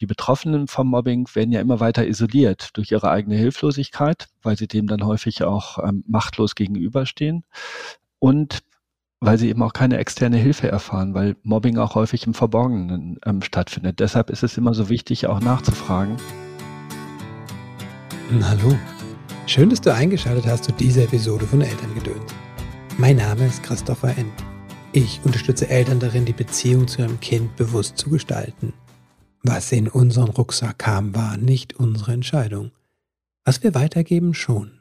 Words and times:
die 0.00 0.06
Betroffenen 0.06 0.68
vom 0.68 0.88
Mobbing 0.88 1.28
werden 1.34 1.50
ja 1.50 1.60
immer 1.60 1.80
weiter 1.80 2.06
isoliert 2.06 2.70
durch 2.74 2.92
ihre 2.92 3.10
eigene 3.10 3.36
Hilflosigkeit, 3.36 4.28
weil 4.42 4.56
sie 4.56 4.68
dem 4.68 4.86
dann 4.86 5.04
häufig 5.04 5.42
auch 5.42 5.78
ähm, 5.82 6.04
machtlos 6.06 6.54
gegenüberstehen 6.54 7.44
und 8.20 8.60
weil 9.20 9.36
sie 9.38 9.48
eben 9.48 9.62
auch 9.62 9.72
keine 9.72 9.98
externe 9.98 10.36
Hilfe 10.36 10.68
erfahren, 10.68 11.14
weil 11.14 11.34
Mobbing 11.42 11.78
auch 11.78 11.96
häufig 11.96 12.24
im 12.26 12.34
Verborgenen 12.34 13.18
ähm, 13.26 13.42
stattfindet. 13.42 13.98
Deshalb 13.98 14.30
ist 14.30 14.44
es 14.44 14.56
immer 14.56 14.74
so 14.74 14.88
wichtig, 14.88 15.26
auch 15.26 15.40
nachzufragen. 15.40 16.16
Hallo, 18.42 18.78
schön, 19.46 19.70
dass 19.70 19.80
du 19.80 19.92
eingeschaltet 19.92 20.46
hast 20.46 20.64
zu 20.64 20.72
dieser 20.72 21.02
Episode 21.02 21.46
von 21.46 21.60
Elterngedöns. 21.60 22.32
Mein 22.98 23.16
Name 23.16 23.46
ist 23.46 23.64
Christopher 23.64 24.16
N. 24.16 24.30
Ich 24.92 25.20
unterstütze 25.24 25.68
Eltern 25.68 25.98
darin, 25.98 26.24
die 26.24 26.32
Beziehung 26.32 26.86
zu 26.86 27.02
ihrem 27.02 27.18
Kind 27.18 27.56
bewusst 27.56 27.98
zu 27.98 28.10
gestalten. 28.10 28.72
Was 29.42 29.72
in 29.72 29.88
unseren 29.88 30.30
Rucksack 30.30 30.78
kam, 30.78 31.14
war 31.14 31.36
nicht 31.36 31.76
unsere 31.76 32.12
Entscheidung. 32.12 32.72
Was 33.44 33.62
wir 33.62 33.74
weitergeben, 33.74 34.34
schon. 34.34 34.78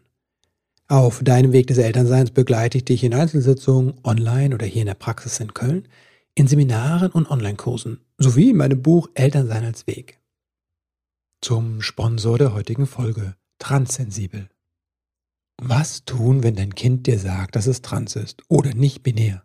Auf 0.90 1.24
deinem 1.24 1.52
Weg 1.52 1.68
des 1.68 1.78
Elternseins 1.78 2.32
begleite 2.32 2.78
ich 2.78 2.86
dich 2.86 3.04
in 3.04 3.14
Einzelsitzungen, 3.14 3.96
online 4.04 4.56
oder 4.56 4.66
hier 4.66 4.82
in 4.82 4.88
der 4.88 4.94
Praxis 4.94 5.40
in 5.40 5.54
Köln, 5.54 5.88
in 6.34 6.48
Seminaren 6.48 7.12
und 7.12 7.30
Online-Kursen, 7.30 8.00
sowie 8.18 8.52
in 8.52 8.58
meinem 8.58 8.82
Buch 8.82 9.10
Elternsein 9.14 9.66
als 9.66 9.86
Weg. 9.86 10.20
Zum 11.42 11.82
Sponsor 11.82 12.38
der 12.38 12.54
heutigen 12.54 12.88
Folge, 12.88 13.36
Transsensibel. 13.60 14.50
Was 15.62 16.06
tun, 16.06 16.44
wenn 16.44 16.56
dein 16.56 16.76
Kind 16.76 17.08
dir 17.08 17.20
sagt, 17.20 17.56
dass 17.56 17.68
es 17.68 17.82
trans 17.82 18.16
ist 18.16 18.44
oder 18.48 18.74
nicht 18.74 19.04
binär? 19.04 19.44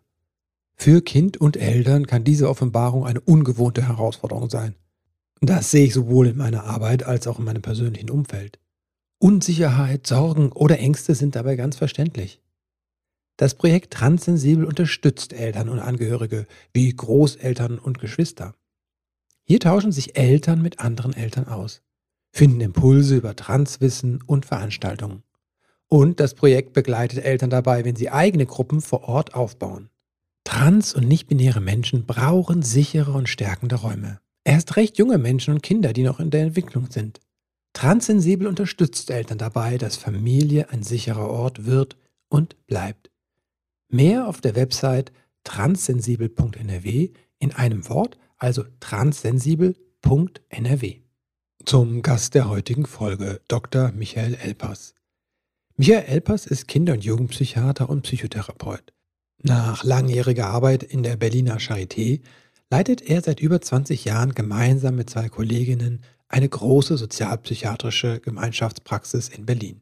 Für 0.75 1.01
Kind 1.01 1.37
und 1.37 1.57
Eltern 1.57 2.07
kann 2.07 2.23
diese 2.23 2.49
Offenbarung 2.49 3.05
eine 3.05 3.21
ungewohnte 3.21 3.87
Herausforderung 3.87 4.49
sein. 4.49 4.75
Das 5.41 5.71
sehe 5.71 5.85
ich 5.85 5.93
sowohl 5.93 6.27
in 6.27 6.37
meiner 6.37 6.63
Arbeit 6.63 7.03
als 7.03 7.27
auch 7.27 7.39
in 7.39 7.45
meinem 7.45 7.61
persönlichen 7.61 8.09
Umfeld. 8.09 8.59
Unsicherheit, 9.19 10.05
Sorgen 10.07 10.51
oder 10.51 10.79
Ängste 10.79 11.15
sind 11.15 11.35
dabei 11.35 11.55
ganz 11.55 11.77
verständlich. 11.77 12.41
Das 13.37 13.55
Projekt 13.55 13.93
Transsensibel 13.93 14.65
unterstützt 14.65 15.33
Eltern 15.33 15.69
und 15.69 15.79
Angehörige 15.79 16.45
wie 16.73 16.93
Großeltern 16.93 17.79
und 17.79 17.99
Geschwister. 17.99 18.55
Hier 19.43 19.59
tauschen 19.59 19.91
sich 19.91 20.17
Eltern 20.17 20.61
mit 20.61 20.79
anderen 20.79 21.13
Eltern 21.13 21.47
aus, 21.47 21.81
finden 22.31 22.61
Impulse 22.61 23.15
über 23.15 23.35
Transwissen 23.35 24.21
und 24.21 24.45
Veranstaltungen. 24.45 25.23
Und 25.87 26.19
das 26.19 26.33
Projekt 26.33 26.73
begleitet 26.73 27.23
Eltern 27.23 27.49
dabei, 27.49 27.85
wenn 27.85 27.95
sie 27.95 28.09
eigene 28.09 28.45
Gruppen 28.45 28.81
vor 28.81 29.03
Ort 29.03 29.35
aufbauen. 29.35 29.89
Trans- 30.43 30.93
und 30.93 31.07
nicht-binäre 31.07 31.61
Menschen 31.61 32.05
brauchen 32.05 32.63
sichere 32.63 33.11
und 33.11 33.29
stärkende 33.29 33.75
Räume. 33.75 34.19
Erst 34.43 34.75
recht 34.75 34.97
junge 34.97 35.17
Menschen 35.17 35.53
und 35.53 35.63
Kinder, 35.63 35.93
die 35.93 36.03
noch 36.03 36.19
in 36.19 36.29
der 36.29 36.41
Entwicklung 36.41 36.91
sind. 36.91 37.21
Transsensibel 37.73 38.47
unterstützt 38.47 39.09
Eltern 39.09 39.37
dabei, 39.37 39.77
dass 39.77 39.97
Familie 39.97 40.69
ein 40.69 40.83
sicherer 40.83 41.29
Ort 41.29 41.65
wird 41.65 41.97
und 42.29 42.55
bleibt. 42.67 43.09
Mehr 43.89 44.27
auf 44.27 44.39
der 44.41 44.55
Website 44.55 45.11
transsensibel.nrw 45.43 47.11
in 47.39 47.51
einem 47.53 47.89
Wort, 47.89 48.17
also 48.37 48.63
transsensibel.nrw. 48.79 50.95
Zum 51.65 52.01
Gast 52.01 52.35
der 52.35 52.49
heutigen 52.49 52.85
Folge, 52.85 53.41
Dr. 53.47 53.91
Michael 53.91 54.35
Elpers. 54.35 54.93
Michael 55.77 56.05
Elpers 56.05 56.45
ist 56.45 56.67
Kinder- 56.67 56.93
und 56.93 57.03
Jugendpsychiater 57.03 57.89
und 57.89 58.03
Psychotherapeut. 58.03 58.93
Nach 59.41 59.83
langjähriger 59.83 60.45
Arbeit 60.47 60.83
in 60.83 61.01
der 61.03 61.17
Berliner 61.17 61.57
Charité 61.57 62.21
leitet 62.73 63.03
er 63.03 63.21
seit 63.21 63.39
über 63.39 63.61
20 63.61 64.03
Jahren 64.03 64.33
gemeinsam 64.33 64.95
mit 64.95 65.07
zwei 65.07 65.29
Kolleginnen 65.29 66.01
eine 66.27 66.49
große 66.49 66.97
sozialpsychiatrische 66.97 68.19
Gemeinschaftspraxis 68.19 69.29
in 69.29 69.45
Berlin. 69.45 69.81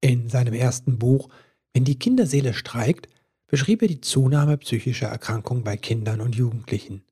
In 0.00 0.30
seinem 0.30 0.54
ersten 0.54 0.98
Buch 0.98 1.28
Wenn 1.74 1.84
die 1.84 1.98
Kinderseele 1.98 2.54
streikt, 2.54 3.08
beschrieb 3.48 3.82
er 3.82 3.88
die 3.88 4.00
Zunahme 4.00 4.56
psychischer 4.56 5.08
Erkrankungen 5.08 5.62
bei 5.62 5.76
Kindern 5.76 6.22
und 6.22 6.34
Jugendlichen. 6.34 7.02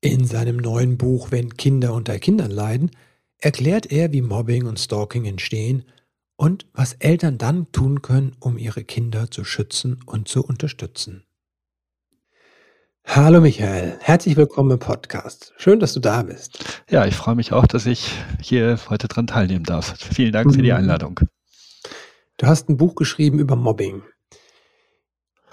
In 0.00 0.24
seinem 0.24 0.56
neuen 0.56 0.96
Buch 0.96 1.30
Wenn 1.30 1.54
Kinder 1.58 1.92
unter 1.92 2.18
Kindern 2.18 2.50
leiden, 2.50 2.92
erklärt 3.36 3.92
er, 3.92 4.14
wie 4.14 4.22
Mobbing 4.22 4.64
und 4.64 4.80
Stalking 4.80 5.26
entstehen 5.26 5.84
und 6.36 6.64
was 6.72 6.94
Eltern 6.94 7.36
dann 7.36 7.70
tun 7.72 8.00
können, 8.00 8.32
um 8.40 8.56
ihre 8.56 8.84
Kinder 8.84 9.30
zu 9.30 9.44
schützen 9.44 10.00
und 10.06 10.28
zu 10.28 10.42
unterstützen. 10.42 11.24
Hallo 13.04 13.40
Michael, 13.40 13.98
herzlich 14.00 14.36
willkommen 14.36 14.70
im 14.70 14.78
Podcast. 14.78 15.52
Schön, 15.58 15.80
dass 15.80 15.92
du 15.92 16.00
da 16.00 16.22
bist. 16.22 16.82
Ja, 16.88 17.04
ich 17.04 17.14
freue 17.14 17.34
mich 17.34 17.52
auch, 17.52 17.66
dass 17.66 17.84
ich 17.84 18.14
hier 18.40 18.78
heute 18.88 19.08
dran 19.08 19.26
teilnehmen 19.26 19.64
darf. 19.64 19.96
Vielen 19.98 20.32
Dank 20.32 20.54
für 20.54 20.62
die 20.62 20.70
mhm. 20.70 20.78
Einladung. 20.78 21.20
Du 22.38 22.46
hast 22.46 22.68
ein 22.68 22.76
Buch 22.76 22.94
geschrieben 22.94 23.38
über 23.38 23.56
Mobbing 23.56 24.02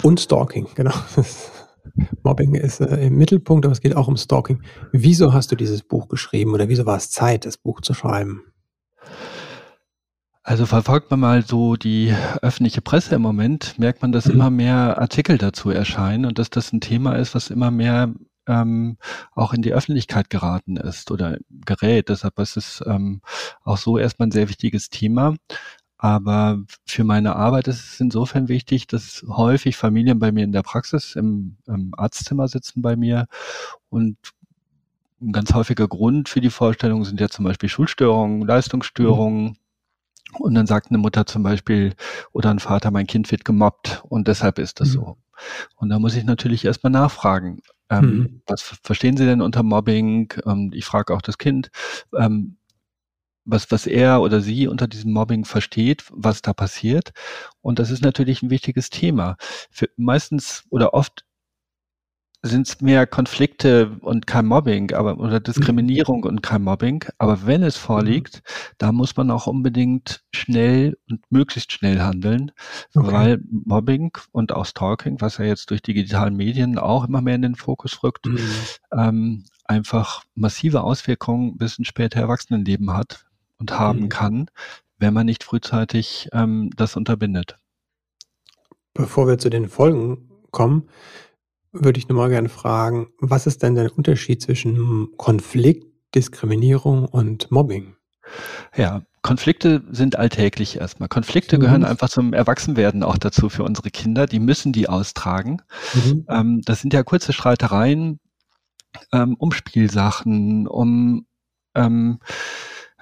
und 0.03 0.19
Stalking, 0.21 0.67
genau. 0.75 0.93
Mobbing 2.23 2.53
ist 2.53 2.79
äh, 2.79 3.07
im 3.07 3.17
Mittelpunkt, 3.17 3.65
aber 3.65 3.73
es 3.73 3.81
geht 3.81 3.95
auch 3.95 4.07
um 4.07 4.15
Stalking. 4.15 4.61
Wieso 4.93 5.33
hast 5.33 5.51
du 5.51 5.55
dieses 5.55 5.81
Buch 5.81 6.07
geschrieben 6.07 6.53
oder 6.53 6.69
wieso 6.69 6.85
war 6.85 6.97
es 6.97 7.09
Zeit, 7.11 7.45
das 7.45 7.57
Buch 7.57 7.81
zu 7.81 7.93
schreiben? 7.93 8.48
Also 10.49 10.65
verfolgt 10.65 11.11
man 11.11 11.19
mal 11.19 11.45
so 11.45 11.75
die 11.75 12.11
öffentliche 12.41 12.81
Presse 12.81 13.13
im 13.13 13.21
Moment, 13.21 13.77
merkt 13.77 14.01
man, 14.01 14.11
dass 14.11 14.25
mhm. 14.25 14.33
immer 14.33 14.49
mehr 14.49 14.99
Artikel 14.99 15.37
dazu 15.37 15.69
erscheinen 15.69 16.25
und 16.25 16.39
dass 16.39 16.49
das 16.49 16.73
ein 16.73 16.81
Thema 16.81 17.17
ist, 17.17 17.35
was 17.35 17.51
immer 17.51 17.69
mehr 17.69 18.11
ähm, 18.47 18.97
auch 19.35 19.53
in 19.53 19.61
die 19.61 19.73
Öffentlichkeit 19.73 20.31
geraten 20.31 20.75
ist 20.75 21.11
oder 21.11 21.37
gerät. 21.67 22.09
Deshalb 22.09 22.39
ist 22.39 22.57
es 22.57 22.83
ähm, 22.87 23.21
auch 23.63 23.77
so 23.77 23.99
erstmal 23.99 24.29
ein 24.29 24.31
sehr 24.31 24.49
wichtiges 24.49 24.89
Thema. 24.89 25.35
Aber 25.99 26.57
für 26.83 27.03
meine 27.03 27.35
Arbeit 27.35 27.67
ist 27.67 27.93
es 27.93 27.99
insofern 27.99 28.47
wichtig, 28.47 28.87
dass 28.87 29.23
häufig 29.27 29.77
Familien 29.77 30.17
bei 30.17 30.31
mir 30.31 30.45
in 30.45 30.51
der 30.51 30.63
Praxis 30.63 31.15
im, 31.15 31.57
im 31.67 31.93
Arztzimmer 31.95 32.47
sitzen 32.47 32.81
bei 32.81 32.95
mir 32.95 33.27
und 33.89 34.17
ein 35.21 35.31
ganz 35.31 35.53
häufiger 35.53 35.87
Grund 35.87 36.27
für 36.27 36.41
die 36.41 36.49
Vorstellung 36.49 37.05
sind 37.05 37.21
ja 37.21 37.29
zum 37.29 37.45
Beispiel 37.45 37.69
Schulstörungen, 37.69 38.47
Leistungsstörungen. 38.47 39.59
Und 40.37 40.53
dann 40.53 40.67
sagt 40.67 40.89
eine 40.89 40.97
Mutter 40.97 41.25
zum 41.25 41.43
Beispiel 41.43 41.93
oder 42.31 42.51
ein 42.51 42.59
Vater, 42.59 42.91
mein 42.91 43.07
Kind 43.07 43.31
wird 43.31 43.45
gemobbt 43.45 44.03
und 44.09 44.27
deshalb 44.27 44.59
ist 44.59 44.79
das 44.79 44.89
mhm. 44.89 44.93
so. 44.93 45.17
Und 45.75 45.89
da 45.89 45.99
muss 45.99 46.15
ich 46.15 46.23
natürlich 46.23 46.65
erstmal 46.65 46.91
nachfragen. 46.91 47.61
Ähm, 47.89 48.05
mhm. 48.05 48.41
Was 48.45 48.61
verstehen 48.61 49.17
Sie 49.17 49.25
denn 49.25 49.41
unter 49.41 49.63
Mobbing? 49.63 50.33
Ähm, 50.45 50.71
ich 50.73 50.85
frage 50.85 51.13
auch 51.13 51.21
das 51.21 51.37
Kind, 51.37 51.71
ähm, 52.15 52.57
was, 53.45 53.71
was 53.71 53.87
er 53.87 54.21
oder 54.21 54.41
sie 54.41 54.67
unter 54.67 54.87
diesem 54.87 55.11
Mobbing 55.11 55.45
versteht, 55.45 56.05
was 56.11 56.41
da 56.41 56.53
passiert. 56.53 57.11
Und 57.61 57.79
das 57.79 57.89
ist 57.89 58.03
natürlich 58.03 58.43
ein 58.43 58.51
wichtiges 58.51 58.89
Thema. 58.89 59.37
Für 59.71 59.89
meistens 59.97 60.65
oder 60.69 60.93
oft 60.93 61.25
sind 62.41 62.67
es 62.67 62.79
mehr 62.79 63.05
Konflikte 63.05 63.97
und 64.01 64.25
kein 64.25 64.45
Mobbing, 64.45 64.93
aber 64.93 65.19
oder 65.19 65.39
Diskriminierung 65.41 66.23
und 66.23 66.41
kein 66.41 66.63
Mobbing. 66.63 67.03
Aber 67.17 67.45
wenn 67.45 67.63
es 67.63 67.75
vorliegt, 67.75 68.35
mhm. 68.35 68.75
da 68.77 68.91
muss 68.91 69.17
man 69.17 69.29
auch 69.29 69.47
unbedingt 69.47 70.23
schnell 70.33 70.97
und 71.09 71.19
möglichst 71.29 71.73
schnell 71.73 71.99
handeln, 71.99 72.51
okay. 72.95 73.11
weil 73.11 73.43
Mobbing 73.49 74.11
und 74.31 74.53
auch 74.53 74.65
Stalking, 74.65 75.19
was 75.19 75.37
ja 75.37 75.45
jetzt 75.45 75.69
durch 75.69 75.81
digitalen 75.81 76.35
Medien 76.35 76.77
auch 76.77 77.05
immer 77.05 77.21
mehr 77.21 77.35
in 77.35 77.41
den 77.41 77.55
Fokus 77.55 78.03
rückt, 78.03 78.25
mhm. 78.25 78.39
ähm, 78.97 79.43
einfach 79.65 80.23
massive 80.33 80.81
Auswirkungen 80.81 81.57
bis 81.57 81.77
ins 81.77 81.87
später 81.87 82.21
Erwachsenenleben 82.21 82.93
hat 82.93 83.25
und 83.57 83.77
haben 83.77 84.03
mhm. 84.03 84.09
kann, 84.09 84.51
wenn 84.97 85.13
man 85.13 85.25
nicht 85.25 85.43
frühzeitig 85.43 86.29
ähm, 86.31 86.71
das 86.77 86.95
unterbindet. 86.95 87.57
Bevor 88.93 89.27
wir 89.27 89.37
zu 89.37 89.49
den 89.49 89.67
Folgen 89.67 90.29
kommen, 90.51 90.89
würde 91.71 91.99
ich 91.99 92.07
nochmal 92.07 92.29
gerne 92.29 92.49
fragen, 92.49 93.07
was 93.19 93.47
ist 93.47 93.63
denn 93.63 93.75
der 93.75 93.95
Unterschied 93.95 94.41
zwischen 94.41 95.09
Konflikt, 95.17 95.85
Diskriminierung 96.15 97.05
und 97.05 97.51
Mobbing? 97.51 97.95
Ja, 98.75 99.03
Konflikte 99.21 99.83
sind 99.91 100.17
alltäglich 100.17 100.77
erstmal. 100.77 101.09
Konflikte 101.09 101.57
mhm. 101.57 101.61
gehören 101.61 101.85
einfach 101.85 102.09
zum 102.09 102.33
Erwachsenwerden 102.33 103.03
auch 103.03 103.17
dazu 103.17 103.49
für 103.49 103.63
unsere 103.63 103.89
Kinder. 103.89 104.25
Die 104.25 104.39
müssen 104.39 104.71
die 104.71 104.87
austragen. 104.89 105.61
Mhm. 105.93 106.25
Ähm, 106.29 106.61
das 106.65 106.81
sind 106.81 106.93
ja 106.93 107.03
kurze 107.03 107.33
Streitereien 107.33 108.19
ähm, 109.11 109.35
um 109.37 109.51
Spielsachen, 109.51 110.67
um 110.67 111.25
ähm, 111.75 112.19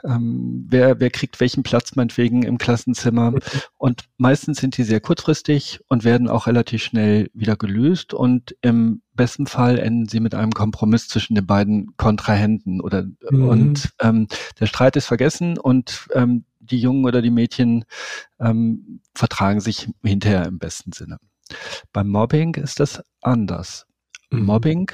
ähm, 0.08 0.66
wer, 0.70 1.00
wer 1.00 1.10
kriegt 1.10 1.40
welchen 1.40 1.64
Platz 1.64 1.96
meinetwegen 1.96 2.44
im 2.44 2.58
Klassenzimmer. 2.58 3.34
Und 3.78 4.06
meistens 4.18 4.60
sind 4.60 4.78
die 4.78 4.84
sehr 4.84 5.02
kurzfristig 5.02 5.82
und 5.88 6.04
werden 6.04 6.30
auch 6.30 6.48
relativ 6.48 6.84
schnell 6.84 7.30
wieder 7.34 7.56
gelöst. 7.56 8.14
Und 8.14 8.56
im 8.62 9.02
besten 9.14 9.48
Fall 9.48 9.78
enden 9.78 10.08
sie 10.08 10.20
mit 10.20 10.34
einem 10.34 10.52
Kompromiss 10.52 11.08
zwischen 11.08 11.36
den 11.36 11.46
beiden 11.46 11.96
Kontrahenten. 11.98 12.82
Oder, 12.82 13.06
mhm. 13.30 13.48
Und 13.48 13.90
ähm, 14.00 14.28
der 14.60 14.66
Streit 14.66 14.96
ist 14.96 15.06
vergessen 15.06 15.58
und 15.58 16.08
ähm, 16.14 16.46
die 16.60 16.80
Jungen 16.80 17.06
oder 17.06 17.22
die 17.22 17.32
Mädchen 17.32 17.86
ähm, 18.40 19.02
vertragen 19.14 19.60
sich 19.60 19.90
hinterher 20.04 20.46
im 20.46 20.60
besten 20.60 20.92
Sinne. 20.92 21.18
Beim 21.94 22.10
Mobbing 22.10 22.56
ist 22.56 22.80
das 22.80 23.02
anders. 23.22 23.86
Mhm. 24.32 24.46
Mobbing 24.46 24.92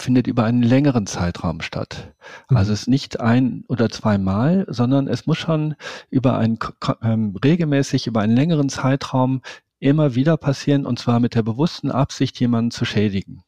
findet 0.00 0.26
über 0.26 0.44
einen 0.44 0.62
längeren 0.62 1.06
Zeitraum 1.06 1.60
statt. 1.60 2.14
Mhm. 2.48 2.56
Also 2.56 2.72
es 2.72 2.82
ist 2.82 2.88
nicht 2.88 3.20
ein 3.20 3.64
oder 3.68 3.88
zweimal, 3.90 4.66
sondern 4.68 5.08
es 5.08 5.26
muss 5.26 5.38
schon 5.38 5.74
über 6.10 6.38
einen 6.38 6.58
ähm, 7.02 7.36
regelmäßig 7.42 8.06
über 8.06 8.20
einen 8.20 8.36
längeren 8.36 8.68
Zeitraum 8.68 9.42
immer 9.78 10.14
wieder 10.14 10.36
passieren 10.36 10.86
und 10.86 10.98
zwar 10.98 11.20
mit 11.20 11.34
der 11.34 11.42
bewussten 11.42 11.90
Absicht, 11.90 12.38
jemanden 12.38 12.70
zu 12.70 12.84
schädigen. 12.84 13.42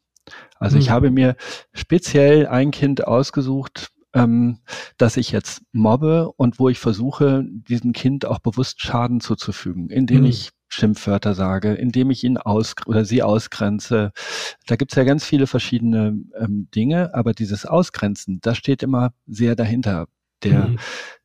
Also 0.58 0.76
mhm. 0.76 0.82
ich 0.82 0.90
habe 0.90 1.10
mir 1.10 1.36
speziell 1.72 2.46
ein 2.46 2.70
Kind 2.70 3.06
ausgesucht, 3.06 3.90
ähm, 4.14 4.58
dass 4.98 5.16
ich 5.16 5.30
jetzt 5.32 5.62
mobbe 5.72 6.30
und 6.32 6.58
wo 6.58 6.68
ich 6.68 6.78
versuche, 6.78 7.44
diesem 7.46 7.92
Kind 7.92 8.24
auch 8.26 8.38
bewusst 8.38 8.80
Schaden 8.80 9.20
zuzufügen, 9.20 9.88
indem 9.90 10.20
mhm. 10.20 10.26
ich 10.26 10.50
Schimpfwörter 10.72 11.34
sage, 11.34 11.74
indem 11.74 12.10
ich 12.10 12.24
ihn 12.24 12.38
aus 12.38 12.74
oder 12.86 13.04
sie 13.04 13.22
ausgrenze. 13.22 14.12
Da 14.66 14.76
gibt's 14.76 14.94
ja 14.94 15.04
ganz 15.04 15.24
viele 15.24 15.46
verschiedene 15.46 16.18
ähm, 16.38 16.68
Dinge, 16.74 17.14
aber 17.14 17.34
dieses 17.34 17.66
Ausgrenzen, 17.66 18.40
das 18.40 18.56
steht 18.56 18.82
immer 18.82 19.12
sehr 19.26 19.54
dahinter. 19.54 20.06
Der, 20.42 20.68
mhm. 20.68 20.78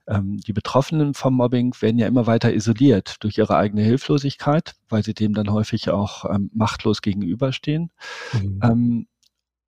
ähm, 0.07 0.37
die 0.45 0.51
Betroffenen 0.53 1.13
vom 1.13 1.35
Mobbing 1.35 1.73
werden 1.79 1.97
ja 1.97 2.07
immer 2.07 2.27
weiter 2.27 2.53
isoliert 2.53 3.15
durch 3.21 3.37
ihre 3.37 3.55
eigene 3.55 3.83
Hilflosigkeit, 3.83 4.75
weil 4.89 5.03
sie 5.03 5.13
dem 5.13 5.33
dann 5.33 5.51
häufig 5.51 5.89
auch 5.89 6.25
ähm, 6.25 6.51
machtlos 6.53 7.01
gegenüberstehen. 7.01 7.91
Mhm. 8.33 8.59
Ähm, 8.61 9.07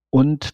und 0.10 0.50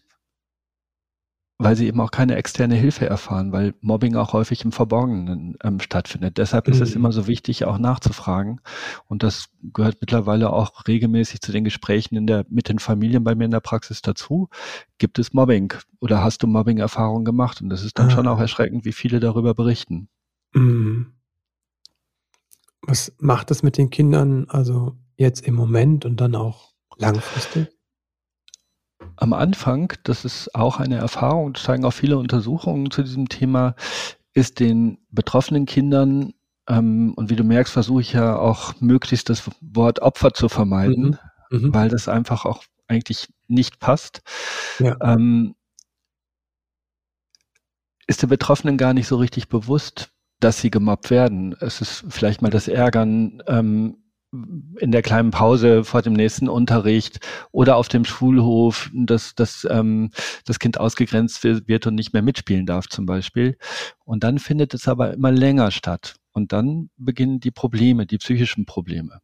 weil 1.58 1.74
sie 1.74 1.86
eben 1.86 2.00
auch 2.00 2.10
keine 2.10 2.36
externe 2.36 2.74
Hilfe 2.74 3.06
erfahren, 3.06 3.50
weil 3.50 3.74
Mobbing 3.80 4.14
auch 4.16 4.34
häufig 4.34 4.62
im 4.64 4.72
Verborgenen 4.72 5.56
ähm, 5.64 5.80
stattfindet. 5.80 6.36
Deshalb 6.36 6.68
ist 6.68 6.76
mhm. 6.76 6.82
es 6.82 6.94
immer 6.94 7.12
so 7.12 7.26
wichtig, 7.26 7.64
auch 7.64 7.78
nachzufragen. 7.78 8.60
Und 9.06 9.22
das 9.22 9.46
gehört 9.62 9.96
mittlerweile 10.00 10.52
auch 10.52 10.86
regelmäßig 10.86 11.40
zu 11.40 11.52
den 11.52 11.64
Gesprächen 11.64 12.16
in 12.16 12.26
der, 12.26 12.44
mit 12.50 12.68
den 12.68 12.78
Familien 12.78 13.24
bei 13.24 13.34
mir 13.34 13.46
in 13.46 13.50
der 13.50 13.60
Praxis 13.60 14.02
dazu. 14.02 14.48
Gibt 14.98 15.18
es 15.18 15.32
Mobbing 15.32 15.72
oder 16.00 16.22
hast 16.22 16.42
du 16.42 16.46
Mobbing-Erfahrungen 16.46 17.24
gemacht? 17.24 17.62
Und 17.62 17.70
das 17.70 17.84
ist 17.84 17.98
dann 17.98 18.08
ah. 18.08 18.10
schon 18.10 18.28
auch 18.28 18.38
erschreckend, 18.38 18.84
wie 18.84 18.92
viele 18.92 19.18
darüber 19.18 19.54
berichten. 19.54 20.08
Mhm. 20.52 21.14
Was 22.82 23.14
macht 23.18 23.50
das 23.50 23.62
mit 23.62 23.78
den 23.78 23.88
Kindern 23.88 24.46
also 24.48 24.96
jetzt 25.16 25.40
im 25.40 25.54
Moment 25.54 26.04
und 26.04 26.20
dann 26.20 26.34
auch 26.34 26.74
langfristig? 26.98 27.68
Am 29.16 29.32
Anfang, 29.32 29.92
das 30.04 30.24
ist 30.24 30.54
auch 30.54 30.78
eine 30.78 30.96
Erfahrung, 30.96 31.52
das 31.52 31.64
zeigen 31.64 31.84
auch 31.84 31.92
viele 31.92 32.18
Untersuchungen 32.18 32.90
zu 32.90 33.02
diesem 33.02 33.28
Thema, 33.28 33.74
ist 34.34 34.60
den 34.60 34.98
betroffenen 35.10 35.66
Kindern, 35.66 36.34
ähm, 36.68 37.14
und 37.16 37.30
wie 37.30 37.36
du 37.36 37.44
merkst, 37.44 37.72
versuche 37.72 38.00
ich 38.00 38.12
ja 38.12 38.36
auch 38.36 38.74
möglichst 38.80 39.30
das 39.30 39.48
Wort 39.60 40.00
Opfer 40.00 40.32
zu 40.34 40.48
vermeiden, 40.48 41.18
mhm. 41.50 41.58
Mhm. 41.58 41.74
weil 41.74 41.88
das 41.88 42.08
einfach 42.08 42.44
auch 42.44 42.64
eigentlich 42.88 43.28
nicht 43.48 43.78
passt. 43.78 44.22
Ja. 44.78 44.96
Ähm, 45.00 45.54
ist 48.06 48.22
der 48.22 48.28
Betroffenen 48.28 48.76
gar 48.76 48.94
nicht 48.94 49.08
so 49.08 49.16
richtig 49.16 49.48
bewusst, 49.48 50.10
dass 50.40 50.60
sie 50.60 50.70
gemobbt 50.70 51.10
werden. 51.10 51.56
Es 51.60 51.80
ist 51.80 52.04
vielleicht 52.08 52.42
mal 52.42 52.50
das 52.50 52.68
Ärgern, 52.68 53.42
ähm, 53.46 53.96
in 54.32 54.92
der 54.92 55.02
kleinen 55.02 55.30
Pause 55.30 55.84
vor 55.84 56.02
dem 56.02 56.12
nächsten 56.12 56.48
Unterricht 56.48 57.20
oder 57.52 57.76
auf 57.76 57.88
dem 57.88 58.04
Schulhof, 58.04 58.90
dass, 58.92 59.34
dass 59.34 59.66
ähm, 59.70 60.10
das 60.44 60.58
Kind 60.58 60.78
ausgegrenzt 60.78 61.44
wird 61.44 61.86
und 61.86 61.94
nicht 61.94 62.12
mehr 62.12 62.22
mitspielen 62.22 62.66
darf 62.66 62.88
zum 62.88 63.06
Beispiel. 63.06 63.56
Und 64.04 64.24
dann 64.24 64.38
findet 64.38 64.74
es 64.74 64.88
aber 64.88 65.14
immer 65.14 65.30
länger 65.30 65.70
statt. 65.70 66.16
Und 66.32 66.52
dann 66.52 66.90
beginnen 66.96 67.40
die 67.40 67.50
Probleme, 67.50 68.04
die 68.04 68.18
psychischen 68.18 68.66
Probleme. 68.66 69.20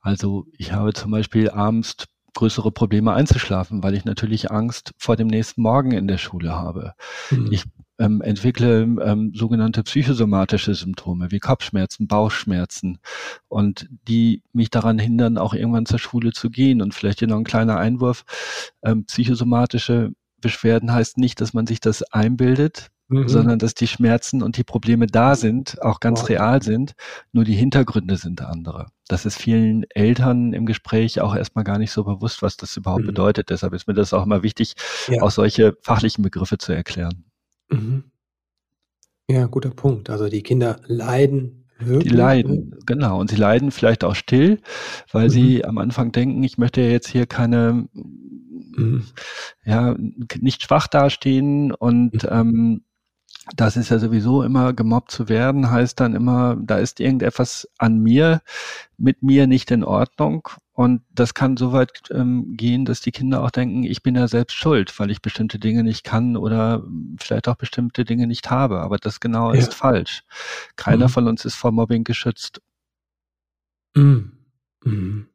Also 0.00 0.46
ich 0.56 0.72
habe 0.72 0.92
zum 0.94 1.12
Beispiel 1.12 1.50
abends 1.50 2.06
größere 2.34 2.72
Probleme 2.72 3.12
einzuschlafen, 3.12 3.82
weil 3.82 3.94
ich 3.94 4.04
natürlich 4.04 4.50
Angst 4.50 4.92
vor 4.98 5.16
dem 5.16 5.28
nächsten 5.28 5.62
Morgen 5.62 5.92
in 5.92 6.08
der 6.08 6.18
Schule 6.18 6.52
habe. 6.52 6.94
Mhm. 7.30 7.48
Ich 7.52 7.64
ähm, 8.00 8.22
entwickle 8.22 8.80
ähm, 8.82 9.32
sogenannte 9.34 9.82
psychosomatische 9.82 10.74
Symptome 10.74 11.30
wie 11.30 11.38
Kopfschmerzen, 11.38 12.08
Bauchschmerzen 12.08 12.98
und 13.48 13.88
die 14.08 14.42
mich 14.52 14.70
daran 14.70 14.98
hindern, 14.98 15.38
auch 15.38 15.54
irgendwann 15.54 15.86
zur 15.86 15.98
Schule 15.98 16.32
zu 16.32 16.50
gehen. 16.50 16.80
Und 16.80 16.94
vielleicht 16.94 17.18
hier 17.18 17.28
noch 17.28 17.36
ein 17.36 17.44
kleiner 17.44 17.76
Einwurf. 17.76 18.24
Ähm, 18.82 19.04
psychosomatische 19.04 20.12
Beschwerden 20.40 20.92
heißt 20.92 21.18
nicht, 21.18 21.40
dass 21.42 21.52
man 21.52 21.66
sich 21.66 21.80
das 21.80 22.02
einbildet, 22.02 22.88
mhm. 23.08 23.28
sondern 23.28 23.58
dass 23.58 23.74
die 23.74 23.86
Schmerzen 23.86 24.42
und 24.42 24.56
die 24.56 24.64
Probleme 24.64 25.06
da 25.06 25.34
sind, 25.34 25.80
auch 25.82 26.00
ganz 26.00 26.22
wow. 26.22 26.30
real 26.30 26.62
sind, 26.62 26.94
nur 27.32 27.44
die 27.44 27.54
Hintergründe 27.54 28.16
sind 28.16 28.40
andere. 28.40 28.86
Das 29.08 29.26
ist 29.26 29.36
vielen 29.36 29.84
Eltern 29.90 30.54
im 30.54 30.64
Gespräch 30.64 31.20
auch 31.20 31.36
erstmal 31.36 31.64
gar 31.64 31.76
nicht 31.76 31.90
so 31.90 32.04
bewusst, 32.04 32.40
was 32.40 32.56
das 32.56 32.74
überhaupt 32.78 33.02
mhm. 33.02 33.08
bedeutet. 33.08 33.50
Deshalb 33.50 33.74
ist 33.74 33.86
mir 33.86 33.94
das 33.94 34.14
auch 34.14 34.24
immer 34.24 34.42
wichtig, 34.42 34.74
ja. 35.08 35.20
auch 35.20 35.30
solche 35.30 35.76
fachlichen 35.82 36.22
Begriffe 36.22 36.56
zu 36.56 36.72
erklären. 36.72 37.29
Mhm. 37.70 38.04
Ja, 39.28 39.46
guter 39.46 39.70
Punkt. 39.70 40.10
Also 40.10 40.28
die 40.28 40.42
Kinder 40.42 40.80
leiden 40.86 41.60
wirklich. 41.78 42.12
Die 42.12 42.16
leiden, 42.16 42.78
genau. 42.86 43.20
Und 43.20 43.30
sie 43.30 43.36
leiden 43.36 43.70
vielleicht 43.70 44.04
auch 44.04 44.14
still, 44.14 44.60
weil 45.12 45.26
mhm. 45.26 45.30
sie 45.30 45.64
am 45.64 45.78
Anfang 45.78 46.12
denken, 46.12 46.42
ich 46.42 46.58
möchte 46.58 46.80
jetzt 46.80 47.08
hier 47.08 47.26
keine, 47.26 47.88
mhm. 47.92 49.04
ja, 49.64 49.96
nicht 50.40 50.62
schwach 50.62 50.86
dastehen 50.86 51.72
und 51.72 52.24
mhm. 52.24 52.28
ähm, 52.30 52.84
das 53.56 53.76
ist 53.76 53.90
ja 53.90 53.98
sowieso 53.98 54.42
immer 54.42 54.72
gemobbt 54.72 55.10
zu 55.10 55.28
werden, 55.28 55.70
heißt 55.70 55.98
dann 55.98 56.14
immer, 56.14 56.56
da 56.60 56.78
ist 56.78 57.00
irgendetwas 57.00 57.68
an 57.78 57.98
mir, 57.98 58.42
mit 58.96 59.22
mir 59.22 59.46
nicht 59.46 59.70
in 59.70 59.82
Ordnung. 59.82 60.48
Und 60.80 61.02
das 61.14 61.34
kann 61.34 61.58
so 61.58 61.72
weit 61.72 62.04
ähm, 62.10 62.56
gehen, 62.56 62.86
dass 62.86 63.02
die 63.02 63.12
Kinder 63.12 63.42
auch 63.44 63.50
denken, 63.50 63.82
ich 63.82 64.02
bin 64.02 64.14
ja 64.14 64.26
selbst 64.28 64.56
schuld, 64.56 64.98
weil 64.98 65.10
ich 65.10 65.20
bestimmte 65.20 65.58
Dinge 65.58 65.84
nicht 65.84 66.04
kann 66.04 66.38
oder 66.38 66.82
vielleicht 67.18 67.48
auch 67.48 67.56
bestimmte 67.56 68.06
Dinge 68.06 68.26
nicht 68.26 68.50
habe. 68.50 68.80
Aber 68.80 68.96
das 68.96 69.20
genau 69.20 69.52
ja. 69.52 69.58
ist 69.58 69.74
falsch. 69.74 70.22
Keiner 70.76 71.08
mhm. 71.08 71.10
von 71.10 71.28
uns 71.28 71.44
ist 71.44 71.54
vor 71.54 71.70
Mobbing 71.70 72.02
geschützt. 72.04 72.62
Mhm. 73.94 74.32
Mhm. 74.82 75.28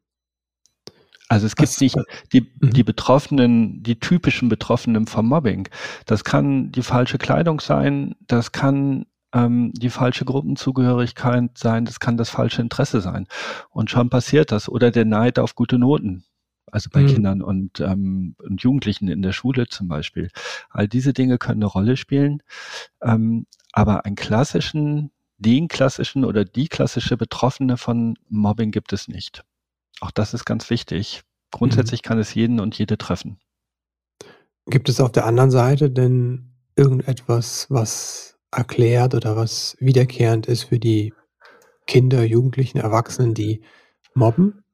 Also 1.28 1.46
es 1.46 1.54
gibt 1.54 1.68
Was, 1.68 1.80
nicht 1.80 1.94
die, 2.32 2.40
mhm. 2.40 2.70
die 2.72 2.82
Betroffenen, 2.82 3.84
die 3.84 4.00
typischen 4.00 4.48
Betroffenen 4.48 5.06
vom 5.06 5.28
Mobbing. 5.28 5.68
Das 6.06 6.24
kann 6.24 6.72
die 6.72 6.82
falsche 6.82 7.18
Kleidung 7.18 7.60
sein, 7.60 8.16
das 8.26 8.50
kann 8.50 9.06
ähm, 9.32 9.72
die 9.74 9.90
falsche 9.90 10.24
Gruppenzugehörigkeit 10.24 11.56
sein, 11.56 11.84
das 11.84 12.00
kann 12.00 12.16
das 12.16 12.30
falsche 12.30 12.62
Interesse 12.62 13.00
sein. 13.00 13.26
Und 13.70 13.90
schon 13.90 14.10
passiert 14.10 14.52
das. 14.52 14.68
Oder 14.68 14.90
der 14.90 15.04
Neid 15.04 15.38
auf 15.38 15.54
gute 15.54 15.78
Noten. 15.78 16.24
Also 16.70 16.90
bei 16.92 17.02
mhm. 17.02 17.06
Kindern 17.06 17.42
und, 17.42 17.80
ähm, 17.80 18.34
und 18.38 18.62
Jugendlichen 18.62 19.08
in 19.08 19.22
der 19.22 19.32
Schule 19.32 19.68
zum 19.68 19.88
Beispiel. 19.88 20.30
All 20.70 20.88
diese 20.88 21.12
Dinge 21.12 21.38
können 21.38 21.62
eine 21.62 21.70
Rolle 21.70 21.96
spielen. 21.96 22.42
Ähm, 23.02 23.46
aber 23.72 24.04
einen 24.04 24.16
klassischen, 24.16 25.12
den 25.38 25.68
klassischen 25.68 26.24
oder 26.24 26.44
die 26.44 26.68
klassische 26.68 27.16
Betroffene 27.16 27.76
von 27.76 28.18
Mobbing 28.28 28.72
gibt 28.72 28.92
es 28.92 29.06
nicht. 29.06 29.44
Auch 30.00 30.10
das 30.10 30.34
ist 30.34 30.44
ganz 30.44 30.70
wichtig. 30.70 31.22
Grundsätzlich 31.52 32.02
mhm. 32.02 32.08
kann 32.08 32.18
es 32.18 32.34
jeden 32.34 32.58
und 32.58 32.76
jede 32.76 32.98
treffen. 32.98 33.38
Gibt 34.66 34.88
es 34.88 35.00
auf 35.00 35.12
der 35.12 35.26
anderen 35.26 35.52
Seite 35.52 35.90
denn 35.90 36.50
irgendetwas, 36.74 37.66
was 37.70 38.35
erklärt 38.56 39.14
oder 39.14 39.36
was 39.36 39.76
wiederkehrend 39.80 40.46
ist 40.46 40.64
für 40.64 40.78
die 40.78 41.12
Kinder, 41.86 42.24
Jugendlichen, 42.24 42.78
Erwachsenen, 42.78 43.34
die 43.34 43.62
mobben? 44.14 44.64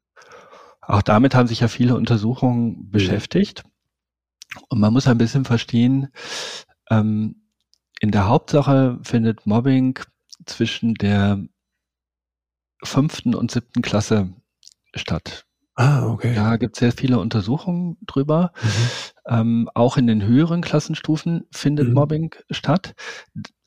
Auch 0.81 1.03
damit 1.03 1.35
haben 1.35 1.49
sich 1.49 1.61
ja 1.61 1.69
viele 1.69 1.97
Untersuchungen 1.97 2.69
mhm. 2.69 2.91
beschäftigt. 2.91 3.65
Und 4.69 4.81
man 4.81 4.93
muss 4.93 5.07
ein 5.07 5.19
bisschen 5.19 5.45
verstehen, 5.45 6.09
ähm, 6.91 7.43
in 8.01 8.11
der 8.11 8.29
Hauptsache 8.29 8.99
findet 9.03 9.47
Mobbing 9.47 9.99
zwischen 10.45 10.95
der 10.95 11.43
fünften 12.83 13.35
und 13.35 13.51
siebten 13.51 13.81
Klasse 13.81 14.35
statt. 14.95 15.47
Ah, 15.75 16.07
okay. 16.07 16.35
Da 16.35 16.57
gibt 16.57 16.77
es 16.77 16.81
sehr 16.81 16.93
viele 16.93 17.19
Untersuchungen 17.19 17.97
drüber. 18.07 18.53
Mhm. 18.63 18.69
Ähm, 19.27 19.71
auch 19.75 19.97
in 19.97 20.07
den 20.07 20.23
höheren 20.23 20.61
Klassenstufen 20.61 21.47
findet 21.51 21.89
mhm. 21.89 21.95
Mobbing 21.95 22.35
statt, 22.51 22.95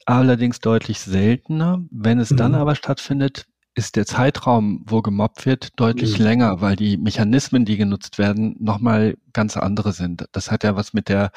allerdings 0.05 0.59
deutlich 0.59 0.99
seltener. 0.99 1.83
Wenn 1.91 2.19
es 2.19 2.31
mhm. 2.31 2.37
dann 2.37 2.55
aber 2.55 2.75
stattfindet, 2.75 3.45
ist 3.77 3.97
der 3.97 4.05
Zeitraum, 4.05 4.83
wo 4.87 5.01
gemobbt 5.01 5.45
wird, 5.45 5.69
deutlich 5.75 6.17
mhm. 6.17 6.25
länger, 6.25 6.61
weil 6.61 6.77
die 6.77 6.97
Mechanismen, 6.97 7.65
die 7.65 7.75
genutzt 7.75 8.17
werden, 8.17 8.55
nochmal 8.59 9.17
ganz 9.33 9.57
andere 9.57 9.91
sind. 9.91 10.25
Das 10.31 10.49
hat 10.49 10.63
ja 10.63 10.77
was 10.77 10.93
mit 10.93 11.09
der 11.09 11.31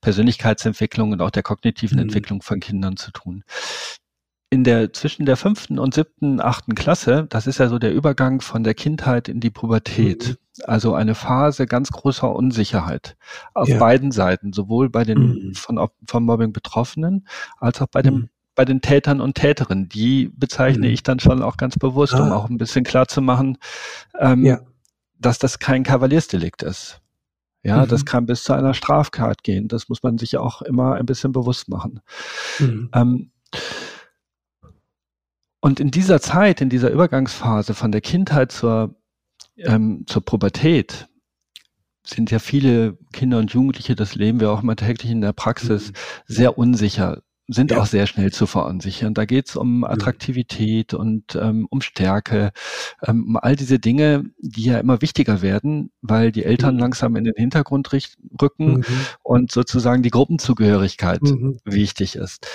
Persönlichkeitsentwicklung 0.00 1.12
und 1.12 1.22
auch 1.22 1.30
der 1.30 1.44
kognitiven 1.44 1.98
mhm. 1.98 2.04
Entwicklung 2.04 2.42
von 2.42 2.58
Kindern 2.58 2.96
zu 2.96 3.12
tun 3.12 3.44
in 4.50 4.64
der 4.64 4.92
zwischen 4.92 5.26
der 5.26 5.36
fünften 5.36 5.78
und 5.78 5.94
siebten, 5.94 6.40
achten 6.40 6.74
Klasse, 6.74 7.26
das 7.28 7.46
ist 7.46 7.58
ja 7.58 7.68
so 7.68 7.78
der 7.78 7.92
Übergang 7.92 8.40
von 8.40 8.64
der 8.64 8.74
Kindheit 8.74 9.28
in 9.28 9.40
die 9.40 9.50
Pubertät. 9.50 10.28
Mhm. 10.28 10.64
Also 10.64 10.94
eine 10.94 11.14
Phase 11.14 11.66
ganz 11.66 11.90
großer 11.90 12.34
Unsicherheit 12.34 13.16
auf 13.54 13.68
ja. 13.68 13.78
beiden 13.78 14.10
Seiten, 14.10 14.52
sowohl 14.52 14.88
bei 14.88 15.04
den 15.04 15.18
mhm. 15.18 15.54
von, 15.54 15.88
vom 16.06 16.24
Mobbing 16.24 16.52
Betroffenen 16.52 17.28
als 17.58 17.80
auch 17.82 17.86
bei 17.88 18.02
dem 18.02 18.14
mhm. 18.14 18.28
bei 18.54 18.64
den 18.64 18.80
Tätern 18.80 19.20
und 19.20 19.34
Täterinnen. 19.34 19.88
Die 19.88 20.30
bezeichne 20.34 20.88
mhm. 20.88 20.94
ich 20.94 21.02
dann 21.02 21.20
schon 21.20 21.42
auch 21.42 21.58
ganz 21.58 21.76
bewusst, 21.76 22.14
ah. 22.14 22.24
um 22.24 22.32
auch 22.32 22.48
ein 22.48 22.58
bisschen 22.58 22.84
klar 22.84 23.06
zu 23.06 23.20
machen, 23.20 23.58
ähm, 24.18 24.44
ja. 24.44 24.60
dass 25.18 25.38
das 25.38 25.58
kein 25.58 25.84
Kavaliersdelikt 25.84 26.62
ist. 26.62 27.00
Ja, 27.62 27.84
mhm. 27.84 27.88
das 27.88 28.06
kann 28.06 28.26
bis 28.26 28.44
zu 28.44 28.54
einer 28.54 28.72
Straftat 28.72 29.42
gehen. 29.42 29.68
Das 29.68 29.88
muss 29.88 30.02
man 30.02 30.16
sich 30.16 30.38
auch 30.38 30.62
immer 30.62 30.94
ein 30.94 31.06
bisschen 31.06 31.32
bewusst 31.32 31.68
machen. 31.68 32.00
Mhm. 32.58 32.90
Ähm, 32.94 33.30
und 35.60 35.80
in 35.80 35.90
dieser 35.90 36.20
Zeit, 36.20 36.60
in 36.60 36.68
dieser 36.68 36.90
Übergangsphase 36.90 37.74
von 37.74 37.92
der 37.92 38.00
Kindheit 38.00 38.52
zur, 38.52 38.94
ähm, 39.56 40.04
zur 40.06 40.24
Pubertät, 40.24 41.08
sind 42.04 42.30
ja 42.30 42.38
viele 42.38 42.96
Kinder 43.12 43.38
und 43.38 43.52
Jugendliche, 43.52 43.94
das 43.94 44.14
leben 44.14 44.40
wir 44.40 44.50
auch 44.50 44.62
immer 44.62 44.76
täglich 44.76 45.10
in 45.10 45.20
der 45.20 45.32
Praxis, 45.32 45.88
mhm. 45.88 45.94
sehr 46.26 46.58
unsicher, 46.58 47.22
sind 47.48 47.70
ja. 47.70 47.80
auch 47.80 47.86
sehr 47.86 48.06
schnell 48.06 48.32
zu 48.32 48.46
verunsichern. 48.46 49.14
Da 49.14 49.24
geht 49.24 49.48
es 49.48 49.56
um 49.56 49.84
Attraktivität 49.84 50.92
ja. 50.92 50.98
und 50.98 51.34
ähm, 51.34 51.66
um 51.70 51.80
Stärke, 51.80 52.52
ähm, 53.06 53.24
um 53.28 53.36
all 53.36 53.56
diese 53.56 53.78
Dinge, 53.78 54.24
die 54.38 54.64
ja 54.64 54.78
immer 54.78 55.02
wichtiger 55.02 55.42
werden, 55.42 55.90
weil 56.02 56.30
die 56.30 56.44
Eltern 56.44 56.74
mhm. 56.74 56.80
langsam 56.80 57.16
in 57.16 57.24
den 57.24 57.34
Hintergrund 57.36 57.90
rücken 57.92 58.78
mhm. 58.78 58.84
und 59.22 59.50
sozusagen 59.50 60.02
die 60.02 60.10
Gruppenzugehörigkeit 60.10 61.22
mhm. 61.22 61.58
wichtig 61.64 62.16
ist. 62.16 62.46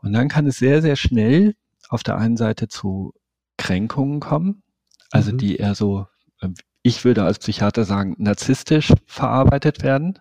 Und 0.00 0.12
dann 0.12 0.28
kann 0.28 0.46
es 0.46 0.58
sehr, 0.58 0.80
sehr 0.82 0.96
schnell 0.96 1.54
auf 1.88 2.02
der 2.02 2.16
einen 2.16 2.36
Seite 2.36 2.68
zu 2.68 3.12
Kränkungen 3.56 4.20
kommen, 4.20 4.62
also 5.10 5.32
mhm. 5.32 5.38
die 5.38 5.56
eher 5.56 5.74
so, 5.74 6.06
ähm, 6.42 6.54
ich 6.82 7.04
würde 7.04 7.24
als 7.24 7.38
Psychiater 7.38 7.84
sagen, 7.84 8.14
narzisstisch 8.18 8.92
verarbeitet 9.06 9.82
werden, 9.82 10.18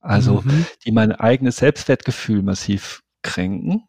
also 0.00 0.42
mhm. 0.42 0.66
die 0.84 0.92
mein 0.92 1.12
eigenes 1.12 1.58
Selbstwertgefühl 1.58 2.42
massiv 2.42 3.02
kränken. 3.22 3.84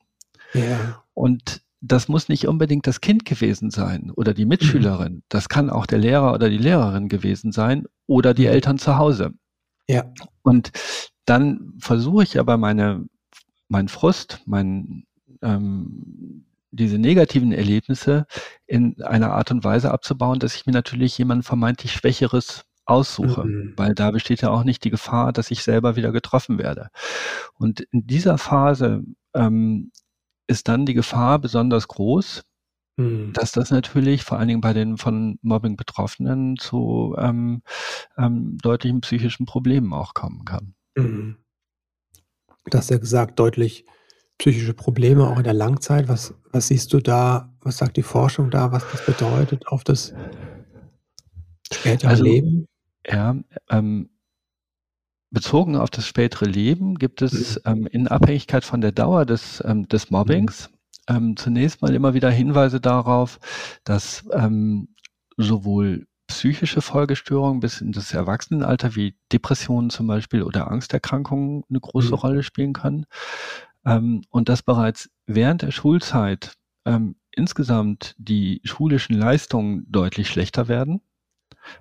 Ja. 0.53 1.03
Und 1.13 1.62
das 1.81 2.07
muss 2.07 2.27
nicht 2.27 2.48
unbedingt 2.48 2.88
das 2.88 3.01
Kind 3.01 3.25
gewesen 3.25 3.71
sein 3.71 4.12
oder 4.12 4.33
die 4.33 4.45
Mitschülerin. 4.45 5.13
Mhm. 5.13 5.24
Das 5.29 5.50
kann 5.50 5.69
auch 5.69 5.86
der 5.86 6.00
Lehrer 6.00 6.33
oder 6.33 6.50
die 6.50 6.57
Lehrerin 6.57 7.07
gewesen 7.07 7.51
sein 7.51 7.86
oder 8.05 8.33
die 8.33 8.48
mhm. 8.48 8.53
Eltern 8.53 8.77
zu 8.77 8.98
Hause. 8.98 9.31
Ja. 9.88 10.12
Und 10.41 10.71
dann 11.25 11.74
versuche 11.79 12.24
ich 12.24 12.39
aber 12.39 12.57
meine, 12.57 13.05
mein 13.69 13.88
Frust, 13.88 14.41
mein, 14.45 15.05
ähm, 15.41 16.45
diese 16.71 16.97
negativen 16.97 17.51
Erlebnisse 17.51 18.25
in 18.65 19.01
einer 19.01 19.33
Art 19.33 19.51
und 19.51 19.63
Weise 19.63 19.91
abzubauen, 19.91 20.39
dass 20.39 20.55
ich 20.55 20.65
mir 20.65 20.73
natürlich 20.73 21.17
jemand 21.17 21.45
vermeintlich 21.45 21.91
Schwächeres 21.91 22.65
aussuche, 22.85 23.45
mhm. 23.45 23.73
weil 23.77 23.93
da 23.93 24.11
besteht 24.11 24.41
ja 24.41 24.49
auch 24.49 24.63
nicht 24.63 24.83
die 24.83 24.89
Gefahr, 24.89 25.31
dass 25.31 25.51
ich 25.51 25.63
selber 25.63 25.95
wieder 25.95 26.11
getroffen 26.11 26.57
werde. 26.57 26.89
Und 27.53 27.81
in 27.91 28.07
dieser 28.07 28.38
Phase 28.38 29.03
ähm, 29.33 29.91
ist 30.47 30.67
dann 30.67 30.85
die 30.85 30.95
Gefahr 30.95 31.39
besonders 31.39 31.88
groß, 31.88 32.43
mhm. 32.97 33.31
dass 33.33 33.51
das 33.51 33.69
natürlich 33.69 34.23
vor 34.23 34.39
allen 34.39 34.47
Dingen 34.47 34.61
bei 34.61 34.73
den 34.73 34.97
von 34.97 35.38
Mobbing 35.41 35.77
Betroffenen 35.77 36.57
zu 36.57 37.15
ähm, 37.17 37.61
ähm, 38.17 38.57
deutlichen 38.57 39.01
psychischen 39.01 39.45
Problemen 39.45 39.93
auch 39.93 40.13
kommen 40.15 40.43
kann. 40.45 40.73
Mhm. 40.95 41.38
Du 42.65 42.77
hast 42.77 42.89
ja 42.89 42.97
gesagt, 42.97 43.39
deutlich 43.39 43.85
psychische 44.39 44.74
Probleme 44.74 45.27
auch 45.27 45.38
in 45.38 45.43
der 45.43 45.53
Langzeit. 45.53 46.08
Was, 46.08 46.34
was 46.51 46.67
siehst 46.67 46.91
du 46.93 47.00
da? 47.00 47.53
Was 47.62 47.77
sagt 47.77 47.98
die 47.98 48.03
Forschung 48.03 48.50
da, 48.50 48.72
was 48.72 48.84
das 48.91 49.05
bedeutet 49.05 49.67
auf 49.67 49.84
das 49.84 50.13
spätere 51.72 52.10
also, 52.10 52.24
Leben? 52.24 52.65
Ja, 53.05 53.36
ähm, 53.69 54.10
bezogen 55.29 55.75
auf 55.75 55.89
das 55.89 56.08
spätere 56.08 56.46
Leben 56.46 56.96
gibt 56.96 57.22
es 57.22 57.55
mhm. 57.58 57.72
ähm, 57.72 57.88
in 57.88 58.08
Abhängigkeit 58.08 58.63
von 58.63 58.81
der 58.81 58.91
Dauer 58.91 59.25
des, 59.25 59.62
ähm, 59.65 59.88
des 59.88 60.10
Mobbings 60.10 60.69
mhm. 61.10 61.15
ähm, 61.15 61.38
zunächst 61.38 61.81
mal 61.81 61.93
immer 61.93 62.13
wieder 62.13 62.31
Hinweise 62.31 62.79
darauf, 62.79 63.39
dass 63.84 64.25
ähm, 64.31 64.96
sowohl 65.38 66.08
psychische 66.27 66.81
Folgestörungen 66.81 67.60
bis 67.60 67.81
in 67.81 67.91
das 67.91 68.13
Erwachsenenalter 68.13 68.96
wie 68.96 69.15
Depressionen 69.31 69.89
zum 69.89 70.08
Beispiel 70.08 70.43
oder 70.43 70.72
Angsterkrankungen 70.72 71.63
eine 71.69 71.79
große 71.79 72.10
mhm. 72.10 72.13
Rolle 72.13 72.43
spielen 72.43 72.74
können. 72.74 73.05
Ähm, 73.86 74.24
und 74.29 74.50
dass 74.50 74.63
bereits 74.63 75.09
während 75.25 75.62
der 75.62 75.71
Schulzeit 75.71 76.55
ähm, 76.86 77.15
insgesamt 77.31 78.15
die 78.17 78.62
schulischen 78.63 79.15
Leistungen 79.15 79.86
deutlich 79.89 80.29
schlechter 80.29 80.67
werden. 80.67 81.01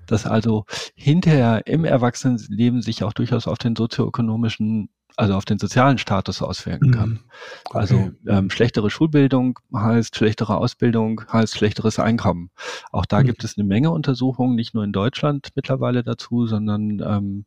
Dass 0.06 0.26
also 0.26 0.64
hinterher 0.94 1.66
im 1.66 1.84
Erwachsenenleben 1.84 2.82
sich 2.82 3.04
auch 3.04 3.12
durchaus 3.12 3.46
auf 3.46 3.58
den 3.58 3.76
sozioökonomischen, 3.76 4.90
also 5.18 5.34
auf 5.34 5.44
den 5.44 5.58
sozialen 5.58 5.98
Status 5.98 6.42
auswirken 6.42 6.92
kann. 6.92 7.08
Mhm. 7.08 7.20
Okay. 7.64 7.78
Also 7.78 8.10
ähm, 8.28 8.50
schlechtere 8.50 8.88
Schulbildung 8.88 9.58
heißt 9.74 10.14
schlechtere 10.14 10.56
Ausbildung, 10.56 11.22
heißt 11.32 11.56
schlechteres 11.56 11.98
Einkommen. 11.98 12.50
Auch 12.92 13.04
da 13.04 13.20
mhm. 13.20 13.26
gibt 13.26 13.42
es 13.42 13.58
eine 13.58 13.66
Menge 13.66 13.90
Untersuchungen, 13.90 14.54
nicht 14.54 14.74
nur 14.74 14.84
in 14.84 14.92
Deutschland 14.92 15.48
mittlerweile 15.56 16.04
dazu, 16.04 16.46
sondern 16.46 17.00
ähm, 17.00 17.46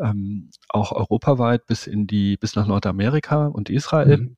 ähm, 0.00 0.50
auch 0.68 0.90
europaweit 0.90 1.66
bis 1.66 1.86
in 1.86 2.08
die, 2.08 2.36
bis 2.36 2.56
nach 2.56 2.66
Nordamerika 2.66 3.46
und 3.46 3.70
Israel. 3.70 4.18
Mhm 4.18 4.36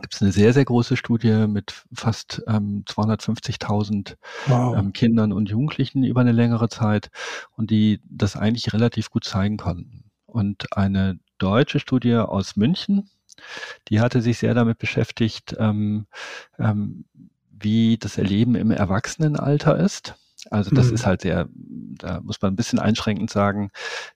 gibt 0.00 0.12
es 0.12 0.22
eine 0.22 0.32
sehr, 0.32 0.52
sehr 0.52 0.64
große 0.64 0.96
Studie 0.96 1.46
mit 1.46 1.84
fast 1.92 2.42
ähm, 2.48 2.84
250.000 2.88 4.16
wow. 4.46 4.76
ähm, 4.76 4.92
Kindern 4.92 5.32
und 5.32 5.48
Jugendlichen 5.48 6.02
über 6.02 6.20
eine 6.20 6.32
längere 6.32 6.68
Zeit 6.68 7.10
und 7.52 7.70
die 7.70 8.00
das 8.02 8.34
eigentlich 8.34 8.72
relativ 8.72 9.10
gut 9.10 9.22
zeigen 9.22 9.56
konnten. 9.56 10.10
Und 10.26 10.76
eine 10.76 11.20
deutsche 11.44 11.78
Studie 11.78 12.16
aus 12.16 12.56
München, 12.56 13.10
die 13.88 14.00
hatte 14.00 14.22
sich 14.22 14.38
sehr 14.38 14.54
damit 14.54 14.78
beschäftigt, 14.78 15.54
ähm, 15.58 16.06
ähm, 16.58 17.04
wie 17.50 17.98
das 17.98 18.16
Erleben 18.16 18.54
im 18.54 18.70
Erwachsenenalter 18.70 19.76
ist. 19.76 20.14
Also 20.50 20.70
das 20.70 20.88
mhm. 20.88 20.94
ist 20.94 21.06
halt 21.06 21.22
sehr, 21.22 21.48
da 21.54 22.20
muss 22.20 22.40
man 22.40 22.52
ein 22.52 22.56
bisschen 22.56 22.78
einschränkend 22.78 23.30
sagen, 23.30 23.70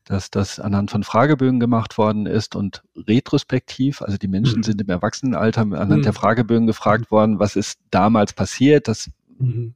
dass 0.04 0.30
das 0.30 0.61
anhand 0.61 0.90
von 0.90 1.02
Fragebögen 1.02 1.61
gemacht 1.61 1.97
worden 1.97 2.26
ist 2.26 2.54
und 2.54 2.82
retrospektiv, 2.97 4.02
also 4.02 4.18
die 4.18 4.28
Menschen 4.28 4.58
mhm. 4.58 4.62
sind 4.62 4.80
im 4.80 4.88
Erwachsenenalter 4.88 5.62
anhand 5.62 5.99
mhm. 5.99 6.02
der 6.02 6.12
Fragebögen 6.12 6.66
gefragt 6.66 7.11
worden, 7.11 7.38
was 7.38 7.56
ist 7.56 7.78
damals 7.90 8.32
passiert, 8.32 8.88
das 8.88 9.11
mhm. 9.38 9.75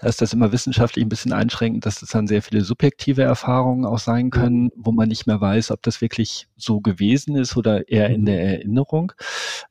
Da 0.00 0.06
ist 0.06 0.22
das 0.22 0.32
immer 0.32 0.52
wissenschaftlich 0.52 1.04
ein 1.04 1.08
bisschen 1.08 1.32
einschränkend, 1.32 1.84
dass 1.84 2.00
das 2.00 2.10
dann 2.10 2.28
sehr 2.28 2.40
viele 2.40 2.62
subjektive 2.62 3.22
Erfahrungen 3.22 3.84
auch 3.84 3.98
sein 3.98 4.26
mhm. 4.26 4.30
können, 4.30 4.70
wo 4.76 4.92
man 4.92 5.08
nicht 5.08 5.26
mehr 5.26 5.40
weiß, 5.40 5.72
ob 5.72 5.82
das 5.82 6.00
wirklich 6.00 6.46
so 6.56 6.80
gewesen 6.80 7.34
ist 7.34 7.56
oder 7.56 7.88
eher 7.88 8.08
in 8.08 8.22
mhm. 8.22 8.26
der 8.26 8.42
Erinnerung. 8.42 9.12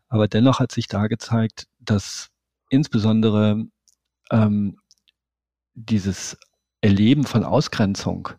Aber 0.09 0.27
dennoch 0.27 0.59
hat 0.59 0.73
sich 0.73 0.87
da 0.87 1.07
gezeigt, 1.07 1.67
dass 1.79 2.29
insbesondere 2.69 3.65
ähm, 4.29 4.77
dieses 5.75 6.37
Erleben 6.81 7.23
von 7.23 7.45
Ausgrenzung, 7.45 8.29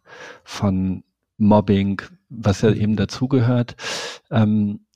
von 0.45 1.05
Mobbing, 1.39 2.03
was 2.29 2.61
ja 2.61 2.71
eben 2.71 2.97
dazugehört, 2.97 3.77
ähm, 4.31 4.87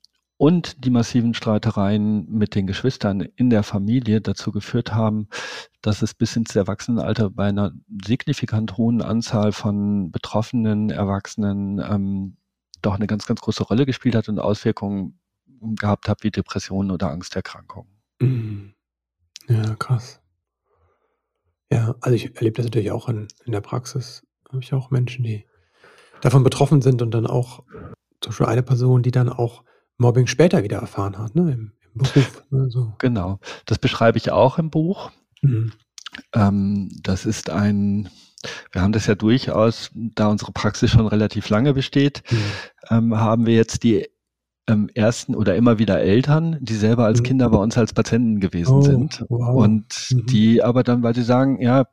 und 0.42 0.84
die 0.84 0.90
massiven 0.90 1.34
Streitereien 1.34 2.28
mit 2.28 2.56
den 2.56 2.66
Geschwistern 2.66 3.20
in 3.20 3.49
der 3.49 3.62
Familie 3.62 4.20
dazu 4.20 4.50
geführt 4.50 4.92
haben, 4.92 5.28
dass 5.82 6.02
es 6.02 6.14
bis 6.14 6.34
ins 6.34 6.56
Erwachsenenalter 6.56 7.30
bei 7.30 7.44
einer 7.44 7.70
signifikant 8.04 8.76
hohen 8.76 9.02
Anzahl 9.02 9.52
von 9.52 10.11
betroffenen 10.11 10.90
Erwachsenen 10.90 11.78
ähm, 11.78 12.38
doch 12.82 12.96
eine 12.96 13.06
ganz, 13.06 13.26
ganz 13.26 13.40
große 13.40 13.62
Rolle 13.62 13.87
gespielt 13.87 14.16
hat 14.16 14.28
und 14.28 14.40
Auswirkungen 14.40 15.20
gehabt 15.76 16.08
hat 16.08 16.25
wie 16.25 16.32
Depressionen 16.32 16.90
oder 16.90 17.12
Angsterkrankungen. 17.12 17.92
Mhm. 18.20 18.75
Ja, 19.46 19.76
krass. 19.76 20.20
Ja, 21.70 21.94
also 22.00 22.16
ich 22.16 22.34
erlebe 22.34 22.56
das 22.56 22.66
natürlich 22.66 22.90
auch 22.90 23.08
in, 23.08 23.28
in 23.44 23.52
der 23.52 23.61
Praxis. 23.61 24.26
Habe 24.49 24.61
ich 24.61 24.75
auch 24.75 24.90
Menschen, 24.90 25.22
die 25.22 25.46
davon 26.20 26.42
betroffen 26.42 26.82
sind 26.82 27.00
und 27.00 27.12
dann 27.12 27.28
auch 27.28 27.62
zum 28.20 28.30
Beispiel 28.30 28.46
eine 28.46 28.64
Person, 28.64 29.04
die 29.04 29.12
dann 29.12 29.28
auch 29.28 29.62
Mobbing 29.99 30.26
später 30.26 30.62
wieder 30.62 30.78
erfahren 30.78 31.18
hat, 31.18 31.34
ne, 31.34 31.52
im, 31.52 31.72
im 31.94 32.02
Beruf. 32.02 32.44
Ne, 32.50 32.70
so. 32.70 32.92
Genau, 32.99 33.38
das 33.66 33.78
beschreibe 33.78 34.18
ich 34.18 34.30
auch 34.30 34.58
im 34.58 34.70
Buch. 34.70 35.11
Mhm. 35.42 35.72
Ähm, 36.34 36.90
das 37.02 37.25
ist 37.25 37.50
ein, 37.50 38.11
wir 38.72 38.82
haben 38.82 38.92
das 38.92 39.06
ja 39.06 39.14
durchaus, 39.14 39.90
da 39.94 40.28
unsere 40.28 40.52
Praxis 40.52 40.90
schon 40.90 41.06
relativ 41.06 41.49
lange 41.49 41.72
besteht, 41.75 42.22
mhm. 42.30 42.37
ähm, 42.90 43.16
haben 43.16 43.46
wir 43.46 43.54
jetzt 43.54 43.82
die 43.82 44.08
ähm, 44.69 44.88
ersten 44.95 45.35
oder 45.35 45.57
immer 45.57 45.78
wieder 45.78 46.00
Eltern, 46.00 46.57
die 46.61 46.75
selber 46.75 47.04
als 47.04 47.21
mhm. 47.21 47.25
Kinder 47.25 47.50
bei 47.50 47.59
uns 47.59 47.76
als 47.76 47.92
Patienten 47.92 48.38
gewesen 48.38 48.75
oh, 48.75 48.83
sind 48.83 49.25
wow. 49.28 49.57
und 49.57 50.09
mhm. 50.11 50.26
die 50.26 50.62
aber 50.62 50.85
dann, 50.85 51.02
weil 51.02 51.14
sie 51.14 51.25
sagen, 51.25 51.61
ja, 51.61 51.87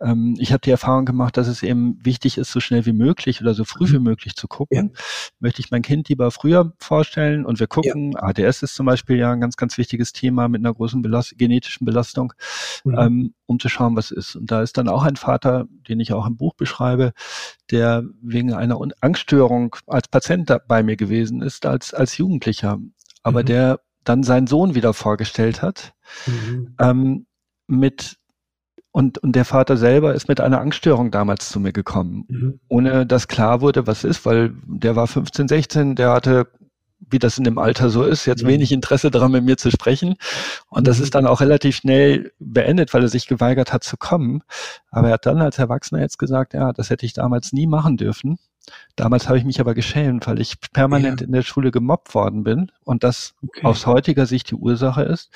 ähm, 0.00 0.34
ich 0.38 0.52
habe 0.52 0.60
die 0.60 0.70
Erfahrung 0.70 1.04
gemacht, 1.04 1.36
dass 1.36 1.46
es 1.46 1.62
eben 1.62 1.98
wichtig 2.02 2.38
ist, 2.38 2.50
so 2.50 2.58
schnell 2.58 2.84
wie 2.86 2.92
möglich 2.92 3.40
oder 3.40 3.54
so 3.54 3.64
früh 3.64 3.86
mhm. 3.86 3.92
wie 3.92 3.98
möglich 4.00 4.34
zu 4.34 4.48
gucken. 4.48 4.92
Ja. 4.92 5.02
Möchte 5.38 5.60
ich 5.60 5.70
mein 5.70 5.82
Kind 5.82 6.08
lieber 6.08 6.30
früher 6.32 6.72
vorstellen 6.78 7.46
und 7.46 7.60
wir 7.60 7.68
gucken, 7.68 8.12
ja. 8.12 8.22
ADS 8.22 8.62
ist 8.62 8.74
zum 8.74 8.86
Beispiel 8.86 9.16
ja 9.16 9.32
ein 9.32 9.40
ganz, 9.40 9.56
ganz 9.56 9.78
wichtiges 9.78 10.12
Thema 10.12 10.48
mit 10.48 10.62
einer 10.62 10.74
großen 10.74 11.02
Belast 11.02 11.38
genetischen 11.38 11.84
Belastung, 11.84 12.32
mhm. 12.84 12.98
ähm, 12.98 13.34
um 13.50 13.58
zu 13.58 13.68
schauen, 13.68 13.96
was 13.96 14.12
ist. 14.12 14.36
Und 14.36 14.50
da 14.50 14.62
ist 14.62 14.78
dann 14.78 14.88
auch 14.88 15.02
ein 15.02 15.16
Vater, 15.16 15.66
den 15.88 15.98
ich 15.98 16.12
auch 16.12 16.24
im 16.24 16.36
Buch 16.36 16.54
beschreibe, 16.54 17.12
der 17.72 18.04
wegen 18.22 18.54
einer 18.54 18.78
Angststörung 19.00 19.74
als 19.88 20.06
Patient 20.06 20.56
bei 20.68 20.84
mir 20.84 20.96
gewesen 20.96 21.42
ist, 21.42 21.66
als, 21.66 21.92
als 21.92 22.16
Jugendlicher, 22.16 22.78
aber 23.24 23.42
mhm. 23.42 23.46
der 23.46 23.80
dann 24.04 24.22
seinen 24.22 24.46
Sohn 24.46 24.76
wieder 24.76 24.94
vorgestellt 24.94 25.62
hat, 25.62 25.94
mhm. 26.26 26.76
ähm, 26.78 27.26
mit 27.66 28.16
und, 28.92 29.18
und 29.18 29.36
der 29.36 29.44
Vater 29.44 29.76
selber 29.76 30.14
ist 30.14 30.28
mit 30.28 30.40
einer 30.40 30.60
Angststörung 30.60 31.10
damals 31.10 31.48
zu 31.48 31.60
mir 31.60 31.72
gekommen, 31.72 32.24
mhm. 32.28 32.60
ohne 32.68 33.04
dass 33.04 33.28
klar 33.28 33.60
wurde, 33.60 33.86
was 33.88 34.04
ist, 34.04 34.24
weil 34.26 34.54
der 34.64 34.94
war 34.94 35.08
15, 35.08 35.48
16, 35.48 35.96
der 35.96 36.12
hatte 36.12 36.46
wie 37.08 37.18
das 37.18 37.38
in 37.38 37.44
dem 37.44 37.58
Alter 37.58 37.90
so 37.90 38.04
ist, 38.04 38.26
jetzt 38.26 38.46
wenig 38.46 38.72
Interesse 38.72 39.10
daran, 39.10 39.32
mit 39.32 39.44
mir 39.44 39.56
zu 39.56 39.70
sprechen. 39.70 40.16
Und 40.68 40.86
das 40.86 40.98
mhm. 40.98 41.04
ist 41.04 41.14
dann 41.14 41.26
auch 41.26 41.40
relativ 41.40 41.76
schnell 41.76 42.32
beendet, 42.38 42.92
weil 42.94 43.02
er 43.02 43.08
sich 43.08 43.26
geweigert 43.26 43.72
hat 43.72 43.84
zu 43.84 43.96
kommen. 43.96 44.42
Aber 44.90 45.08
er 45.08 45.14
hat 45.14 45.26
dann 45.26 45.40
als 45.40 45.58
Erwachsener 45.58 46.00
jetzt 46.00 46.18
gesagt, 46.18 46.54
ja, 46.54 46.72
das 46.72 46.90
hätte 46.90 47.06
ich 47.06 47.14
damals 47.14 47.52
nie 47.52 47.66
machen 47.66 47.96
dürfen. 47.96 48.38
Damals 48.96 49.28
habe 49.28 49.38
ich 49.38 49.44
mich 49.44 49.60
aber 49.60 49.74
geschämt, 49.74 50.26
weil 50.26 50.40
ich 50.40 50.60
permanent 50.72 51.20
ja. 51.20 51.26
in 51.26 51.32
der 51.32 51.42
Schule 51.42 51.70
gemobbt 51.70 52.14
worden 52.14 52.44
bin 52.44 52.70
und 52.84 53.02
das 53.02 53.34
okay. 53.42 53.64
aus 53.64 53.86
heutiger 53.86 54.26
Sicht 54.26 54.50
die 54.50 54.54
Ursache 54.54 55.02
ist. 55.02 55.30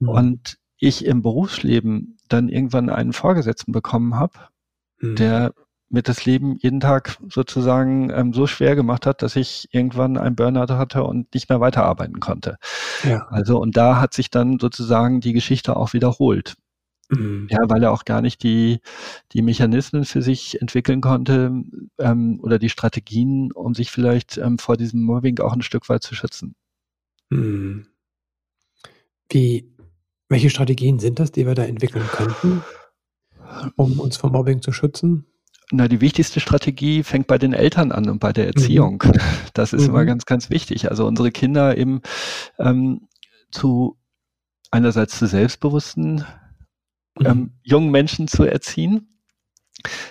Mhm. 0.00 0.08
Und 0.08 0.58
ich 0.78 1.04
im 1.04 1.22
Berufsleben 1.22 2.18
dann 2.28 2.48
irgendwann 2.48 2.90
einen 2.90 3.12
Vorgesetzten 3.12 3.72
bekommen 3.72 4.16
habe, 4.16 4.38
mhm. 5.00 5.16
der 5.16 5.54
mir 5.94 6.02
das 6.02 6.26
Leben 6.26 6.56
jeden 6.58 6.80
Tag 6.80 7.16
sozusagen 7.28 8.10
ähm, 8.10 8.32
so 8.34 8.46
schwer 8.46 8.76
gemacht 8.76 9.06
hat, 9.06 9.22
dass 9.22 9.36
ich 9.36 9.68
irgendwann 9.72 10.18
ein 10.18 10.36
Burnout 10.36 10.74
hatte 10.74 11.04
und 11.04 11.32
nicht 11.32 11.48
mehr 11.48 11.60
weiterarbeiten 11.60 12.20
konnte. 12.20 12.56
Ja. 13.04 13.26
Also 13.28 13.58
und 13.58 13.76
da 13.76 14.00
hat 14.00 14.12
sich 14.12 14.30
dann 14.30 14.58
sozusagen 14.58 15.20
die 15.20 15.32
Geschichte 15.32 15.76
auch 15.76 15.92
wiederholt. 15.94 16.54
Mhm. 17.10 17.48
Ja, 17.50 17.58
weil 17.68 17.82
er 17.82 17.92
auch 17.92 18.04
gar 18.04 18.22
nicht 18.22 18.42
die, 18.42 18.80
die 19.32 19.42
Mechanismen 19.42 20.04
für 20.04 20.22
sich 20.22 20.60
entwickeln 20.60 21.00
konnte 21.00 21.52
ähm, 21.98 22.40
oder 22.42 22.58
die 22.58 22.70
Strategien, 22.70 23.52
um 23.52 23.74
sich 23.74 23.90
vielleicht 23.90 24.38
ähm, 24.38 24.58
vor 24.58 24.76
diesem 24.76 25.02
Mobbing 25.02 25.38
auch 25.40 25.52
ein 25.52 25.62
Stück 25.62 25.88
weit 25.88 26.02
zu 26.02 26.14
schützen. 26.14 26.54
Mhm. 27.30 27.86
Wie, 29.30 29.72
welche 30.28 30.50
Strategien 30.50 30.98
sind 30.98 31.18
das, 31.18 31.32
die 31.32 31.46
wir 31.46 31.54
da 31.54 31.64
entwickeln 31.64 32.06
könnten, 32.06 32.62
um 33.76 34.00
uns 34.00 34.16
vor 34.16 34.30
Mobbing 34.30 34.62
zu 34.62 34.72
schützen? 34.72 35.26
Na, 35.76 35.88
die 35.88 36.00
wichtigste 36.00 36.38
Strategie 36.38 37.02
fängt 37.02 37.26
bei 37.26 37.36
den 37.36 37.52
Eltern 37.52 37.90
an 37.90 38.08
und 38.08 38.20
bei 38.20 38.32
der 38.32 38.46
Erziehung. 38.46 39.02
Mhm. 39.04 39.12
Das 39.54 39.72
ist 39.72 39.82
mhm. 39.82 39.88
immer 39.88 40.04
ganz, 40.04 40.24
ganz 40.24 40.48
wichtig. 40.48 40.88
Also 40.88 41.04
unsere 41.04 41.32
Kinder 41.32 41.76
eben 41.76 42.00
ähm, 42.60 43.08
zu 43.50 43.98
einerseits 44.70 45.18
zu 45.18 45.26
selbstbewussten 45.26 46.24
mhm. 47.18 47.26
ähm, 47.26 47.52
jungen 47.64 47.90
Menschen 47.90 48.28
zu 48.28 48.44
erziehen. 48.44 49.18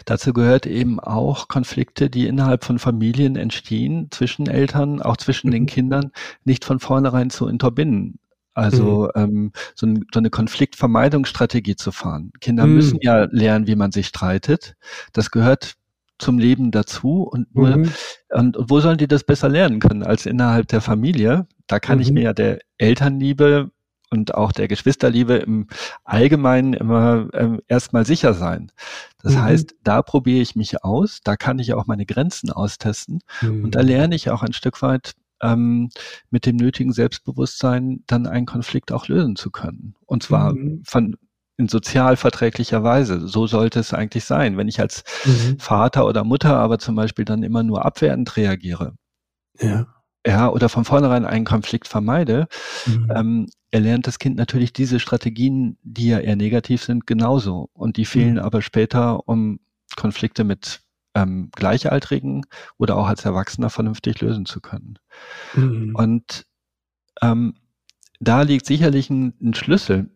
Dazu 0.04 0.34
gehört 0.34 0.66
eben 0.66 1.00
auch 1.00 1.48
Konflikte, 1.48 2.10
die 2.10 2.28
innerhalb 2.28 2.66
von 2.66 2.78
Familien 2.78 3.38
entstehen, 3.38 4.10
zwischen 4.12 4.48
Eltern, 4.48 5.02
auch 5.02 5.16
zwischen 5.16 5.50
den 5.50 5.64
mhm. 5.64 5.68
Kindern, 5.68 6.12
nicht 6.44 6.66
von 6.66 6.82
vornherein 6.82 7.30
zu 7.30 7.46
unterbinden. 7.46 8.20
Also 8.54 9.10
mhm. 9.16 9.22
ähm, 9.22 9.52
so, 9.76 9.88
ein, 9.88 10.06
so, 10.14 10.20
eine 10.20 10.30
Konfliktvermeidungsstrategie 10.30 11.76
zu 11.76 11.92
fahren. 11.92 12.32
Kinder 12.40 12.68
mhm. 12.68 12.76
müssen 12.76 13.00
ja 13.02 13.28
lernen, 13.32 13.68
wie 13.68 13.76
man 13.76 13.92
sich 13.92 14.08
streitet. 14.08 14.76
Das 15.12 15.32
gehört 15.32 15.76
zum 16.20 16.40
Leben 16.40 16.72
dazu 16.72 17.24
und 17.24 17.54
nur 17.56 17.76
mhm. 17.76 17.92
und, 18.30 18.58
und, 18.58 18.70
wo 18.70 18.80
sollen 18.80 18.98
die 18.98 19.08
das 19.08 19.24
besser 19.24 19.50
lernen 19.50 19.80
können 19.80 20.04
als 20.04 20.26
innerhalb 20.26 20.68
der 20.68 20.82
Familie? 20.82 21.48
Da 21.68 21.80
kann 21.80 22.00
ich 22.00 22.10
mhm. 22.10 22.16
mir 22.16 22.24
ja 22.24 22.34
der 22.34 22.60
Elternliebe 22.78 23.72
und 24.12 24.36
auch 24.36 24.52
der 24.52 24.68
Geschwisterliebe 24.68 25.38
im 25.38 25.68
Allgemeinen 26.04 26.74
immer 26.74 27.30
ähm, 27.34 27.62
erstmal 27.68 28.06
sicher 28.06 28.36
sein. 28.36 28.72
Das 29.24 29.34
mhm. 29.34 29.42
heißt, 29.42 29.76
da 29.84 30.04
probiere 30.04 30.42
ich 30.42 30.56
mich 30.56 30.84
aus, 30.84 31.22
da 31.24 31.36
kann 31.36 31.58
ich 31.58 31.74
auch 31.74 31.88
meine 31.88 32.06
Grenzen 32.06 32.52
austesten 32.52 33.22
und 33.42 33.72
da 33.76 33.82
mhm. 33.82 33.88
lerne 33.88 34.16
ich 34.16 34.30
auch 34.30 34.44
ein 34.44 34.54
Stück 34.54 34.82
weit 34.84 35.14
ähm, 35.42 35.90
mit 36.30 36.46
dem 36.46 36.56
nötigen 36.56 36.92
Selbstbewusstsein 36.92 38.04
dann 38.08 38.28
einen 38.28 38.46
Konflikt 38.46 38.92
auch 38.92 39.08
lösen 39.08 39.36
zu 39.36 39.52
können. 39.52 39.96
Und 40.06 40.24
zwar 40.24 40.54
mhm. 40.54 40.82
von 40.86 41.16
in 41.58 41.68
sozialverträglicher 41.68 42.84
Weise. 42.84 43.28
So 43.28 43.48
sollte 43.48 43.80
es 43.80 43.94
eigentlich 43.94 44.26
sein. 44.26 44.58
Wenn 44.58 44.68
ich 44.68 44.80
als 44.80 45.04
mhm. 45.26 45.60
Vater 45.60 46.06
oder 46.06 46.24
Mutter 46.24 46.58
aber 46.58 46.80
zum 46.80 46.96
Beispiel 46.96 47.26
dann 47.26 47.44
immer 47.44 47.64
nur 47.64 47.86
abwertend 47.86 48.36
reagiere, 48.38 48.96
ja, 49.60 49.88
ja 50.26 50.50
oder 50.50 50.70
von 50.70 50.86
vornherein 50.86 51.26
einen 51.26 51.46
Konflikt 51.46 51.88
vermeide, 51.88 52.48
mhm. 52.86 53.12
ähm, 53.16 53.48
erlernt 53.72 54.08
das 54.08 54.20
Kind 54.20 54.36
natürlich 54.36 54.74
diese 54.74 55.00
Strategien, 55.00 55.78
die 55.84 56.08
ja 56.08 56.20
eher 56.20 56.36
negativ 56.36 56.84
sind, 56.84 57.06
genauso. 57.06 57.70
Und 57.74 57.98
die 57.98 58.06
fehlen 58.06 58.36
mhm. 58.36 58.40
aber 58.40 58.62
später, 58.62 59.28
um 59.28 59.60
Konflikte 59.96 60.44
mit 60.44 60.83
ähm, 61.16 61.50
Gleichaltrigen 61.56 62.46
oder 62.78 62.98
auch 62.98 63.08
als 63.08 63.26
Erwachsener 63.26 63.70
vernünftig 63.70 64.22
lösen 64.22 64.46
zu 64.46 64.62
können. 64.62 65.00
Mhm. 65.54 65.96
Und 65.96 66.46
ähm, 67.22 67.56
da 68.20 68.42
liegt 68.42 68.66
sicherlich 68.66 69.10
ein, 69.10 69.34
ein 69.42 69.54
Schlüssel 69.54 70.10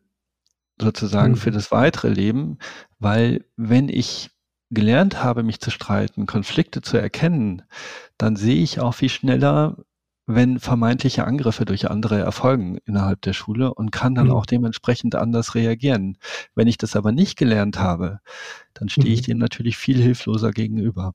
sozusagen 0.80 1.34
mhm. 1.34 1.38
für 1.38 1.52
das 1.52 1.72
weitere 1.72 2.10
Leben, 2.10 2.58
weil 3.00 3.46
wenn 3.56 3.90
ich 3.90 4.32
gelernt 4.70 5.24
habe, 5.24 5.44
mich 5.44 5.60
zu 5.60 5.72
streiten, 5.72 6.26
Konflikte 6.26 6.82
zu 6.82 6.98
erkennen, 6.98 7.64
dann 8.18 8.36
sehe 8.36 8.62
ich 8.62 8.80
auch 8.80 8.94
viel 8.94 9.10
schneller, 9.10 9.78
wenn 10.28 10.60
vermeintliche 10.60 11.26
Angriffe 11.26 11.64
durch 11.64 11.90
andere 11.90 12.20
erfolgen 12.20 12.78
innerhalb 12.86 13.22
der 13.22 13.32
Schule 13.32 13.74
und 13.74 13.92
kann 13.92 14.14
dann 14.14 14.28
mhm. 14.28 14.34
auch 14.34 14.46
dementsprechend 14.46 15.16
anders 15.16 15.56
reagieren. 15.56 16.18
Wenn 16.54 16.68
ich 16.68 16.78
das 16.78 16.98
aber 16.98 17.14
nicht 17.14 17.38
gelernt 17.38 17.80
habe, 17.80 18.20
dann 18.74 18.90
stehe 18.90 19.08
mhm. 19.08 19.14
ich 19.14 19.22
dem 19.22 19.38
natürlich 19.38 19.78
viel 19.78 20.02
hilfloser 20.02 20.52
gegenüber. 20.52 21.14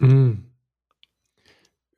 Mhm. 0.00 0.44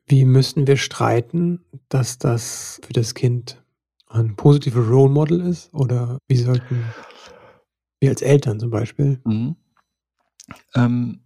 Wie 0.07 0.25
müssten 0.25 0.65
wir 0.65 0.77
streiten, 0.77 1.63
dass 1.89 2.17
das 2.17 2.81
für 2.83 2.93
das 2.93 3.13
Kind 3.13 3.63
ein 4.07 4.35
positiver 4.35 4.81
Role 4.81 5.11
Model 5.11 5.41
ist? 5.41 5.71
Oder 5.75 6.17
wie 6.27 6.37
sollten 6.37 6.83
wir 7.99 8.09
als 8.09 8.23
Eltern 8.23 8.59
zum 8.59 8.71
Beispiel? 8.71 9.21
Mhm. 9.25 9.55
Ähm, 10.75 11.19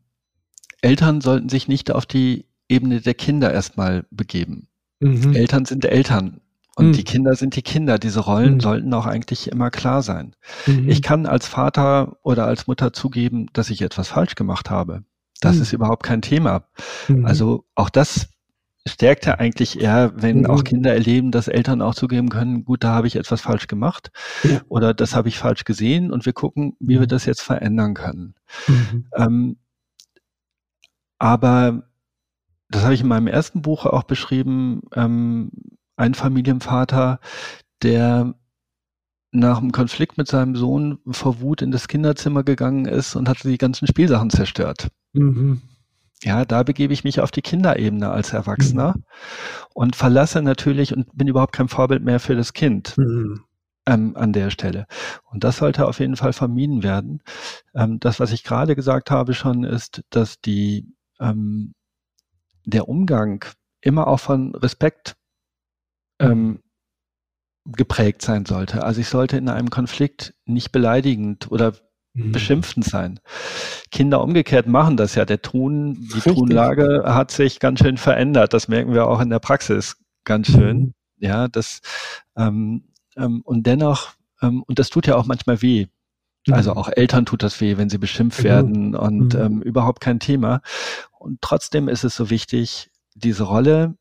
Eltern 0.81 1.21
sollten 1.21 1.47
sich 1.47 1.69
nicht 1.69 1.89
auf 1.89 2.05
die 2.05 2.45
Ebene 2.67 2.99
der 2.99 3.13
Kinder 3.13 3.53
erstmal 3.53 4.05
begeben. 4.11 4.67
Mhm. 4.99 5.33
Eltern 5.33 5.65
sind 5.65 5.85
Eltern 5.85 6.41
und 6.75 6.87
mhm. 6.87 6.93
die 6.93 7.03
Kinder 7.03 7.35
sind 7.35 7.55
die 7.55 7.61
Kinder. 7.61 7.97
Diese 7.97 8.19
Rollen 8.19 8.55
mhm. 8.55 8.59
sollten 8.59 8.93
auch 8.93 9.05
eigentlich 9.05 9.51
immer 9.51 9.71
klar 9.71 10.01
sein. 10.01 10.35
Mhm. 10.67 10.89
Ich 10.89 11.01
kann 11.01 11.25
als 11.25 11.47
Vater 11.47 12.17
oder 12.23 12.45
als 12.45 12.67
Mutter 12.67 12.93
zugeben, 12.93 13.47
dass 13.53 13.69
ich 13.69 13.81
etwas 13.81 14.09
falsch 14.09 14.35
gemacht 14.35 14.69
habe. 14.69 15.03
Das 15.41 15.55
mhm. 15.55 15.61
ist 15.61 15.73
überhaupt 15.73 16.03
kein 16.03 16.21
Thema. 16.21 16.65
Mhm. 17.07 17.25
Also 17.25 17.65
auch 17.75 17.89
das 17.89 18.29
stärkt 18.87 19.25
ja 19.25 19.35
eigentlich 19.35 19.79
eher, 19.79 20.13
wenn 20.15 20.45
auch 20.45 20.63
Kinder 20.63 20.93
erleben, 20.93 21.31
dass 21.31 21.47
Eltern 21.47 21.81
auch 21.81 21.95
zugeben 21.95 22.29
können, 22.29 22.65
gut, 22.65 22.83
da 22.83 22.89
habe 22.89 23.07
ich 23.07 23.15
etwas 23.15 23.41
falsch 23.41 23.65
gemacht 23.65 24.11
ja. 24.43 24.61
oder 24.67 24.93
das 24.93 25.15
habe 25.15 25.27
ich 25.27 25.39
falsch 25.39 25.63
gesehen 25.63 26.11
und 26.11 26.27
wir 26.27 26.33
gucken, 26.33 26.75
wie 26.79 26.99
wir 26.99 27.07
das 27.07 27.25
jetzt 27.25 27.41
verändern 27.41 27.95
können. 27.95 28.35
Ähm, 29.17 29.57
aber 31.17 31.87
das 32.69 32.83
habe 32.83 32.93
ich 32.93 33.01
in 33.01 33.07
meinem 33.07 33.27
ersten 33.27 33.61
Buch 33.61 33.85
auch 33.85 34.03
beschrieben, 34.03 34.81
ähm, 34.93 35.51
ein 35.97 36.13
Familienvater, 36.13 37.19
der 37.81 38.33
nach 39.31 39.59
einem 39.59 39.71
Konflikt 39.71 40.17
mit 40.17 40.27
seinem 40.27 40.55
Sohn 40.55 40.99
vor 41.11 41.41
Wut 41.41 41.61
in 41.61 41.71
das 41.71 41.87
Kinderzimmer 41.87 42.43
gegangen 42.43 42.85
ist 42.85 43.15
und 43.15 43.27
hatte 43.27 43.49
die 43.49 43.57
ganzen 43.57 43.87
Spielsachen 43.87 44.29
zerstört. 44.29 44.89
Mhm. 45.13 45.61
Ja, 46.23 46.45
da 46.45 46.63
begebe 46.63 46.93
ich 46.93 47.03
mich 47.03 47.19
auf 47.19 47.31
die 47.31 47.41
Kinderebene 47.41 48.09
als 48.09 48.33
Erwachsener 48.33 48.95
mhm. 48.95 49.03
und 49.73 49.95
verlasse 49.95 50.41
natürlich 50.41 50.95
und 50.95 51.15
bin 51.15 51.27
überhaupt 51.27 51.53
kein 51.53 51.67
Vorbild 51.67 52.03
mehr 52.03 52.19
für 52.19 52.35
das 52.35 52.53
Kind. 52.53 52.97
Mhm. 52.97 53.41
Ähm, 53.87 54.17
an 54.17 54.33
der 54.33 54.49
Stelle. 54.49 54.87
Und 55.31 55.43
das 55.43 55.57
sollte 55.57 55.85
auf 55.85 55.99
jeden 55.99 56.15
Fall 56.15 56.33
vermieden 56.33 56.81
werden. 56.81 57.21
Ähm, 57.75 57.99
das, 57.99 58.19
was 58.19 58.31
ich 58.31 58.43
gerade 58.43 58.75
gesagt 58.75 59.11
habe 59.11 59.35
schon, 59.35 59.63
ist, 59.63 60.01
dass 60.09 60.41
die 60.41 60.87
ähm, 61.19 61.75
der 62.65 62.87
Umgang 62.87 63.45
immer 63.81 64.07
auch 64.07 64.19
von 64.19 64.55
Respekt 64.55 65.15
ähm, 66.19 66.61
geprägt 67.65 68.21
sein 68.21 68.45
sollte. 68.45 68.83
Also 68.83 69.01
ich 69.01 69.07
sollte 69.07 69.37
in 69.37 69.49
einem 69.49 69.69
Konflikt 69.69 70.33
nicht 70.45 70.71
beleidigend 70.71 71.51
oder 71.51 71.73
mhm. 72.13 72.31
beschimpfend 72.31 72.85
sein. 72.85 73.19
Kinder 73.91 74.21
umgekehrt 74.21 74.67
machen 74.67 74.97
das 74.97 75.15
ja. 75.15 75.25
Der 75.25 75.41
Ton, 75.41 75.95
die 75.95 76.13
Richtig. 76.13 76.35
Tonlage 76.35 77.03
hat 77.05 77.31
sich 77.31 77.59
ganz 77.59 77.79
schön 77.79 77.97
verändert. 77.97 78.53
Das 78.53 78.67
merken 78.67 78.93
wir 78.93 79.07
auch 79.07 79.19
in 79.19 79.29
der 79.29 79.39
Praxis 79.39 79.97
ganz 80.23 80.47
schön. 80.47 80.77
Mhm. 80.77 80.93
Ja, 81.17 81.47
das 81.47 81.81
ähm, 82.35 82.83
ähm, 83.15 83.41
und 83.43 83.65
dennoch 83.65 84.09
ähm, 84.41 84.63
und 84.63 84.79
das 84.79 84.89
tut 84.89 85.07
ja 85.07 85.15
auch 85.15 85.25
manchmal 85.25 85.61
weh. 85.61 85.87
Also 86.51 86.71
mhm. 86.71 86.77
auch 86.77 86.89
Eltern 86.95 87.25
tut 87.25 87.41
das 87.41 87.59
weh, 87.61 87.77
wenn 87.77 87.89
sie 87.89 87.97
beschimpft 87.97 88.43
werden 88.43 88.95
und 88.95 89.33
mhm. 89.33 89.41
ähm, 89.41 89.61
überhaupt 89.61 90.01
kein 90.01 90.19
Thema. 90.19 90.61
Und 91.25 91.41
trotzdem 91.41 91.87
ist 91.87 92.03
es 92.03 92.15
so 92.15 92.29
wichtig, 92.29 92.91
diese 93.15 93.43
Rolle 93.43 93.97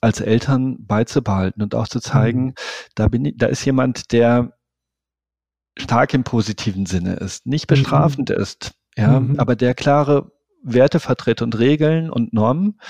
als 0.00 0.20
Eltern 0.20 0.78
beizubehalten 0.86 1.62
und 1.62 1.74
auch 1.74 1.88
zu 1.88 2.00
zeigen, 2.00 2.46
mhm. 2.46 2.54
da 2.94 3.08
bin 3.08 3.24
ich, 3.26 3.36
da 3.36 3.46
ist 3.46 3.64
jemand, 3.66 4.12
der 4.12 4.56
stark 5.78 6.14
im 6.14 6.24
positiven 6.24 6.86
Sinne 6.86 7.16
ist, 7.16 7.46
nicht 7.46 7.70
mhm. 7.70 7.74
bestrafend 7.74 8.30
mhm. 8.30 8.36
ist, 8.36 8.72
ja, 8.96 9.20
mhm. 9.20 9.38
aber 9.38 9.56
der 9.56 9.74
klare 9.74 10.32
Werte 10.62 11.00
vertritt 11.00 11.42
und 11.42 11.58
Regeln 11.58 12.08
und 12.08 12.32
Normen 12.32 12.80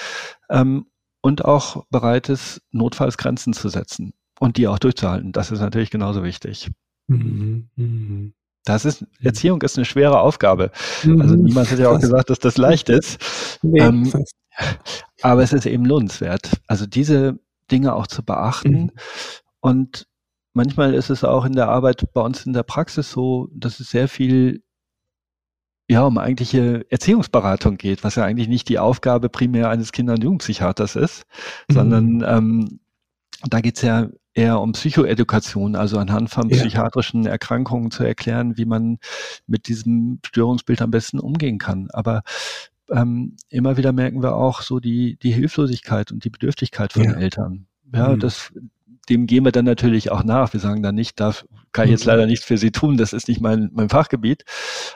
ähm, 0.50 0.86
und 1.20 1.44
auch 1.44 1.84
bereit 1.90 2.28
ist, 2.28 2.62
notfalls 2.70 3.18
Grenzen 3.18 3.54
zu 3.54 3.68
setzen 3.68 4.14
und 4.38 4.56
die 4.56 4.68
auch 4.68 4.78
durchzuhalten. 4.78 5.32
Das 5.32 5.50
ist 5.50 5.60
natürlich 5.60 5.90
genauso 5.90 6.22
wichtig. 6.22 6.70
Mhm. 7.08 8.34
Das 8.68 8.84
ist, 8.84 9.04
Erziehung 9.22 9.62
ist 9.62 9.76
eine 9.76 9.84
schwere 9.84 10.20
Aufgabe. 10.20 10.70
Mhm. 11.02 11.20
Also 11.20 11.36
niemand 11.36 11.70
hat 11.70 11.78
ja 11.78 11.90
auch 11.90 12.00
gesagt, 12.00 12.30
dass 12.30 12.38
das 12.38 12.56
leicht 12.58 12.88
ist. 12.88 13.58
Nee. 13.62 13.80
Ähm, 13.80 14.12
aber 15.22 15.42
es 15.42 15.52
ist 15.52 15.66
eben 15.66 15.84
lohnenswert. 15.84 16.50
Also 16.66 16.86
diese 16.86 17.38
Dinge 17.70 17.94
auch 17.94 18.06
zu 18.06 18.22
beachten. 18.22 18.70
Mhm. 18.72 18.90
Und 19.60 20.06
manchmal 20.52 20.94
ist 20.94 21.10
es 21.10 21.24
auch 21.24 21.44
in 21.44 21.54
der 21.54 21.68
Arbeit 21.68 22.12
bei 22.12 22.20
uns 22.20 22.44
in 22.44 22.52
der 22.52 22.62
Praxis 22.62 23.10
so, 23.10 23.48
dass 23.52 23.80
es 23.80 23.90
sehr 23.90 24.08
viel 24.08 24.62
ja, 25.90 26.02
um 26.02 26.18
eigentliche 26.18 26.84
Erziehungsberatung 26.90 27.78
geht, 27.78 28.04
was 28.04 28.16
ja 28.16 28.24
eigentlich 28.24 28.48
nicht 28.48 28.68
die 28.68 28.78
Aufgabe 28.78 29.30
primär 29.30 29.70
eines 29.70 29.90
Kinder- 29.90 30.12
und 30.12 30.22
Jugendpsychiaters 30.22 30.96
ist, 30.96 31.24
mhm. 31.68 31.74
sondern 31.74 32.24
ähm, 32.26 32.80
da 33.48 33.60
geht's 33.60 33.80
ja 33.80 34.08
eher 34.38 34.60
um 34.60 34.72
Psychoedukation, 34.72 35.74
also 35.74 35.98
anhand 35.98 36.30
von 36.30 36.48
ja. 36.48 36.56
psychiatrischen 36.56 37.26
Erkrankungen 37.26 37.90
zu 37.90 38.04
erklären, 38.04 38.56
wie 38.56 38.66
man 38.66 38.98
mit 39.48 39.66
diesem 39.66 40.20
Störungsbild 40.24 40.80
am 40.80 40.92
besten 40.92 41.18
umgehen 41.18 41.58
kann. 41.58 41.88
Aber 41.92 42.22
ähm, 42.90 43.36
immer 43.48 43.76
wieder 43.76 43.92
merken 43.92 44.22
wir 44.22 44.36
auch 44.36 44.62
so 44.62 44.78
die, 44.78 45.16
die 45.16 45.32
Hilflosigkeit 45.32 46.12
und 46.12 46.24
die 46.24 46.30
Bedürftigkeit 46.30 46.92
von 46.92 47.02
ja. 47.02 47.14
Eltern. 47.14 47.66
Ja, 47.92 48.10
mhm. 48.10 48.20
das, 48.20 48.52
dem 49.08 49.26
gehen 49.26 49.44
wir 49.44 49.52
dann 49.52 49.64
natürlich 49.64 50.12
auch 50.12 50.22
nach. 50.22 50.52
Wir 50.52 50.60
sagen 50.60 50.84
dann 50.84 50.94
nicht, 50.94 51.18
da 51.18 51.34
kann 51.72 51.86
ich 51.86 51.90
jetzt 51.90 52.04
mhm. 52.04 52.10
leider 52.10 52.26
nichts 52.26 52.44
für 52.44 52.58
Sie 52.58 52.70
tun, 52.70 52.96
das 52.96 53.12
ist 53.12 53.26
nicht 53.26 53.40
mein, 53.40 53.70
mein 53.72 53.88
Fachgebiet. 53.88 54.44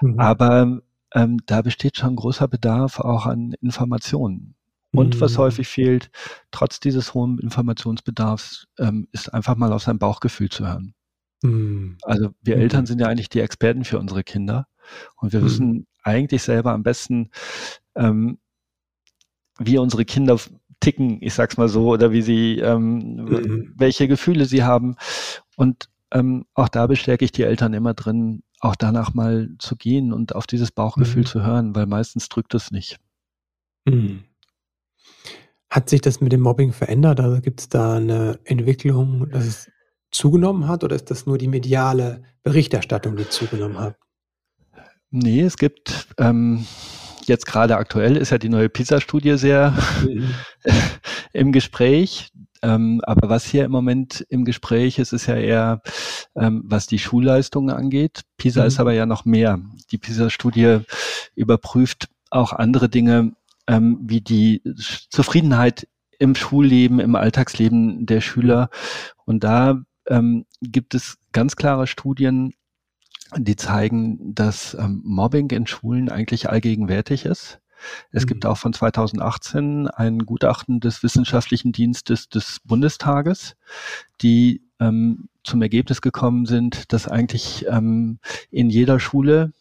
Mhm. 0.01 0.21
Aber 0.21 0.81
ähm, 1.15 1.39
da 1.47 1.63
besteht 1.63 1.97
schon 1.97 2.15
großer 2.15 2.47
Bedarf 2.47 3.01
auch 3.01 3.27
an 3.27 3.55
Informationen. 3.61 4.55
Und 4.95 5.21
was 5.21 5.35
mhm. 5.35 5.39
häufig 5.39 5.69
fehlt, 5.69 6.11
trotz 6.51 6.79
dieses 6.79 7.15
hohen 7.15 7.39
Informationsbedarfs, 7.39 8.67
ähm, 8.79 9.09
ist 9.13 9.33
einfach 9.33 9.57
mal 9.57 9.73
auf 9.73 9.83
sein 9.83 9.99
Bauchgefühl 9.99 10.51
zu 10.51 10.67
hören. 10.67 10.95
Mhm. 11.43 11.97
Also 12.03 12.31
wir 12.43 12.57
mhm. 12.57 12.63
Eltern 12.63 12.87
sind 12.87 13.01
ja 13.01 13.09
eigentlich 13.09 13.31
die 13.31 13.41
Experten 13.41 13.85
für 13.85 13.99
unsere 13.99 14.23
Kinder 14.23 14.67
und 15.17 15.33
wir 15.33 15.41
mhm. 15.41 15.45
wissen 15.45 15.87
eigentlich 16.03 16.43
selber 16.43 16.73
am 16.73 16.83
besten, 16.83 17.31
ähm, 17.95 18.39
wie 19.59 19.79
unsere 19.79 20.05
Kinder 20.05 20.39
ticken, 20.81 21.19
ich 21.23 21.35
sag's 21.35 21.57
mal 21.57 21.69
so, 21.69 21.91
oder 21.91 22.13
wie 22.13 22.23
sie, 22.23 22.59
ähm, 22.59 23.17
mhm. 23.17 23.75
welche 23.77 24.09
Gefühle 24.09 24.47
sie 24.47 24.65
haben. 24.65 24.97
Und 25.57 25.89
ähm, 26.11 26.45
auch 26.55 26.69
da 26.69 26.87
bestärke 26.87 27.25
ich 27.25 27.33
die 27.33 27.45
Eltern 27.45 27.73
immer 27.73 27.95
drin, 27.95 28.43
auch 28.61 28.77
danach 28.77 29.15
mal 29.15 29.49
zu 29.59 29.77
gehen 29.77 30.13
und 30.13 30.35
auf 30.35 30.47
dieses 30.47 30.71
Bauchgefühl 30.71 31.27
zu 31.27 31.43
hören, 31.43 31.75
weil 31.75 31.87
meistens 31.87 32.29
drückt 32.29 32.55
es 32.55 32.71
nicht. 32.71 32.99
Mhm. 33.87 34.25
Hat 35.71 35.89
sich 35.89 36.01
das 36.01 36.21
mit 36.21 36.33
dem 36.33 36.41
Mobbing 36.41 36.73
verändert? 36.73 37.21
Also 37.21 37.41
gibt 37.41 37.61
es 37.61 37.69
da 37.69 37.95
eine 37.95 38.39
Entwicklung, 38.45 39.31
dass 39.31 39.47
es 39.47 39.71
zugenommen 40.11 40.69
hat 40.69 40.85
oder 40.85 40.95
ist 40.95 41.11
das 41.11 41.27
nur 41.27 41.39
die 41.39 41.49
mediale 41.49 42.23
Berichterstattung, 42.43 43.17
die 43.17 43.29
zugenommen 43.29 43.79
hat? 43.79 43.97
Nee, 45.11 45.43
es 45.43 45.57
gibt 45.57 46.09
ähm, 46.19 46.67
jetzt 47.27 47.47
gerade 47.47 47.77
aktuell 47.77 48.17
ist 48.17 48.31
ja 48.31 48.39
die 48.39 48.49
neue 48.49 48.69
PISA-Studie 48.69 49.37
sehr 49.39 49.75
mhm. 50.03 50.35
im 51.33 51.53
Gespräch. 51.53 52.33
Ähm, 52.63 53.01
aber 53.05 53.29
was 53.29 53.45
hier 53.45 53.65
im 53.65 53.73
Moment 53.73 54.25
im 54.29 54.45
Gespräch 54.45 54.99
ist, 54.99 55.13
ist 55.13 55.27
ja 55.27 55.37
eher, 55.37 55.83
ähm, 56.37 56.63
was 56.65 56.87
die 56.87 56.99
Schulleistungen 56.99 57.75
angeht. 57.75 58.23
PISA 58.37 58.63
mhm. 58.63 58.67
ist 58.69 58.81
aber 58.81 58.93
ja 58.93 59.07
noch 59.07 59.25
mehr. 59.25 59.61
Die 59.91 59.99
PISA-Studie 59.99 60.81
überprüft 61.35 62.09
auch 62.31 62.53
andere 62.53 62.89
Dinge, 62.89 63.33
ähm, 63.67 63.99
wie 64.03 64.21
die 64.21 64.63
Zufriedenheit 65.11 65.89
im 66.19 66.35
Schulleben, 66.35 67.01
im 67.01 67.17
Alltagsleben 67.17 68.07
der 68.07 68.21
Schüler. 68.21 68.71
Und 69.25 69.45
da 69.45 69.83
ähm, 70.09 70.47
gibt 70.61 70.95
es 70.95 71.19
ganz 71.33 71.57
klare 71.57 71.87
Studien, 71.87 72.53
die 73.37 73.57
zeigen, 73.57 74.35
dass 74.35 74.75
ähm, 74.75 75.01
Mobbing 75.05 75.51
in 75.51 75.67
Schulen 75.67 76.11
eigentlich 76.11 76.49
allgegenwärtig 76.49 77.25
ist. 77.25 77.61
Es 78.11 78.25
mhm. 78.25 78.29
gibt 78.29 78.47
auch 78.47 78.59
von 78.59 78.73
2018 78.73 79.89
ein 79.89 80.21
Gutachten 80.21 80.81
des 80.81 81.03
Wissenschaftlichen 81.03 81.73
Dienstes 81.73 82.29
des 82.29 82.61
Bundestages, 82.65 83.57
die 84.21 84.63
ähm, 84.81 85.29
zum 85.45 85.63
Ergebnis 85.63 86.01
gekommen 86.01 86.47
sind, 86.47 86.93
dass 86.93 87.09
eigentlich 87.09 87.67
ähm, 87.69 88.19
in 88.51 88.71
jeder 88.71 89.01
Schule 89.01 89.53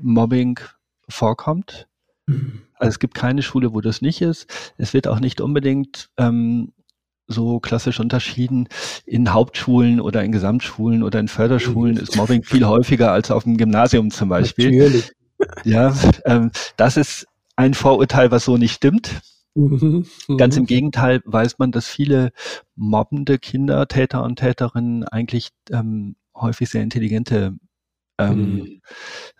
Mobbing 0.00 0.60
vorkommt. 1.08 1.88
Mhm. 2.28 2.60
Also 2.74 2.90
es 2.90 2.98
gibt 2.98 3.14
keine 3.14 3.42
Schule, 3.42 3.72
wo 3.72 3.80
das 3.80 4.02
nicht 4.02 4.20
ist. 4.20 4.46
Es 4.76 4.94
wird 4.94 5.08
auch 5.08 5.18
nicht 5.18 5.40
unbedingt 5.40 6.10
ähm, 6.16 6.72
so 7.26 7.58
klassisch 7.60 8.00
unterschieden. 8.00 8.68
In 9.04 9.32
Hauptschulen 9.32 10.00
oder 10.00 10.22
in 10.22 10.32
Gesamtschulen 10.32 11.02
oder 11.02 11.18
in 11.20 11.28
Förderschulen 11.28 11.96
ist 11.96 12.16
Mobbing 12.16 12.42
viel 12.42 12.66
häufiger 12.66 13.12
als 13.12 13.30
auf 13.30 13.44
dem 13.44 13.56
Gymnasium 13.56 14.10
zum 14.10 14.28
Beispiel. 14.28 14.70
Natürlich. 14.70 15.12
Ja, 15.64 15.94
ähm, 16.24 16.50
das 16.76 16.96
ist 16.96 17.26
ein 17.56 17.74
Vorurteil, 17.74 18.30
was 18.30 18.44
so 18.44 18.56
nicht 18.56 18.74
stimmt. 18.74 19.20
Mhm. 19.54 20.04
Ganz 20.36 20.56
im 20.56 20.66
Gegenteil 20.66 21.20
weiß 21.24 21.58
man, 21.58 21.72
dass 21.72 21.88
viele 21.88 22.30
mobbende 22.76 23.38
Kinder, 23.38 23.86
Täter 23.88 24.22
und 24.22 24.36
Täterinnen 24.36 25.04
eigentlich 25.04 25.50
ähm, 25.70 26.16
häufig 26.34 26.70
sehr 26.70 26.82
intelligente 26.82 27.56
ähm, 28.18 28.54
mhm. 28.54 28.80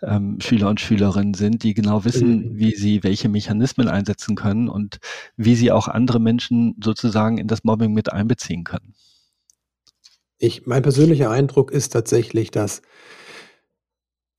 ähm, 0.01 0.41
Schüler 0.41 0.69
und 0.69 0.79
Schülerinnen 0.79 1.33
sind, 1.33 1.63
die 1.63 1.73
genau 1.73 2.05
wissen, 2.05 2.53
mhm. 2.53 2.57
wie 2.57 2.75
sie 2.75 3.03
welche 3.03 3.29
Mechanismen 3.29 3.87
einsetzen 3.87 4.35
können 4.35 4.69
und 4.69 4.99
wie 5.35 5.55
sie 5.55 5.71
auch 5.71 5.87
andere 5.87 6.19
Menschen 6.19 6.75
sozusagen 6.83 7.37
in 7.37 7.47
das 7.47 7.63
Mobbing 7.63 7.93
mit 7.93 8.11
einbeziehen 8.11 8.63
können. 8.63 8.95
Ich, 10.37 10.65
mein 10.65 10.81
persönlicher 10.81 11.29
Eindruck 11.29 11.71
ist 11.71 11.89
tatsächlich, 11.89 12.49
dass, 12.49 12.81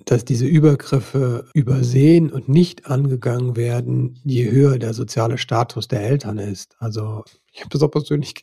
dass 0.07 0.25
diese 0.25 0.47
Übergriffe 0.47 1.51
übersehen 1.53 2.31
und 2.33 2.49
nicht 2.49 2.87
angegangen 2.87 3.55
werden, 3.55 4.19
je 4.25 4.51
höher 4.51 4.79
der 4.79 4.95
soziale 4.95 5.37
Status 5.37 5.89
der 5.89 6.03
Eltern 6.03 6.39
ist. 6.39 6.77
Also 6.79 7.25
ich 7.53 7.61
habe 7.61 7.69
das 7.69 7.83
auch 7.83 7.91
persönlich 7.91 8.35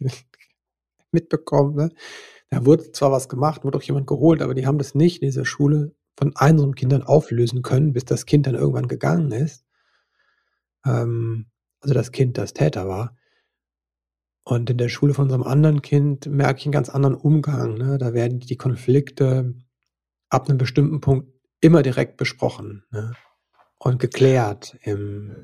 mitbekommen. 1.11 1.75
Ne? 1.75 1.89
Da 2.49 2.65
wurde 2.65 2.91
zwar 2.91 3.11
was 3.11 3.29
gemacht, 3.29 3.63
wurde 3.63 3.77
auch 3.77 3.83
jemand 3.83 4.07
geholt, 4.07 4.41
aber 4.41 4.53
die 4.53 4.65
haben 4.65 4.77
das 4.77 4.95
nicht 4.95 5.21
in 5.21 5.27
dieser 5.27 5.45
Schule 5.45 5.93
von 6.17 6.35
einsamen 6.35 6.75
Kindern 6.75 7.03
auflösen 7.03 7.61
können, 7.61 7.93
bis 7.93 8.05
das 8.05 8.25
Kind 8.25 8.47
dann 8.47 8.55
irgendwann 8.55 8.87
gegangen 8.87 9.31
ist. 9.31 9.65
Ähm, 10.85 11.47
also 11.81 11.93
das 11.93 12.11
Kind, 12.11 12.37
das 12.37 12.53
Täter 12.53 12.87
war. 12.87 13.15
Und 14.43 14.69
in 14.69 14.77
der 14.77 14.89
Schule 14.89 15.13
von 15.13 15.25
unserem 15.25 15.43
anderen 15.43 15.81
Kind 15.81 16.25
merke 16.25 16.59
ich 16.59 16.65
einen 16.65 16.71
ganz 16.71 16.89
anderen 16.89 17.15
Umgang. 17.15 17.77
Ne? 17.77 17.97
Da 17.97 18.13
werden 18.13 18.39
die 18.39 18.55
Konflikte 18.55 19.53
ab 20.29 20.47
einem 20.47 20.57
bestimmten 20.57 21.01
Punkt 21.01 21.29
immer 21.59 21.83
direkt 21.83 22.17
besprochen 22.17 22.85
ne? 22.89 23.13
und 23.77 23.99
geklärt 23.99 24.77
im 24.81 25.35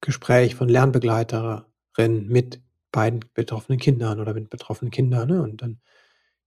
Gespräch 0.00 0.54
von 0.54 0.68
Lernbegleiterinnen 0.68 2.28
mit 2.28 2.62
beiden 2.92 3.20
betroffenen 3.34 3.78
Kindern 3.78 4.20
oder 4.20 4.32
mit 4.32 4.48
betroffenen 4.48 4.90
Kindern. 4.90 5.28
Ne? 5.28 5.42
Und 5.42 5.60
dann 5.60 5.80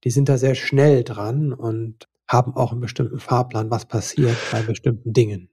die 0.04 0.10
sind 0.10 0.30
da 0.30 0.38
sehr 0.38 0.56
schnell 0.56 1.04
dran 1.04 1.54
und 1.54 2.08
haben 2.28 2.56
auch 2.56 2.72
einen 2.72 2.82
bestimmten 2.82 3.20
Fahrplan, 3.20 3.70
was 3.70 3.86
passiert 3.86 4.36
bei 4.52 4.62
bestimmten 4.62 5.14
Dingen. 5.14 5.50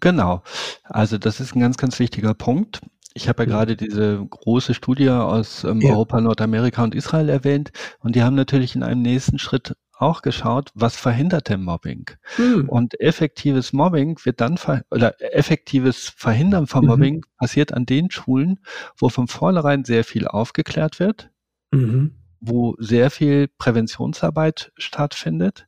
Genau. 0.00 0.42
Also 0.84 1.18
das 1.18 1.40
ist 1.40 1.54
ein 1.54 1.60
ganz, 1.60 1.76
ganz 1.76 1.98
wichtiger 1.98 2.34
Punkt. 2.34 2.80
Ich 3.14 3.28
habe 3.28 3.42
ja, 3.42 3.48
ja. 3.48 3.54
gerade 3.54 3.76
diese 3.76 4.24
große 4.28 4.74
Studie 4.74 5.10
aus 5.10 5.64
ähm, 5.64 5.80
ja. 5.80 5.90
Europa, 5.90 6.20
Nordamerika 6.20 6.82
und 6.82 6.94
Israel 6.94 7.28
erwähnt 7.28 7.70
und 8.00 8.16
die 8.16 8.22
haben 8.22 8.34
natürlich 8.34 8.74
in 8.74 8.82
einem 8.82 9.02
nächsten 9.02 9.38
Schritt 9.38 9.76
auch 9.92 10.22
geschaut, 10.22 10.70
was 10.74 10.96
verhindert 10.96 11.48
denn 11.48 11.62
Mobbing? 11.62 12.06
Hm. 12.36 12.68
Und 12.68 12.98
effektives 13.00 13.72
Mobbing 13.72 14.18
wird 14.24 14.40
dann 14.40 14.58
oder 14.90 15.14
effektives 15.20 16.12
Verhindern 16.16 16.66
von 16.66 16.82
mhm. 16.82 16.90
Mobbing 16.90 17.14
mhm. 17.16 17.24
passiert 17.38 17.72
an 17.72 17.86
den 17.86 18.10
Schulen, 18.10 18.58
wo 18.98 19.10
von 19.10 19.28
vornherein 19.28 19.84
sehr 19.84 20.02
viel 20.02 20.26
aufgeklärt 20.26 20.98
wird. 20.98 21.30
Mhm 21.70 22.21
wo 22.42 22.74
sehr 22.78 23.10
viel 23.10 23.48
Präventionsarbeit 23.56 24.72
stattfindet 24.76 25.66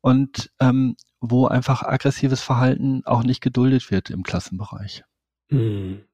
und 0.00 0.50
ähm, 0.60 0.96
wo 1.20 1.46
einfach 1.46 1.82
aggressives 1.82 2.40
Verhalten 2.40 3.02
auch 3.04 3.24
nicht 3.24 3.40
geduldet 3.40 3.90
wird 3.90 4.10
im 4.10 4.22
Klassenbereich. 4.22 5.04
Mhm. 5.50 6.04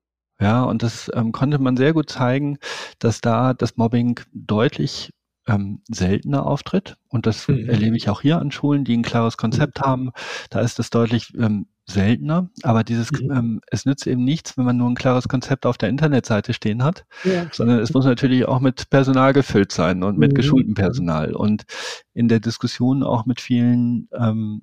Ja, 0.40 0.62
und 0.64 0.82
das 0.82 1.10
ähm, 1.14 1.32
konnte 1.32 1.58
man 1.58 1.76
sehr 1.76 1.92
gut 1.92 2.08
zeigen, 2.08 2.58
dass 2.98 3.20
da 3.20 3.52
das 3.52 3.76
Mobbing 3.76 4.20
deutlich 4.32 5.12
ähm, 5.46 5.82
seltener 5.88 6.46
auftritt. 6.46 6.96
Und 7.08 7.26
das 7.26 7.46
mhm. 7.48 7.68
erlebe 7.68 7.96
ich 7.96 8.08
auch 8.08 8.22
hier 8.22 8.38
an 8.38 8.50
Schulen, 8.50 8.84
die 8.84 8.96
ein 8.96 9.02
klares 9.02 9.36
Konzept 9.36 9.80
mhm. 9.80 9.84
haben. 9.84 10.10
Da 10.48 10.60
ist 10.60 10.78
es 10.78 10.88
deutlich 10.88 11.34
ähm, 11.36 11.66
seltener, 11.92 12.48
aber 12.62 12.84
dieses, 12.84 13.10
mhm. 13.12 13.30
ähm, 13.30 13.60
es 13.70 13.84
nützt 13.84 14.06
eben 14.06 14.24
nichts, 14.24 14.56
wenn 14.56 14.64
man 14.64 14.76
nur 14.76 14.88
ein 14.88 14.94
klares 14.94 15.28
Konzept 15.28 15.66
auf 15.66 15.78
der 15.78 15.88
Internetseite 15.88 16.52
stehen 16.52 16.82
hat, 16.82 17.04
ja. 17.24 17.46
sondern 17.52 17.80
es 17.80 17.92
muss 17.92 18.04
natürlich 18.04 18.46
auch 18.46 18.60
mit 18.60 18.90
Personal 18.90 19.32
gefüllt 19.32 19.72
sein 19.72 20.02
und 20.02 20.18
mit 20.18 20.32
mhm. 20.32 20.36
geschultem 20.36 20.74
Personal 20.74 21.34
und 21.34 21.64
in 22.14 22.28
der 22.28 22.40
Diskussion 22.40 23.02
auch 23.02 23.26
mit 23.26 23.40
vielen 23.40 24.08
ähm, 24.18 24.62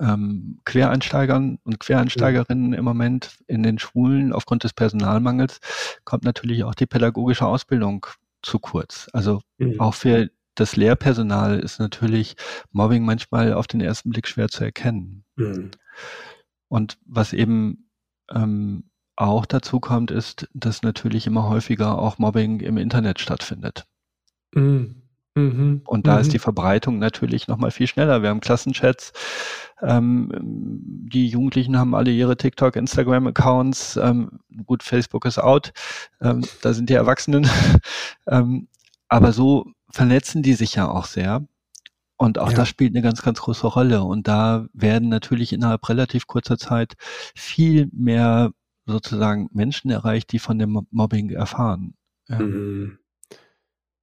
ähm, 0.00 0.60
Quereinsteigern 0.64 1.58
und 1.64 1.80
Quereinsteigerinnen 1.80 2.72
im 2.72 2.84
Moment 2.84 3.38
in 3.46 3.62
den 3.62 3.78
Schulen 3.78 4.32
aufgrund 4.32 4.64
des 4.64 4.72
Personalmangels 4.72 5.60
kommt 6.04 6.24
natürlich 6.24 6.64
auch 6.64 6.74
die 6.74 6.86
pädagogische 6.86 7.46
Ausbildung 7.46 8.06
zu 8.42 8.58
kurz. 8.58 9.08
Also 9.12 9.40
mhm. 9.58 9.80
auch 9.80 9.94
für 9.94 10.30
das 10.54 10.76
Lehrpersonal 10.76 11.58
ist 11.58 11.78
natürlich 11.78 12.36
Mobbing 12.70 13.04
manchmal 13.04 13.54
auf 13.54 13.66
den 13.66 13.80
ersten 13.80 14.10
Blick 14.10 14.28
schwer 14.28 14.48
zu 14.48 14.64
erkennen. 14.64 15.24
Mhm. 15.36 15.70
Und 16.68 16.98
was 17.06 17.32
eben 17.32 17.90
ähm, 18.30 18.90
auch 19.16 19.44
dazu 19.46 19.80
kommt, 19.80 20.10
ist, 20.10 20.48
dass 20.54 20.82
natürlich 20.82 21.26
immer 21.26 21.48
häufiger 21.48 21.98
auch 21.98 22.18
Mobbing 22.18 22.60
im 22.60 22.76
Internet 22.76 23.20
stattfindet. 23.20 23.86
Mhm. 24.54 25.02
Mhm. 25.34 25.82
Und 25.84 26.06
da 26.06 26.14
mhm. 26.14 26.20
ist 26.20 26.32
die 26.32 26.38
Verbreitung 26.38 26.98
natürlich 26.98 27.46
nochmal 27.46 27.70
viel 27.70 27.86
schneller. 27.86 28.22
Wir 28.22 28.30
haben 28.30 28.40
Klassenchats. 28.40 29.12
Ähm, 29.80 30.30
die 30.42 31.28
Jugendlichen 31.28 31.78
haben 31.78 31.94
alle 31.94 32.10
ihre 32.10 32.36
TikTok, 32.36 32.76
Instagram-Accounts. 32.76 33.96
Ähm, 33.96 34.40
gut, 34.66 34.82
Facebook 34.82 35.24
ist 35.24 35.38
out. 35.38 35.72
Ähm, 36.20 36.42
da 36.62 36.72
sind 36.72 36.90
die 36.90 36.94
Erwachsenen. 36.94 37.48
Ähm, 38.26 38.68
aber 39.08 39.32
so 39.32 39.66
vernetzen 39.90 40.42
die 40.42 40.52
sich 40.52 40.76
ja 40.76 40.88
auch 40.88 41.06
sehr. 41.06 41.44
Und 42.20 42.38
auch 42.38 42.50
ja. 42.50 42.56
das 42.56 42.68
spielt 42.68 42.94
eine 42.94 43.00
ganz, 43.00 43.22
ganz 43.22 43.40
große 43.40 43.66
Rolle. 43.66 44.02
Und 44.02 44.28
da 44.28 44.66
werden 44.74 45.08
natürlich 45.08 45.54
innerhalb 45.54 45.88
relativ 45.88 46.26
kurzer 46.26 46.58
Zeit 46.58 46.92
viel 47.34 47.88
mehr 47.94 48.52
sozusagen 48.84 49.48
Menschen 49.54 49.90
erreicht, 49.90 50.30
die 50.32 50.38
von 50.38 50.58
dem 50.58 50.86
Mobbing 50.90 51.30
erfahren. 51.30 51.94
Ja. 52.28 52.40
Mhm. 52.40 52.98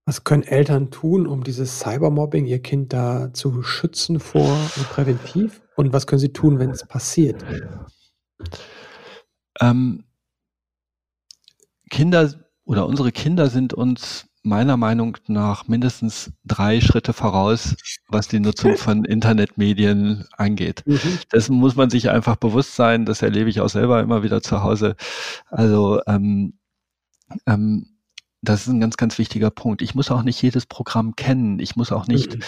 Was 0.06 0.24
können 0.24 0.42
Eltern 0.42 0.90
tun, 0.90 1.28
um 1.28 1.44
dieses 1.44 1.80
Cybermobbing, 1.80 2.48
ihr 2.48 2.60
Kind 2.60 2.92
da 2.92 3.32
zu 3.34 3.62
schützen 3.62 4.20
vor 4.20 4.52
und 4.78 4.90
präventiv? 4.90 5.62
Und 5.76 5.94
was 5.94 6.08
können 6.08 6.20
sie 6.20 6.34
tun, 6.34 6.58
wenn 6.58 6.72
es 6.72 6.88
passiert? 6.88 7.46
Ähm, 9.62 10.06
Kinder 11.92 12.34
oder 12.64 12.88
unsere 12.88 13.12
Kinder 13.12 13.52
sind 13.52 13.76
uns 13.76 14.28
meiner 14.48 14.78
Meinung 14.78 15.18
nach 15.28 15.68
mindestens 15.68 16.32
drei 16.46 16.82
Schritte 16.82 17.14
voraus, 17.14 17.76
was 18.08 18.28
die 18.28 18.40
Nutzung 18.40 18.78
von 18.78 19.06
Internetmedien 19.06 20.26
angeht. 20.38 20.84
Mhm. 20.86 21.20
Dessen 21.32 21.58
muss 21.58 21.76
man 21.76 21.90
sich 21.90 22.10
einfach 22.10 22.38
bewusst 22.38 22.76
sein. 22.76 23.06
Das 23.06 23.22
erlebe 23.22 23.50
ich 23.50 23.62
auch 23.62 23.70
selber 23.70 24.02
immer 24.02 24.24
wieder 24.24 24.42
zu 24.42 24.64
Hause. 24.64 24.96
Also 25.50 26.02
ähm, 26.08 26.58
ähm, 27.46 27.98
das 28.42 28.62
ist 28.62 28.68
ein 28.68 28.80
ganz, 28.80 28.98
ganz 28.98 29.18
wichtiger 29.18 29.52
Punkt. 29.52 29.82
Ich 29.82 29.96
muss 29.96 30.12
auch 30.12 30.24
nicht 30.24 30.42
jedes 30.42 30.66
Programm 30.66 31.16
kennen. 31.16 31.60
Ich 31.60 31.76
muss 31.76 31.92
auch 31.92 32.08
nicht 32.08 32.36
mhm. 32.36 32.42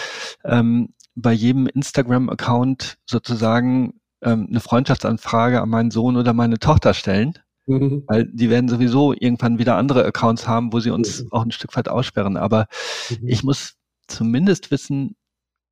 ähm, 0.44 0.94
bei 1.14 1.32
jedem 1.32 1.66
Instagram-Account 1.66 2.98
sozusagen 3.04 4.00
ähm, 4.22 4.46
eine 4.48 4.60
Freundschaftsanfrage 4.60 5.60
an 5.60 5.68
meinen 5.68 5.90
Sohn 5.90 6.16
oder 6.16 6.32
meine 6.32 6.58
Tochter 6.58 6.94
stellen. 6.94 7.34
Mhm. 7.70 8.02
Weil 8.08 8.24
die 8.26 8.50
werden 8.50 8.68
sowieso 8.68 9.12
irgendwann 9.12 9.58
wieder 9.58 9.76
andere 9.76 10.04
Accounts 10.04 10.48
haben, 10.48 10.72
wo 10.72 10.80
sie 10.80 10.90
uns 10.90 11.22
mhm. 11.22 11.32
auch 11.32 11.44
ein 11.44 11.52
Stück 11.52 11.76
weit 11.76 11.88
aussperren. 11.88 12.36
Aber 12.36 12.66
mhm. 13.10 13.28
ich 13.28 13.44
muss 13.44 13.76
zumindest 14.08 14.70
wissen, 14.70 15.14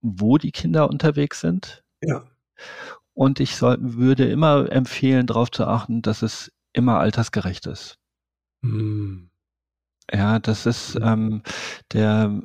wo 0.01 0.39
die 0.39 0.53
Kinder 0.53 0.89
unterwegs 0.89 1.41
sind. 1.41 1.83
Ja. 2.03 2.25
Und 3.15 3.41
ich 3.41 3.57
soll, 3.57 3.79
würde 3.81 4.31
immer 4.31 4.71
empfehlen, 4.71 5.27
darauf 5.27 5.51
zu 5.51 5.67
achten, 5.67 6.03
dass 6.03 6.23
es 6.23 6.53
immer 6.73 7.01
altersgerecht 7.01 7.67
ist. 7.67 7.99
Mhm. 8.63 9.31
Ja, 10.13 10.39
das 10.39 10.67
ist 10.67 10.97
ähm, 11.03 11.43
der 11.93 12.41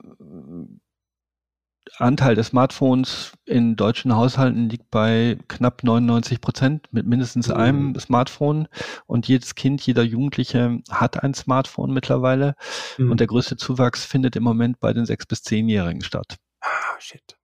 Anteil 1.98 2.36
des 2.36 2.48
Smartphones 2.48 3.34
in 3.46 3.76
deutschen 3.76 4.16
Haushalten 4.16 4.70
liegt 4.70 4.90
bei 4.90 5.38
knapp 5.48 5.84
99 5.84 6.42
Prozent 6.42 6.88
mit 6.92 7.06
mindestens 7.06 7.50
mhm. 7.50 7.54
einem 7.56 8.00
Smartphone 8.00 8.68
und 9.06 9.28
jedes 9.28 9.56
Kind, 9.56 9.82
jeder 9.86 10.04
Jugendliche 10.04 10.80
hat 10.90 11.24
ein 11.24 11.34
Smartphone 11.34 11.94
mittlerweile 11.94 12.56
mhm. 12.98 13.12
und 13.12 13.20
der 13.20 13.28
größte 13.28 13.58
Zuwachs 13.58 14.06
findet 14.06 14.36
im 14.36 14.44
Moment 14.44 14.80
bei 14.80 14.94
den 14.94 15.06
sechs 15.06 15.26
bis 15.26 15.44
zehnjährigen 15.44 16.04
statt. 16.04 16.38
Ah, 16.62 17.00
shit. 17.00 17.38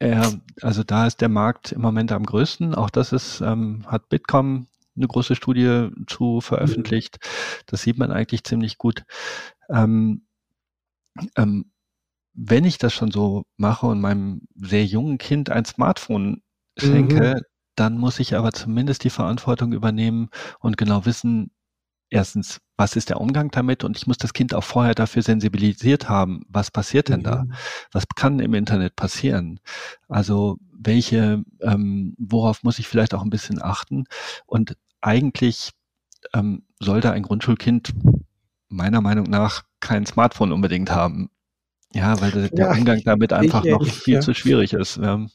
Ja, 0.00 0.30
also 0.60 0.82
da 0.82 1.06
ist 1.06 1.20
der 1.20 1.28
Markt 1.28 1.72
im 1.72 1.80
Moment 1.80 2.12
am 2.12 2.26
größten. 2.26 2.74
Auch 2.74 2.90
das 2.90 3.12
ist, 3.12 3.40
ähm, 3.40 3.84
hat 3.86 4.08
Bitkom 4.08 4.68
eine 4.94 5.06
große 5.06 5.34
Studie 5.34 5.88
zu 6.06 6.40
veröffentlicht. 6.40 7.18
Das 7.66 7.82
sieht 7.82 7.98
man 7.98 8.10
eigentlich 8.10 8.44
ziemlich 8.44 8.78
gut. 8.78 9.04
Ähm, 9.70 10.26
ähm, 11.36 11.72
wenn 12.36 12.64
ich 12.64 12.78
das 12.78 12.92
schon 12.92 13.10
so 13.10 13.44
mache 13.56 13.86
und 13.86 14.00
meinem 14.00 14.42
sehr 14.54 14.84
jungen 14.84 15.18
Kind 15.18 15.50
ein 15.50 15.64
Smartphone 15.64 16.42
schenke, 16.78 17.36
mhm. 17.36 17.40
dann 17.74 17.98
muss 17.98 18.20
ich 18.20 18.36
aber 18.36 18.52
zumindest 18.52 19.04
die 19.04 19.10
Verantwortung 19.10 19.72
übernehmen 19.72 20.28
und 20.60 20.76
genau 20.76 21.06
wissen, 21.06 21.50
erstens, 22.10 22.60
was 22.76 22.94
ist 22.94 23.08
der 23.08 23.20
Umgang 23.20 23.50
damit? 23.50 23.84
Und 23.84 23.96
ich 23.96 24.06
muss 24.06 24.18
das 24.18 24.34
Kind 24.34 24.54
auch 24.54 24.64
vorher 24.64 24.94
dafür 24.94 25.22
sensibilisiert 25.22 26.08
haben, 26.08 26.42
was 26.48 26.70
passiert 26.70 27.08
denn 27.08 27.20
mhm. 27.20 27.24
da? 27.24 27.44
Was 27.92 28.04
kann 28.14 28.38
im 28.38 28.54
Internet 28.54 28.96
passieren? 28.96 29.58
Also 30.08 30.58
welche, 30.72 31.42
ähm, 31.62 32.14
worauf 32.18 32.62
muss 32.62 32.78
ich 32.78 32.86
vielleicht 32.86 33.14
auch 33.14 33.22
ein 33.22 33.30
bisschen 33.30 33.62
achten? 33.62 34.04
Und 34.44 34.76
eigentlich 35.00 35.70
ähm, 36.34 36.66
sollte 36.80 37.12
ein 37.12 37.22
Grundschulkind 37.22 37.94
meiner 38.68 39.00
Meinung 39.00 39.24
nach 39.30 39.62
kein 39.80 40.04
Smartphone 40.04 40.52
unbedingt 40.52 40.90
haben. 40.90 41.30
Ja, 41.96 42.20
weil 42.20 42.30
der, 42.30 42.48
der 42.48 42.66
ja, 42.66 42.72
Umgang 42.72 43.00
damit 43.04 43.32
einfach 43.32 43.64
noch 43.64 43.84
viel 43.86 44.14
ja. 44.14 44.20
zu 44.20 44.34
schwierig 44.34 44.74
ist. 44.74 44.98
Ja. 44.98 45.26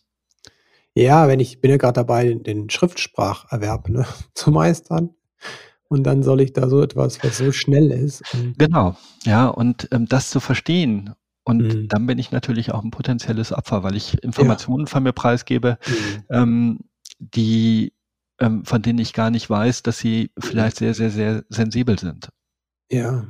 ja, 0.94 1.28
wenn 1.28 1.40
ich 1.40 1.60
bin 1.60 1.72
ja 1.72 1.78
gerade 1.78 1.94
dabei, 1.94 2.34
den 2.34 2.70
Schriftspracherwerb 2.70 3.90
ne, 3.90 4.06
zu 4.36 4.52
meistern. 4.52 5.10
Und 5.88 6.04
dann 6.04 6.24
soll 6.24 6.40
ich 6.40 6.54
da 6.54 6.70
so 6.70 6.82
etwas, 6.82 7.22
was 7.22 7.38
so 7.38 7.52
schnell 7.52 7.92
ist. 7.92 8.24
genau, 8.58 8.96
ja, 9.26 9.48
und 9.48 9.90
ähm, 9.92 10.06
das 10.06 10.30
zu 10.30 10.40
verstehen. 10.40 11.14
Und 11.44 11.64
mhm. 11.64 11.88
dann 11.90 12.06
bin 12.06 12.18
ich 12.18 12.32
natürlich 12.32 12.72
auch 12.72 12.84
ein 12.84 12.92
potenzielles 12.92 13.52
Opfer, 13.52 13.84
weil 13.84 13.98
ich 13.98 14.24
Informationen 14.24 14.88
von 14.88 15.04
mir 15.04 15.12
preisgebe, 15.12 15.78
mhm. 15.86 16.24
ähm, 16.30 16.80
die, 17.20 17.94
ähm, 18.40 18.64
von 18.64 18.82
denen 18.82 19.00
ich 19.00 19.12
gar 19.14 19.32
nicht 19.32 19.50
weiß, 19.50 19.84
dass 19.84 19.98
sie 19.98 20.32
vielleicht 20.40 20.78
sehr, 20.78 20.94
sehr, 20.94 21.10
sehr 21.10 21.44
sensibel 21.50 22.00
sind. 22.00 22.30
Ja, 22.90 23.26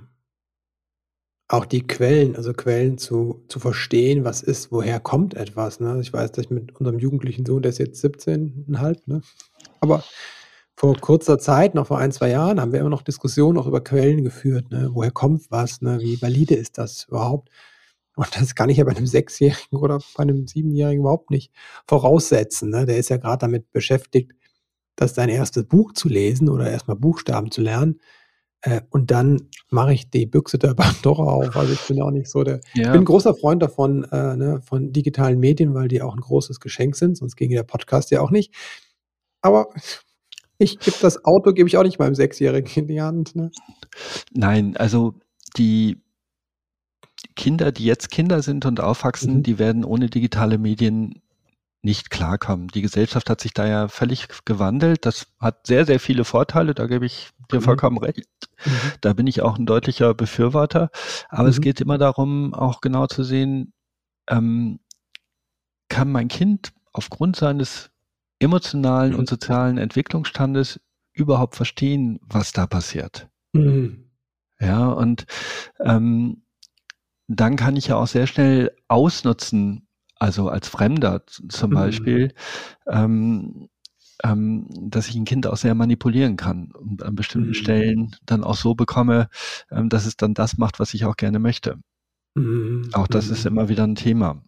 auch 1.52 1.66
die 1.66 1.86
Quellen, 1.86 2.36
also 2.36 2.54
Quellen 2.54 2.98
zu 2.98 3.44
zu 3.50 3.60
verstehen, 3.60 4.24
was 4.24 4.42
ist 4.42 4.72
woher 4.72 5.00
kommt 5.00 5.34
etwas, 5.36 5.80
ne? 5.80 6.00
Ich 6.02 6.14
weiß, 6.14 6.32
dass 6.32 6.46
ich 6.46 6.52
mit 6.52 6.76
unserem 6.78 7.00
jugendlichen 7.00 7.46
Sohn, 7.46 7.62
der 7.62 7.72
ist 7.72 7.80
jetzt 7.80 8.04
17,5, 8.04 9.02
ne? 9.08 9.22
Aber 9.82 10.04
vor 10.78 10.96
kurzer 10.98 11.40
Zeit, 11.40 11.76
noch 11.76 11.88
vor 11.88 12.00
ein, 12.00 12.12
zwei 12.12 12.30
Jahren, 12.30 12.62
haben 12.62 12.74
wir 12.74 12.80
immer 12.80 12.90
noch 12.90 13.04
Diskussionen 13.04 13.58
auch 13.58 13.68
über 13.68 13.82
Quellen 13.84 14.24
geführt, 14.24 14.72
ne? 14.72 14.90
Woher 14.94 15.12
kommt 15.12 15.52
was, 15.52 15.82
ne? 15.82 16.00
Wie 16.02 16.22
valide 16.22 16.56
ist 16.56 16.78
das 16.78 17.06
überhaupt? 17.10 17.50
Und 18.16 18.30
das 18.40 18.56
kann 18.56 18.70
ich 18.70 18.78
ja 18.78 18.86
bei 18.86 18.92
einem 18.96 19.08
Sechsjährigen 19.08 19.78
oder 19.80 20.00
bei 20.16 20.24
einem 20.24 20.48
Siebenjährigen 20.48 21.02
überhaupt 21.02 21.32
nicht 21.32 21.52
voraussetzen, 21.88 22.70
ne? 22.70 22.86
Der 22.86 22.98
ist 22.98 23.10
ja 23.10 23.18
gerade 23.18 23.40
damit 23.40 23.72
beschäftigt, 23.74 24.34
das 24.96 25.16
sein 25.16 25.30
erstes 25.30 25.66
Buch 25.66 25.94
zu 25.94 26.10
lesen 26.10 26.50
oder 26.50 26.70
erstmal 26.70 26.98
Buchstaben 26.98 27.52
zu 27.52 27.62
lernen. 27.62 28.00
Äh, 28.62 28.82
und 28.90 29.12
dann 29.12 29.50
mache 29.70 29.94
ich 29.94 30.10
die 30.10 30.26
Büchse 30.26 30.58
der 30.58 30.74
Pandora 30.76 31.24
auf. 31.24 31.56
Also 31.56 31.74
ich 31.74 31.82
bin 31.88 32.02
auch 32.02 32.12
nicht 32.12 32.30
so 32.30 32.44
der. 32.44 32.62
Ja. 32.74 32.84
Ich 32.84 32.92
bin 32.92 33.02
ein 33.02 33.06
großer 33.06 33.34
Freund 33.34 33.62
davon, 33.62 34.04
äh, 34.06 34.36
ne, 34.36 34.62
von 34.64 34.94
digitalen 34.94 35.40
Medien, 35.40 35.74
weil 35.74 35.88
die 35.88 36.02
auch 36.02 36.14
ein 36.14 36.22
großes 36.22 36.60
Geschenk 36.60 36.96
sind, 36.96 37.18
sonst 37.18 37.36
ginge 37.36 37.56
der 37.56 37.64
Podcast 37.64 38.12
ja 38.12 38.22
auch 38.22 38.32
nicht. 38.32 38.54
Aber 39.42 39.70
ich 40.58 40.78
gebe 40.80 40.98
das 41.02 41.26
Auto, 41.26 41.54
gebe 41.54 41.68
ich 41.68 41.78
auch 41.78 41.84
nicht 41.84 41.98
meinem 41.98 42.16
Sechsjährigen 42.16 42.72
in 42.76 42.88
die 42.88 43.02
Hand. 43.02 43.36
Ne? 43.36 43.52
Nein, 44.32 44.78
also 44.78 45.16
die 45.58 45.98
Kinder, 47.36 47.72
die 47.72 47.86
jetzt 47.86 48.12
Kinder 48.12 48.42
sind 48.42 48.66
und 48.66 48.80
aufwachsen, 48.80 49.38
mhm. 49.38 49.44
die 49.44 49.60
werden 49.60 49.84
ohne 49.84 50.10
digitale 50.10 50.58
Medien 50.58 51.22
nicht 51.82 52.10
klarkommen. 52.10 52.68
Die 52.68 52.82
Gesellschaft 52.82 53.30
hat 53.30 53.42
sich 53.42 53.54
da 53.54 53.66
ja 53.66 53.88
völlig 53.88 54.28
gewandelt. 54.46 55.06
Das 55.06 55.28
hat 55.40 55.66
sehr, 55.66 55.86
sehr 55.86 56.00
viele 56.00 56.26
Vorteile, 56.26 56.76
da 56.76 56.86
gebe 56.86 57.06
ich 57.06 57.30
dir 57.52 57.60
mhm. 57.60 57.64
vollkommen 57.64 57.98
recht. 57.98 58.28
Mhm. 58.66 58.72
Da 59.02 59.14
bin 59.14 59.28
ich 59.28 59.42
auch 59.42 59.58
ein 59.58 59.66
deutlicher 59.66 60.14
Befürworter. 60.14 60.92
Aber 61.30 61.44
mhm. 61.44 61.50
es 61.50 61.62
geht 61.62 61.82
immer 61.82 61.98
darum, 61.98 62.54
auch 62.54 62.82
genau 62.82 63.08
zu 63.08 63.24
sehen, 63.24 63.74
ähm, 64.28 64.80
kann 65.90 66.12
mein 66.12 66.28
Kind 66.28 66.72
aufgrund 66.94 67.36
seines 67.36 67.90
emotionalen 68.40 69.14
und 69.14 69.22
mhm. 69.22 69.28
sozialen 69.28 69.78
Entwicklungsstandes 69.78 70.80
überhaupt 71.14 71.56
verstehen, 71.56 72.20
was 72.22 72.54
da 72.54 72.68
passiert. 72.68 73.28
Mhm. 73.54 74.12
Ja, 74.60 74.88
und 74.88 75.26
ähm, 75.80 76.44
dann 77.28 77.56
kann 77.56 77.76
ich 77.76 77.88
ja 77.88 77.96
auch 77.96 78.08
sehr 78.08 78.28
schnell 78.28 78.76
ausnutzen, 78.88 79.88
also 80.22 80.50
als 80.50 80.68
Fremder 80.68 81.24
zum 81.26 81.72
mhm. 81.72 81.74
Beispiel, 81.74 82.34
ähm, 82.88 83.70
ähm, 84.24 84.68
dass 84.70 85.08
ich 85.10 85.16
ein 85.16 85.26
Kind 85.26 85.48
auch 85.48 85.58
sehr 85.58 85.74
manipulieren 85.74 86.38
kann 86.38 86.72
und 86.74 87.02
an 87.02 87.16
bestimmten 87.16 87.50
mhm. 87.50 87.56
Stellen 87.56 88.16
dann 88.28 88.44
auch 88.44 88.56
so 88.56 88.76
bekomme, 88.76 89.30
ähm, 89.72 89.90
dass 89.90 90.06
es 90.06 90.18
dann 90.18 90.36
das 90.36 90.60
macht, 90.60 90.80
was 90.80 90.94
ich 90.94 91.06
auch 91.06 91.18
gerne 91.18 91.40
möchte. 91.40 91.80
Mhm. 92.36 92.92
Auch 92.94 93.08
das 93.08 93.30
ist 93.30 93.46
mhm. 93.46 93.52
immer 93.52 93.70
wieder 93.70 93.84
ein 93.84 93.96
Thema. 93.96 94.44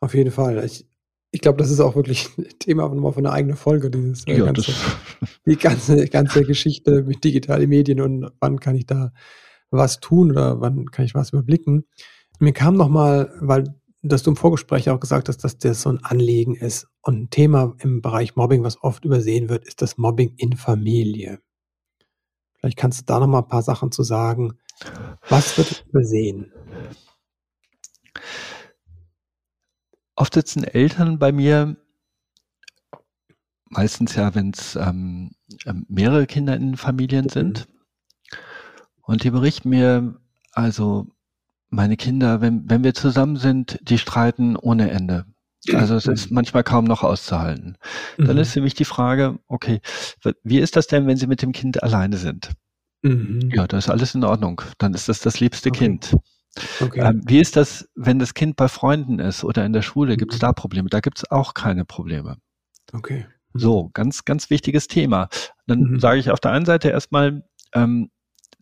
Auf 0.00 0.14
jeden 0.14 0.30
Fall. 0.30 0.64
Ich, 0.64 0.86
ich 1.32 1.42
glaube, 1.42 1.58
das 1.58 1.70
ist 1.70 1.80
auch 1.80 1.94
wirklich 1.94 2.30
ein 2.38 2.48
Thema 2.58 2.88
von, 2.88 2.98
von 3.12 3.26
einer 3.26 3.34
eigenen 3.34 3.58
Folge, 3.58 3.90
dieses 3.90 4.26
äh, 4.26 4.38
ja, 4.38 4.46
ganze, 4.46 4.72
die 5.44 5.56
ganze, 5.56 6.06
ganze 6.08 6.44
Geschichte 6.44 7.02
mit 7.02 7.24
digitalen 7.24 7.68
Medien 7.68 8.00
und 8.00 8.30
wann 8.40 8.58
kann 8.58 8.74
ich 8.74 8.86
da 8.86 9.12
was 9.70 10.00
tun 10.00 10.30
oder 10.30 10.62
wann 10.62 10.90
kann 10.90 11.04
ich 11.04 11.14
was 11.14 11.34
überblicken. 11.34 11.84
mir 12.38 12.54
kam 12.54 12.74
nochmal, 12.74 13.34
weil 13.40 13.64
dass 14.02 14.22
du 14.22 14.30
im 14.30 14.36
Vorgespräch 14.36 14.88
auch 14.88 15.00
gesagt 15.00 15.28
hast, 15.28 15.44
dass 15.44 15.58
das 15.58 15.82
so 15.82 15.90
ein 15.90 16.02
Anliegen 16.04 16.54
ist 16.54 16.88
und 17.02 17.22
ein 17.22 17.30
Thema 17.30 17.74
im 17.78 18.00
Bereich 18.00 18.36
Mobbing, 18.36 18.62
was 18.62 18.82
oft 18.82 19.04
übersehen 19.04 19.48
wird, 19.48 19.66
ist 19.66 19.82
das 19.82 19.98
Mobbing 19.98 20.34
in 20.36 20.56
Familie. 20.56 21.40
Vielleicht 22.58 22.78
kannst 22.78 23.00
du 23.00 23.04
da 23.04 23.20
noch 23.20 23.26
mal 23.26 23.40
ein 23.40 23.48
paar 23.48 23.62
Sachen 23.62 23.92
zu 23.92 24.02
sagen. 24.02 24.58
Was 25.28 25.56
wird 25.58 25.84
übersehen? 25.88 26.52
Oft 30.16 30.34
sitzen 30.34 30.64
Eltern 30.64 31.18
bei 31.18 31.32
mir, 31.32 31.76
meistens 33.64 34.14
ja, 34.14 34.34
wenn 34.34 34.50
es 34.50 34.76
ähm, 34.76 35.32
ähm, 35.66 35.86
mehrere 35.88 36.26
Kinder 36.26 36.56
in 36.56 36.76
Familien 36.76 37.26
mhm. 37.26 37.30
sind, 37.30 37.68
und 39.02 39.24
die 39.24 39.30
berichten 39.30 39.70
mir, 39.70 40.20
also 40.52 41.08
meine 41.70 41.96
Kinder, 41.96 42.40
wenn, 42.40 42.68
wenn 42.68 42.84
wir 42.84 42.94
zusammen 42.94 43.36
sind, 43.36 43.78
die 43.82 43.98
streiten 43.98 44.56
ohne 44.56 44.90
Ende. 44.90 45.24
Also 45.74 45.94
es 45.94 46.06
ist 46.06 46.30
manchmal 46.30 46.64
kaum 46.64 46.84
noch 46.84 47.02
auszuhalten. 47.02 47.76
Dann 48.16 48.36
mhm. 48.36 48.38
ist 48.38 48.52
für 48.52 48.62
mich 48.62 48.74
die 48.74 48.86
Frage, 48.86 49.38
okay, 49.46 49.80
wie 50.42 50.58
ist 50.58 50.74
das 50.74 50.86
denn, 50.86 51.06
wenn 51.06 51.16
Sie 51.16 51.26
mit 51.26 51.42
dem 51.42 51.52
Kind 51.52 51.82
alleine 51.82 52.16
sind? 52.16 52.52
Mhm. 53.02 53.50
Ja, 53.52 53.66
da 53.66 53.78
ist 53.78 53.90
alles 53.90 54.14
in 54.14 54.24
Ordnung. 54.24 54.62
Dann 54.78 54.94
ist 54.94 55.08
das 55.08 55.20
das 55.20 55.38
liebste 55.40 55.68
okay. 55.68 55.78
Kind. 55.78 56.16
Okay. 56.80 57.00
Ähm, 57.00 57.22
wie 57.26 57.40
ist 57.40 57.56
das, 57.56 57.88
wenn 57.94 58.18
das 58.18 58.34
Kind 58.34 58.56
bei 58.56 58.68
Freunden 58.68 59.18
ist 59.18 59.44
oder 59.44 59.64
in 59.64 59.72
der 59.72 59.82
Schule? 59.82 60.16
Gibt 60.16 60.32
es 60.32 60.38
mhm. 60.38 60.46
da 60.46 60.52
Probleme? 60.52 60.88
Da 60.88 61.00
gibt 61.00 61.18
es 61.18 61.30
auch 61.30 61.54
keine 61.54 61.84
Probleme. 61.84 62.38
Okay. 62.92 63.26
Mhm. 63.52 63.58
So, 63.58 63.90
ganz, 63.92 64.24
ganz 64.24 64.50
wichtiges 64.50 64.88
Thema. 64.88 65.28
Dann 65.66 65.80
mhm. 65.80 66.00
sage 66.00 66.20
ich 66.20 66.30
auf 66.30 66.40
der 66.40 66.52
einen 66.52 66.66
Seite 66.66 66.88
erstmal, 66.88 67.44
ähm, 67.74 68.10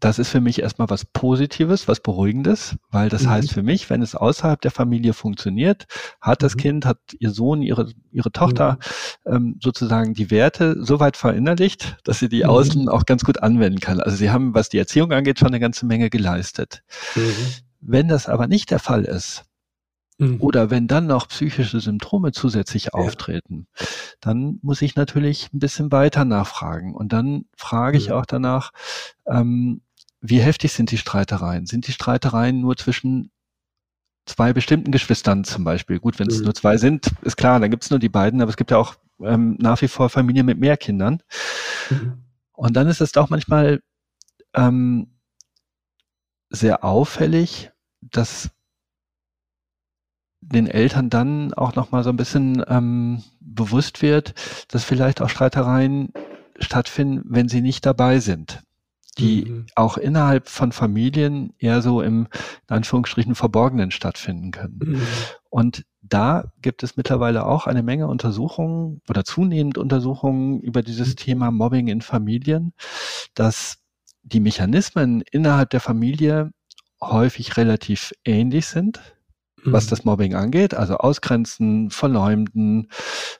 das 0.01 0.19
ist 0.19 0.29
für 0.29 0.41
mich 0.41 0.61
erstmal 0.61 0.89
was 0.91 1.05
Positives, 1.05 1.89
was 1.89 2.01
Beruhigendes, 2.01 2.77
weil 2.91 3.09
das 3.09 3.25
mhm. 3.25 3.31
heißt 3.31 3.53
für 3.53 3.63
mich, 3.63 3.91
wenn 3.91 4.03
es 4.03 4.15
außerhalb 4.15 4.61
der 4.61 4.71
Familie 4.71 5.13
funktioniert, 5.13 5.87
hat 6.21 6.43
das 6.43 6.55
mhm. 6.55 6.61
Kind, 6.61 6.87
hat 6.87 6.99
ihr 7.19 7.31
Sohn, 7.31 7.63
ihre, 7.63 7.93
ihre 8.13 8.31
Tochter 8.31 8.79
mhm. 9.25 9.35
ähm, 9.35 9.59
sozusagen 9.63 10.15
die 10.15 10.31
Werte 10.31 10.77
so 10.79 11.01
weit 11.01 11.17
verinnerlicht, 11.17 11.97
dass 12.05 12.21
sie 12.21 12.29
die 12.29 12.45
mhm. 12.45 12.51
außen 12.51 12.89
auch 12.89 13.07
ganz 13.07 13.25
gut 13.25 13.43
anwenden 13.43 13.81
kann. 13.81 14.01
Also 14.01 14.17
sie 14.17 14.31
haben, 14.31 14.55
was 14.55 14.69
die 14.69 14.79
Erziehung 14.79 15.13
angeht, 15.13 15.39
schon 15.39 15.49
eine 15.49 15.61
ganze 15.61 15.87
Menge 15.87 16.11
geleistet. 16.11 16.83
Mhm. 17.17 17.33
Wenn 17.81 18.09
das 18.09 18.29
aber 18.29 18.47
nicht 18.47 18.71
der 18.71 18.81
Fall 18.81 19.05
ist, 19.05 19.45
mhm. 20.19 20.41
oder 20.41 20.71
wenn 20.71 20.87
dann 20.87 21.07
noch 21.07 21.29
psychische 21.29 21.81
Symptome 21.81 22.33
zusätzlich 22.33 22.87
ja. 22.87 22.93
auftreten, 22.93 23.67
dann 24.21 24.59
muss 24.63 24.83
ich 24.83 24.97
natürlich 24.97 25.53
ein 25.53 25.59
bisschen 25.59 25.91
weiter 25.91 26.25
nachfragen. 26.25 26.95
Und 26.95 27.13
dann 27.13 27.47
frage 27.57 27.99
ich 27.99 28.13
auch 28.13 28.27
danach, 28.27 28.71
ähm, 29.27 29.81
wie 30.21 30.41
heftig 30.41 30.73
sind 30.73 30.91
die 30.91 30.99
Streitereien? 30.99 31.67
Sind 31.67 31.87
die 31.87 31.93
Streitereien 31.93 32.61
nur 32.61 32.77
zwischen 32.77 33.31
zwei 34.27 34.53
bestimmten 34.53 34.91
Geschwistern 34.91 35.45
zum 35.45 35.65
Beispiel? 35.65 36.01
Gut, 36.01 36.19
wenn 36.19 36.29
es 36.29 36.39
mhm. 36.39 36.45
nur 36.45 36.55
zwei 36.55 36.77
sind, 36.77 37.11
ist 37.23 37.37
klar, 37.37 37.61
dann 37.61 37.71
gibt 37.71 37.85
es 37.85 37.91
nur 37.91 37.99
die 37.99 38.09
beiden, 38.09 38.43
aber 38.43 38.51
es 38.51 38.57
gibt 38.57 38.71
ja 38.71 38.79
auch 38.79 38.97
ähm, 39.23 39.57
nach 39.61 39.81
wie 39.81 39.89
vor 39.89 40.09
Familien 40.09 40.47
mit 40.47 40.59
mehr 40.59 40.77
Kindern. 40.77 41.23
Mhm. 41.91 42.25
Und 42.53 42.77
dann 42.77 42.89
ist 42.89 43.01
es 43.01 43.13
doch 43.13 43.31
manchmal 43.31 43.81
ähm, 44.55 45.19
sehr 46.51 46.83
auffällig, 46.83 47.71
dass 48.01 48.51
den 50.41 50.67
Eltern 50.67 51.11
dann 51.11 51.53
auch 51.53 51.75
noch 51.75 51.91
mal 51.91 52.03
so 52.03 52.11
ein 52.11 52.17
bisschen 52.17 52.65
ähm, 52.69 53.23
bewusst 53.41 54.03
wird, 54.03 54.35
dass 54.69 54.85
vielleicht 54.85 55.21
auch 55.21 55.29
Streitereien 55.29 56.13
stattfinden, 56.59 57.23
wenn 57.27 57.49
sie 57.49 57.61
nicht 57.61 57.85
dabei 57.87 58.19
sind 58.19 58.63
die 59.19 59.45
mhm. 59.45 59.67
auch 59.75 59.97
innerhalb 59.97 60.49
von 60.49 60.73
Familien 60.73 61.53
eher 61.59 61.83
so 61.83 62.03
im, 62.03 62.29
in 62.69 62.77
Anführungsstrichen, 62.77 63.35
Verborgenen 63.35 63.91
stattfinden 63.91 64.51
können. 64.51 64.79
Mhm. 64.83 65.03
Und 65.51 65.85
da 66.03 66.53
gibt 66.63 66.83
es 66.83 66.97
mittlerweile 66.97 67.47
auch 67.47 67.67
eine 67.67 67.83
Menge 67.83 68.07
Untersuchungen 68.07 69.01
oder 69.09 69.25
zunehmend 69.25 69.79
Untersuchungen 69.79 70.61
über 70.61 70.83
dieses 70.83 71.11
mhm. 71.11 71.17
Thema 71.17 71.51
Mobbing 71.51 71.89
in 71.89 72.01
Familien, 72.01 72.73
dass 73.35 73.79
die 74.23 74.41
Mechanismen 74.41 75.23
innerhalb 75.31 75.71
der 75.71 75.81
Familie 75.81 76.51
häufig 77.01 77.57
relativ 77.57 78.13
ähnlich 78.25 78.67
sind 78.67 79.01
was 79.65 79.87
mhm. 79.87 79.91
das 79.91 80.05
Mobbing 80.05 80.35
angeht, 80.35 80.75
also 80.75 80.99
Ausgrenzen, 80.99 81.91
Verleumden. 81.91 82.91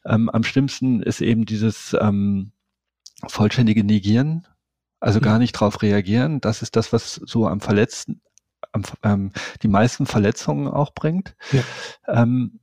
Ähm, 0.05 0.29
am 0.29 0.43
schlimmsten 0.43 1.03
ist 1.03 1.21
eben 1.21 1.47
dieses 1.47 1.97
ähm, 2.01 2.53
vollständige 3.27 3.85
Negieren 3.85 4.47
also 5.01 5.21
gar 5.21 5.39
nicht 5.39 5.53
drauf 5.53 5.83
reagieren. 5.83 6.41
Das 6.41 6.63
ist 6.63 6.77
das, 6.77 6.93
was 6.93 7.15
so 7.15 7.47
am 7.47 7.61
verletzten, 7.61 8.21
am, 8.73 8.83
ähm, 9.03 9.33
die 9.63 9.69
meisten 9.69 10.07
Verletzungen 10.07 10.69
auch 10.69 10.93
bringt. 10.93 11.37
Ja. 11.53 11.63
Ähm, 12.07 12.61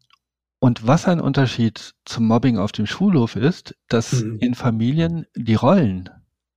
und 0.60 0.88
was 0.88 1.08
ein 1.08 1.22
Unterschied 1.22 1.94
zum 2.06 2.28
Mobbing 2.28 2.58
auf 2.58 2.72
dem 2.72 2.88
Schulhof 2.88 3.36
ist, 3.36 3.76
dass 3.88 4.24
mhm. 4.24 4.40
in 4.40 4.56
Familien 4.56 5.26
die 5.36 5.56
Rollen 5.56 6.10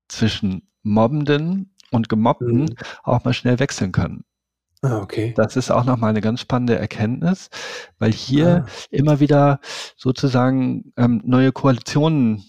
zwischen 0.08 0.68
Mobbenden 0.82 1.74
und 1.90 2.08
Gemobbten 2.08 2.60
mhm. 2.60 2.76
auch 3.02 3.24
mal 3.24 3.34
schnell 3.34 3.58
wechseln 3.58 3.92
können. 3.92 4.24
Ah, 4.82 4.98
okay. 4.98 5.34
Das 5.36 5.56
ist 5.56 5.70
auch 5.70 5.84
nochmal 5.84 6.10
eine 6.10 6.20
ganz 6.20 6.40
spannende 6.40 6.78
Erkenntnis, 6.78 7.50
weil 7.98 8.12
hier 8.12 8.64
ah. 8.66 8.70
immer 8.90 9.18
wieder 9.18 9.60
sozusagen 9.96 10.92
ähm, 10.96 11.20
neue 11.24 11.50
Koalitionen 11.50 12.44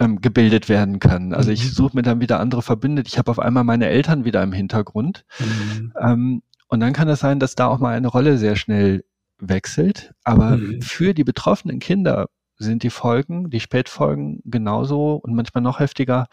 ähm, 0.00 0.20
gebildet 0.20 0.68
werden 0.68 0.98
kann. 0.98 1.32
Also 1.32 1.50
ich 1.50 1.62
mhm. 1.62 1.68
suche 1.68 1.96
mir 1.96 2.02
dann 2.02 2.20
wieder 2.20 2.40
andere 2.40 2.62
Verbündete. 2.62 3.08
Ich 3.08 3.18
habe 3.18 3.30
auf 3.30 3.38
einmal 3.38 3.64
meine 3.64 3.86
Eltern 3.86 4.24
wieder 4.24 4.42
im 4.42 4.52
Hintergrund. 4.52 5.24
Mhm. 5.38 5.92
Ähm, 6.00 6.42
und 6.68 6.80
dann 6.80 6.92
kann 6.92 7.08
es 7.08 7.20
sein, 7.20 7.38
dass 7.38 7.54
da 7.54 7.66
auch 7.66 7.78
mal 7.78 7.94
eine 7.94 8.08
Rolle 8.08 8.38
sehr 8.38 8.56
schnell 8.56 9.04
wechselt. 9.38 10.12
Aber 10.24 10.56
mhm. 10.56 10.80
für 10.82 11.14
die 11.14 11.24
betroffenen 11.24 11.78
Kinder 11.78 12.28
sind 12.56 12.82
die 12.82 12.90
Folgen, 12.90 13.50
die 13.50 13.60
Spätfolgen 13.60 14.40
genauso 14.44 15.14
und 15.16 15.34
manchmal 15.34 15.62
noch 15.62 15.80
heftiger 15.80 16.26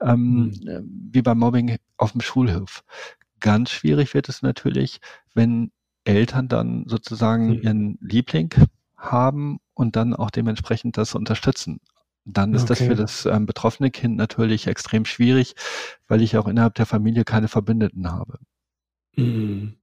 ähm, 0.00 0.52
mhm. 0.64 1.10
Wie 1.12 1.22
beim 1.22 1.38
Mobbing 1.38 1.76
auf 1.96 2.12
dem 2.12 2.20
Schulhof. 2.20 2.84
Ganz 3.40 3.70
schwierig 3.70 4.14
wird 4.14 4.28
es 4.28 4.42
natürlich, 4.42 5.00
wenn 5.34 5.70
Eltern 6.04 6.48
dann 6.48 6.84
sozusagen 6.86 7.48
mhm. 7.48 7.62
ihren 7.62 7.98
Liebling 8.00 8.52
haben 8.96 9.58
und 9.74 9.94
dann 9.94 10.14
auch 10.14 10.30
dementsprechend 10.30 10.96
das 10.96 11.14
unterstützen 11.14 11.80
dann 12.24 12.54
ist 12.54 12.62
okay. 12.62 12.68
das 12.68 12.78
für 12.80 12.94
das 12.94 13.26
ähm, 13.26 13.46
betroffene 13.46 13.90
Kind 13.90 14.16
natürlich 14.16 14.66
extrem 14.66 15.04
schwierig, 15.04 15.54
weil 16.08 16.22
ich 16.22 16.36
auch 16.36 16.46
innerhalb 16.46 16.74
der 16.74 16.86
Familie 16.86 17.24
keine 17.24 17.48
Verbündeten 17.48 18.10
habe. 18.10 18.38
Mhm. 19.16 19.76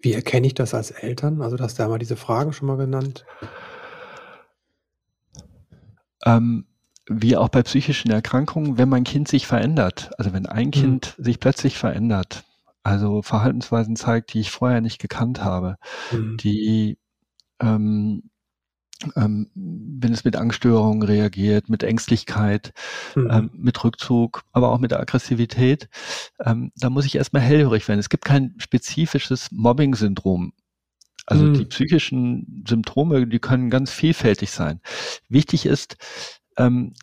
Wie 0.00 0.12
erkenne 0.12 0.46
ich 0.46 0.54
das 0.54 0.74
als 0.74 0.90
Eltern? 0.90 1.42
Also, 1.42 1.56
du 1.56 1.64
hast 1.64 1.78
ja 1.78 1.88
mal 1.88 1.98
diese 1.98 2.16
Fragen 2.16 2.52
schon 2.52 2.68
mal 2.68 2.76
genannt. 2.76 3.24
Ähm, 6.24 6.66
wie 7.08 7.36
auch 7.36 7.48
bei 7.48 7.62
psychischen 7.62 8.10
Erkrankungen, 8.10 8.78
wenn 8.78 8.88
mein 8.88 9.04
Kind 9.04 9.28
sich 9.28 9.46
verändert, 9.46 10.10
also 10.18 10.32
wenn 10.32 10.46
ein 10.46 10.66
mhm. 10.66 10.72
Kind 10.72 11.14
sich 11.18 11.38
plötzlich 11.38 11.78
verändert, 11.78 12.44
also 12.82 13.22
Verhaltensweisen 13.22 13.96
zeigt, 13.96 14.32
die 14.34 14.40
ich 14.40 14.50
vorher 14.50 14.80
nicht 14.80 15.00
gekannt 15.00 15.42
habe, 15.42 15.76
mhm. 16.12 16.36
die 16.36 16.98
ähm, 17.60 18.30
ähm, 19.14 19.50
wenn 19.54 20.12
es 20.12 20.24
mit 20.24 20.36
Angststörungen 20.36 21.02
reagiert, 21.02 21.68
mit 21.68 21.82
Ängstlichkeit, 21.82 22.72
mhm. 23.14 23.30
ähm, 23.30 23.50
mit 23.52 23.82
Rückzug, 23.84 24.42
aber 24.52 24.70
auch 24.70 24.78
mit 24.78 24.92
Aggressivität, 24.92 25.88
ähm, 26.44 26.72
da 26.76 26.90
muss 26.90 27.04
ich 27.04 27.16
erstmal 27.16 27.42
hellhörig 27.42 27.86
werden. 27.88 28.00
Es 28.00 28.08
gibt 28.08 28.24
kein 28.24 28.54
spezifisches 28.58 29.50
Mobbing-Syndrom. 29.52 30.52
Also 31.26 31.44
mhm. 31.44 31.54
die 31.54 31.64
psychischen 31.64 32.64
Symptome, 32.66 33.26
die 33.26 33.38
können 33.40 33.68
ganz 33.68 33.90
vielfältig 33.90 34.50
sein. 34.50 34.80
Wichtig 35.28 35.66
ist, 35.66 35.96
ähm, 36.56 36.94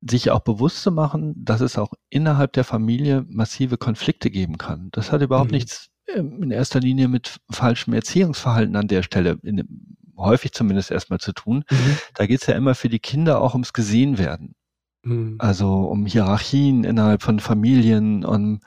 sich 0.00 0.30
auch 0.30 0.40
bewusst 0.40 0.82
zu 0.82 0.92
machen, 0.92 1.32
dass 1.44 1.60
es 1.60 1.78
auch 1.78 1.92
innerhalb 2.10 2.52
der 2.52 2.64
Familie 2.64 3.24
massive 3.28 3.78
Konflikte 3.78 4.30
geben 4.30 4.58
kann. 4.58 4.88
Das 4.92 5.12
hat 5.12 5.22
überhaupt 5.22 5.50
mhm. 5.50 5.56
nichts 5.56 5.88
ähm, 6.14 6.42
in 6.42 6.50
erster 6.50 6.80
Linie 6.80 7.08
mit 7.08 7.40
falschem 7.50 7.94
Erziehungsverhalten 7.94 8.76
an 8.76 8.88
der 8.88 9.02
Stelle, 9.02 9.38
in, 9.42 9.96
häufig 10.16 10.52
zumindest 10.52 10.90
erstmal 10.90 11.20
zu 11.20 11.32
tun. 11.32 11.64
Mhm. 11.70 11.98
Da 12.14 12.26
geht 12.26 12.40
es 12.40 12.46
ja 12.46 12.54
immer 12.54 12.74
für 12.74 12.88
die 12.88 12.98
Kinder 12.98 13.40
auch 13.40 13.54
ums 13.54 13.72
Gesehenwerden. 13.72 14.54
Mhm. 15.02 15.36
Also 15.38 15.84
um 15.84 16.06
Hierarchien 16.06 16.84
innerhalb 16.84 17.22
von 17.22 17.40
Familien 17.40 18.24
und 18.24 18.60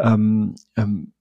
ähm, 0.00 0.54
ähm, 0.76 1.12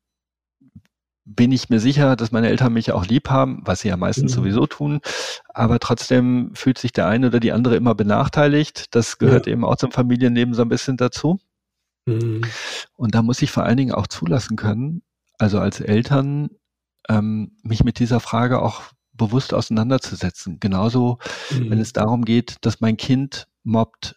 bin 1.26 1.52
ich 1.52 1.70
mir 1.70 1.80
sicher, 1.80 2.16
dass 2.16 2.32
meine 2.32 2.50
Eltern 2.50 2.74
mich 2.74 2.92
auch 2.92 3.06
lieb 3.06 3.30
haben, 3.30 3.62
was 3.64 3.82
sie 3.82 3.88
ja 3.88 3.98
meistens 3.98 4.32
mhm. 4.32 4.36
sowieso 4.36 4.68
tun. 4.68 5.00
Aber 5.54 5.80
trotzdem 5.80 6.52
fühlt 6.54 6.78
sich 6.78 6.92
der 6.92 7.08
eine 7.08 7.28
oder 7.28 7.40
die 7.40 7.54
andere 7.54 7.76
immer 7.76 7.96
benachteiligt. 7.96 8.94
Das 8.94 9.18
gehört 9.18 9.48
ja. 9.48 9.54
eben 9.54 9.64
auch 9.64 9.78
zum 9.78 9.92
Familienleben 9.92 10.54
so 10.54 10.62
ein 10.64 10.70
bisschen 10.70 10.98
dazu. 10.98 11.40
Mhm. 12.06 12.42
Und 12.96 13.16
da 13.16 13.22
muss 13.22 13.42
ich 13.42 13.52
vor 13.52 13.64
allen 13.64 13.78
Dingen 13.78 13.94
auch 13.94 14.08
zulassen 14.08 14.58
können, 14.58 15.02
also 15.38 15.60
als 15.60 15.80
Eltern, 15.80 16.50
ähm, 17.10 17.58
mich 17.64 17.84
mit 17.84 18.00
dieser 18.00 18.20
Frage 18.20 18.62
auch 18.62 18.82
bewusst 19.28 19.54
auseinanderzusetzen. 19.54 20.60
Genauso, 20.60 21.18
mhm. 21.52 21.72
wenn 21.72 21.80
es 21.80 21.94
darum 21.94 22.26
geht, 22.26 22.58
dass 22.62 22.82
mein 22.82 22.98
Kind 22.98 23.48
mobbt. 23.64 24.16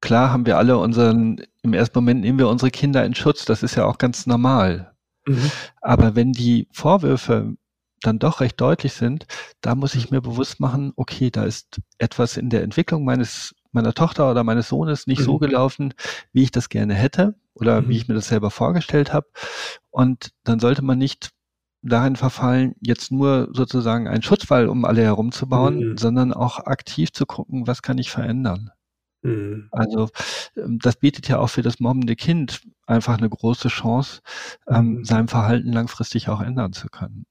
Klar 0.00 0.30
haben 0.30 0.46
wir 0.46 0.58
alle 0.58 0.78
unseren, 0.78 1.40
im 1.62 1.74
ersten 1.74 1.98
Moment 1.98 2.22
nehmen 2.22 2.38
wir 2.38 2.48
unsere 2.48 2.70
Kinder 2.70 3.04
in 3.04 3.14
Schutz, 3.14 3.44
das 3.44 3.62
ist 3.62 3.76
ja 3.76 3.84
auch 3.84 3.98
ganz 3.98 4.26
normal. 4.26 4.94
Mhm. 5.26 5.50
Aber 5.80 6.16
wenn 6.16 6.32
die 6.32 6.68
Vorwürfe 6.72 7.54
dann 8.00 8.18
doch 8.18 8.40
recht 8.40 8.60
deutlich 8.60 8.94
sind, 8.94 9.26
da 9.60 9.76
muss 9.76 9.94
ich 9.94 10.10
mir 10.10 10.20
bewusst 10.20 10.58
machen, 10.58 10.92
okay, 10.96 11.30
da 11.30 11.44
ist 11.44 11.80
etwas 11.98 12.36
in 12.36 12.50
der 12.50 12.62
Entwicklung 12.64 13.04
meines 13.04 13.54
meiner 13.72 13.94
Tochter 13.94 14.30
oder 14.30 14.44
meines 14.44 14.68
Sohnes 14.68 15.06
nicht 15.06 15.20
mhm. 15.20 15.24
so 15.24 15.38
gelaufen, 15.38 15.94
wie 16.32 16.42
ich 16.42 16.50
das 16.50 16.68
gerne 16.68 16.94
hätte 16.94 17.34
oder 17.54 17.80
mhm. 17.82 17.88
wie 17.88 17.96
ich 17.96 18.08
mir 18.08 18.14
das 18.14 18.28
selber 18.28 18.50
vorgestellt 18.50 19.12
habe. 19.12 19.26
Und 19.90 20.32
dann 20.44 20.60
sollte 20.60 20.82
man 20.82 20.98
nicht 20.98 21.30
darin 21.82 22.16
verfallen, 22.16 22.74
jetzt 22.80 23.10
nur 23.10 23.48
sozusagen 23.52 24.08
einen 24.08 24.22
Schutzwall 24.22 24.68
um 24.68 24.84
alle 24.84 25.02
herumzubauen, 25.02 25.90
mhm. 25.90 25.98
sondern 25.98 26.32
auch 26.32 26.60
aktiv 26.60 27.12
zu 27.12 27.26
gucken, 27.26 27.66
was 27.66 27.82
kann 27.82 27.98
ich 27.98 28.10
verändern. 28.10 28.70
Mhm. 29.22 29.68
Also 29.70 30.08
ähm, 30.56 30.78
das 30.82 30.96
bietet 30.96 31.28
ja 31.28 31.38
auch 31.38 31.48
für 31.48 31.62
das 31.62 31.80
mobbende 31.80 32.16
Kind 32.16 32.62
einfach 32.86 33.18
eine 33.18 33.28
große 33.28 33.68
Chance, 33.68 34.20
ähm, 34.68 34.98
mhm. 34.98 35.04
sein 35.04 35.28
Verhalten 35.28 35.72
langfristig 35.72 36.28
auch 36.28 36.40
ändern 36.40 36.72
zu 36.72 36.88
können. 36.88 37.26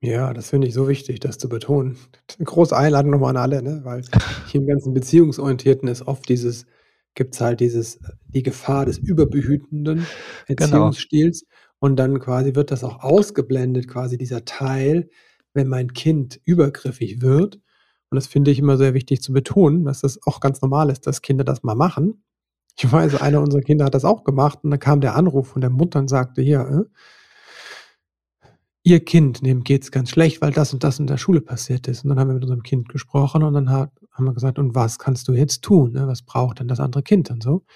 Ja, 0.00 0.34
das 0.34 0.50
finde 0.50 0.66
ich 0.66 0.74
so 0.74 0.86
wichtig, 0.86 1.20
das 1.20 1.38
zu 1.38 1.48
betonen. 1.48 1.96
Große 2.42 2.76
Einladung 2.76 3.12
nochmal 3.12 3.30
an 3.30 3.36
alle, 3.38 3.62
ne? 3.62 3.80
weil 3.84 4.02
hier 4.48 4.60
im 4.60 4.66
ganzen 4.66 4.92
Beziehungsorientierten 4.92 5.88
ist 5.88 6.02
oft 6.02 6.28
dieses, 6.28 6.66
gibt 7.14 7.34
es 7.34 7.40
halt 7.40 7.60
dieses, 7.60 8.00
die 8.26 8.42
Gefahr 8.42 8.84
des 8.84 8.98
überbehütenden 8.98 10.06
genau. 10.46 10.60
Erziehungsstils. 10.60 11.40
Genau. 11.40 11.50
Und 11.84 11.96
dann 11.96 12.18
quasi 12.18 12.54
wird 12.54 12.70
das 12.70 12.82
auch 12.82 13.02
ausgeblendet, 13.02 13.88
quasi 13.88 14.16
dieser 14.16 14.46
Teil, 14.46 15.10
wenn 15.52 15.68
mein 15.68 15.92
Kind 15.92 16.40
übergriffig 16.46 17.20
wird. 17.20 17.56
Und 18.08 18.16
das 18.16 18.26
finde 18.26 18.50
ich 18.50 18.58
immer 18.58 18.78
sehr 18.78 18.94
wichtig 18.94 19.20
zu 19.20 19.34
betonen, 19.34 19.84
dass 19.84 20.00
das 20.00 20.18
auch 20.26 20.40
ganz 20.40 20.62
normal 20.62 20.88
ist, 20.88 21.06
dass 21.06 21.20
Kinder 21.20 21.44
das 21.44 21.62
mal 21.62 21.74
machen. 21.74 22.24
Ich 22.78 22.90
weiß, 22.90 23.20
einer 23.20 23.42
unserer 23.42 23.60
Kinder 23.60 23.84
hat 23.84 23.94
das 23.94 24.06
auch 24.06 24.24
gemacht 24.24 24.60
und 24.62 24.70
dann 24.70 24.80
kam 24.80 25.02
der 25.02 25.14
Anruf 25.14 25.48
von 25.48 25.60
der 25.60 25.68
Mutter 25.68 25.98
und 25.98 26.08
sagte, 26.08 26.40
hier, 26.40 26.88
äh, 28.42 28.48
ihr 28.82 29.04
Kind, 29.04 29.44
dem 29.44 29.62
geht's 29.62 29.90
ganz 29.90 30.08
schlecht, 30.08 30.40
weil 30.40 30.52
das 30.52 30.72
und 30.72 30.82
das 30.84 30.98
in 30.98 31.06
der 31.06 31.18
Schule 31.18 31.42
passiert 31.42 31.86
ist. 31.86 32.02
Und 32.02 32.08
dann 32.08 32.18
haben 32.18 32.28
wir 32.28 32.34
mit 32.36 32.44
unserem 32.44 32.62
Kind 32.62 32.88
gesprochen 32.88 33.42
und 33.42 33.52
dann 33.52 33.68
haben 33.68 33.90
wir 34.16 34.32
gesagt, 34.32 34.58
und 34.58 34.74
was 34.74 34.98
kannst 34.98 35.28
du 35.28 35.34
jetzt 35.34 35.60
tun? 35.60 35.92
Ne? 35.92 36.06
Was 36.06 36.22
braucht 36.22 36.60
denn 36.60 36.68
das 36.68 36.80
andere 36.80 37.02
Kind 37.02 37.30
und 37.30 37.42
so? 37.42 37.66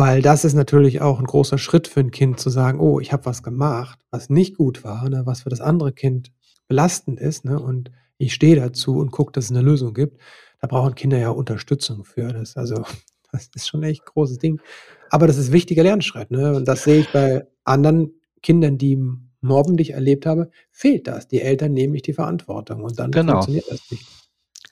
Weil 0.00 0.22
das 0.22 0.46
ist 0.46 0.54
natürlich 0.54 1.02
auch 1.02 1.18
ein 1.18 1.26
großer 1.26 1.58
Schritt 1.58 1.86
für 1.86 2.00
ein 2.00 2.10
Kind 2.10 2.40
zu 2.40 2.48
sagen, 2.48 2.80
oh, 2.80 3.00
ich 3.00 3.12
habe 3.12 3.26
was 3.26 3.42
gemacht, 3.42 3.98
was 4.10 4.30
nicht 4.30 4.56
gut 4.56 4.82
war, 4.82 5.06
ne? 5.10 5.26
was 5.26 5.42
für 5.42 5.50
das 5.50 5.60
andere 5.60 5.92
Kind 5.92 6.32
belastend 6.68 7.20
ist, 7.20 7.44
ne? 7.44 7.60
und 7.60 7.90
ich 8.16 8.32
stehe 8.32 8.56
dazu 8.56 8.96
und 8.96 9.10
gucke, 9.10 9.32
dass 9.32 9.44
es 9.44 9.50
eine 9.50 9.60
Lösung 9.60 9.92
gibt. 9.92 10.18
Da 10.58 10.68
brauchen 10.68 10.94
Kinder 10.94 11.18
ja 11.18 11.28
Unterstützung 11.28 12.04
für 12.04 12.32
das. 12.32 12.56
Also 12.56 12.76
das 13.30 13.50
ist 13.54 13.68
schon 13.68 13.82
echt 13.82 14.00
ein 14.00 14.12
großes 14.14 14.38
Ding. 14.38 14.58
Aber 15.10 15.26
das 15.26 15.36
ist 15.36 15.50
ein 15.50 15.52
wichtiger 15.52 15.82
Lernschritt. 15.82 16.30
Ne? 16.30 16.54
Und 16.54 16.66
das 16.66 16.84
sehe 16.84 17.00
ich 17.00 17.12
bei 17.12 17.46
anderen 17.64 18.14
Kindern, 18.42 18.78
die 18.78 18.98
Mobben, 19.42 19.76
die 19.76 19.82
ich 19.82 19.90
erlebt 19.90 20.24
habe, 20.24 20.50
fehlt 20.70 21.08
das. 21.08 21.28
Die 21.28 21.42
Eltern 21.42 21.74
nehmen 21.74 21.92
nicht 21.92 22.06
die 22.06 22.14
Verantwortung 22.14 22.84
und 22.84 22.98
dann 22.98 23.10
genau. 23.10 23.32
funktioniert 23.32 23.70
das 23.70 23.82
nicht. 23.90 24.06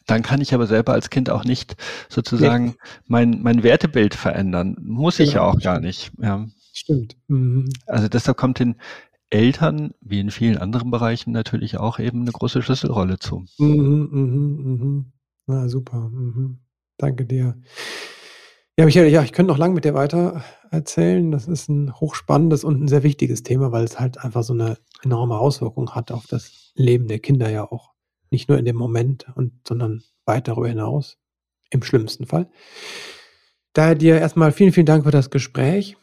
Dann 0.08 0.22
kann 0.22 0.40
ich 0.40 0.54
aber 0.54 0.66
selber 0.66 0.94
als 0.94 1.10
Kind 1.10 1.28
auch 1.28 1.44
nicht 1.44 1.76
sozusagen 2.08 2.64
nee. 2.64 2.74
mein, 3.06 3.42
mein 3.42 3.62
Wertebild 3.62 4.14
verändern. 4.14 4.76
Muss 4.80 5.18
genau, 5.18 5.28
ich 5.28 5.34
ja 5.34 5.42
auch 5.42 5.60
gar 5.60 5.80
nicht. 5.80 6.10
Ja. 6.18 6.46
Stimmt. 6.72 7.16
Mhm. 7.28 7.68
Also 7.86 8.08
deshalb 8.08 8.38
kommt 8.38 8.58
den 8.58 8.76
Eltern, 9.30 9.92
wie 10.00 10.20
in 10.20 10.30
vielen 10.30 10.56
anderen 10.56 10.90
Bereichen, 10.90 11.32
natürlich 11.32 11.76
auch 11.76 11.98
eben 11.98 12.22
eine 12.22 12.32
große 12.32 12.62
Schlüsselrolle 12.62 13.18
zu. 13.18 13.44
Mhm, 13.58 14.08
mhm, 14.10 14.62
mhm. 14.64 15.12
Na 15.46 15.68
super. 15.68 16.08
Mhm. 16.08 16.60
Danke 16.96 17.26
dir. 17.26 17.60
Ja, 18.78 18.86
Michael, 18.86 19.12
ja, 19.12 19.22
ich 19.22 19.32
könnte 19.32 19.52
noch 19.52 19.58
lange 19.58 19.74
mit 19.74 19.84
dir 19.84 19.92
weiter 19.92 20.42
erzählen. 20.70 21.30
Das 21.30 21.48
ist 21.48 21.68
ein 21.68 21.92
hochspannendes 21.94 22.64
und 22.64 22.80
ein 22.80 22.88
sehr 22.88 23.02
wichtiges 23.02 23.42
Thema, 23.42 23.72
weil 23.72 23.84
es 23.84 24.00
halt 24.00 24.18
einfach 24.24 24.42
so 24.42 24.54
eine 24.54 24.78
enorme 25.02 25.36
Auswirkung 25.36 25.90
hat 25.90 26.12
auf 26.12 26.26
das 26.26 26.72
Leben 26.74 27.08
der 27.08 27.18
Kinder 27.18 27.50
ja 27.50 27.70
auch. 27.70 27.92
Nicht 28.30 28.48
nur 28.48 28.58
in 28.58 28.64
dem 28.64 28.76
Moment, 28.76 29.26
und, 29.34 29.52
sondern 29.66 30.02
weit 30.24 30.48
darüber 30.48 30.68
hinaus. 30.68 31.16
Im 31.70 31.82
schlimmsten 31.82 32.26
Fall. 32.26 32.50
Daher 33.74 33.94
dir 33.94 34.18
erstmal 34.18 34.52
vielen, 34.52 34.72
vielen 34.72 34.86
Dank 34.86 35.04
für 35.04 35.10
das 35.10 35.30
Gespräch. 35.30 35.96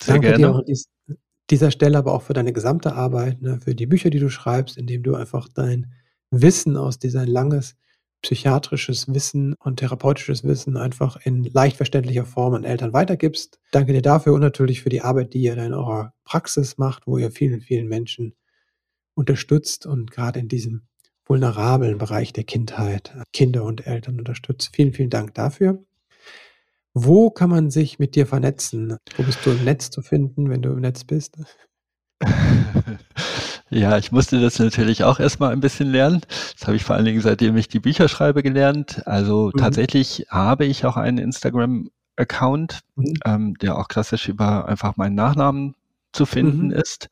Sehr 0.00 0.14
Danke 0.14 0.28
gerne. 0.28 0.38
dir 0.38 0.50
auch 0.50 0.58
an 0.58 0.64
dies, 0.66 0.88
dieser 1.50 1.70
Stelle, 1.70 1.98
aber 1.98 2.12
auch 2.12 2.22
für 2.22 2.34
deine 2.34 2.52
gesamte 2.52 2.94
Arbeit, 2.94 3.40
ne, 3.42 3.60
für 3.60 3.74
die 3.74 3.86
Bücher, 3.86 4.10
die 4.10 4.18
du 4.18 4.28
schreibst, 4.28 4.76
indem 4.76 5.02
du 5.02 5.14
einfach 5.14 5.48
dein 5.48 5.92
Wissen 6.30 6.76
aus 6.76 6.98
dieser 6.98 7.26
langes 7.26 7.76
psychiatrisches 8.22 9.12
Wissen 9.12 9.54
und 9.58 9.80
therapeutisches 9.80 10.44
Wissen 10.44 10.78
einfach 10.78 11.16
in 11.24 11.44
leicht 11.44 11.76
verständlicher 11.76 12.24
Form 12.24 12.54
an 12.54 12.64
Eltern 12.64 12.94
weitergibst. 12.94 13.60
Danke 13.70 13.92
dir 13.92 14.00
dafür 14.00 14.32
und 14.32 14.40
natürlich 14.40 14.82
für 14.82 14.88
die 14.88 15.02
Arbeit, 15.02 15.34
die 15.34 15.42
ihr 15.42 15.52
in 15.52 15.74
eurer 15.74 16.14
Praxis 16.24 16.78
macht, 16.78 17.06
wo 17.06 17.18
ihr 17.18 17.30
vielen, 17.30 17.60
vielen 17.60 17.86
Menschen 17.86 18.34
unterstützt 19.14 19.84
und 19.84 20.10
gerade 20.10 20.40
in 20.40 20.48
diesem 20.48 20.86
vulnerablen 21.26 21.98
Bereich 21.98 22.32
der 22.32 22.44
Kindheit 22.44 23.14
Kinder 23.32 23.64
und 23.64 23.86
Eltern 23.86 24.18
unterstützt. 24.18 24.70
Vielen, 24.74 24.92
vielen 24.92 25.10
Dank 25.10 25.34
dafür. 25.34 25.82
Wo 26.92 27.30
kann 27.30 27.50
man 27.50 27.70
sich 27.70 27.98
mit 27.98 28.14
dir 28.14 28.26
vernetzen? 28.26 28.98
Wo 29.16 29.22
bist 29.24 29.44
du 29.44 29.50
im 29.50 29.64
Netz 29.64 29.90
zu 29.90 30.02
finden, 30.02 30.48
wenn 30.48 30.62
du 30.62 30.70
im 30.70 30.80
Netz 30.80 31.04
bist? 31.04 31.36
Ja, 33.70 33.98
ich 33.98 34.12
musste 34.12 34.40
das 34.40 34.58
natürlich 34.60 35.02
auch 35.02 35.18
erstmal 35.18 35.50
ein 35.50 35.60
bisschen 35.60 35.90
lernen. 35.90 36.20
Das 36.56 36.66
habe 36.66 36.76
ich 36.76 36.84
vor 36.84 36.94
allen 36.94 37.06
Dingen, 37.06 37.20
seitdem 37.20 37.56
ich 37.56 37.66
die 37.66 37.80
Bücher 37.80 38.08
schreibe, 38.08 38.42
gelernt. 38.42 39.04
Also 39.06 39.50
mhm. 39.52 39.58
tatsächlich 39.58 40.26
habe 40.28 40.64
ich 40.64 40.84
auch 40.84 40.96
einen 40.96 41.18
Instagram-Account, 41.18 42.80
mhm. 42.94 43.14
ähm, 43.24 43.54
der 43.54 43.76
auch 43.76 43.88
klassisch 43.88 44.28
über 44.28 44.68
einfach 44.68 44.96
meinen 44.96 45.16
Nachnamen 45.16 45.74
zu 46.12 46.24
finden 46.24 46.66
mhm. 46.66 46.72
ist. 46.72 47.08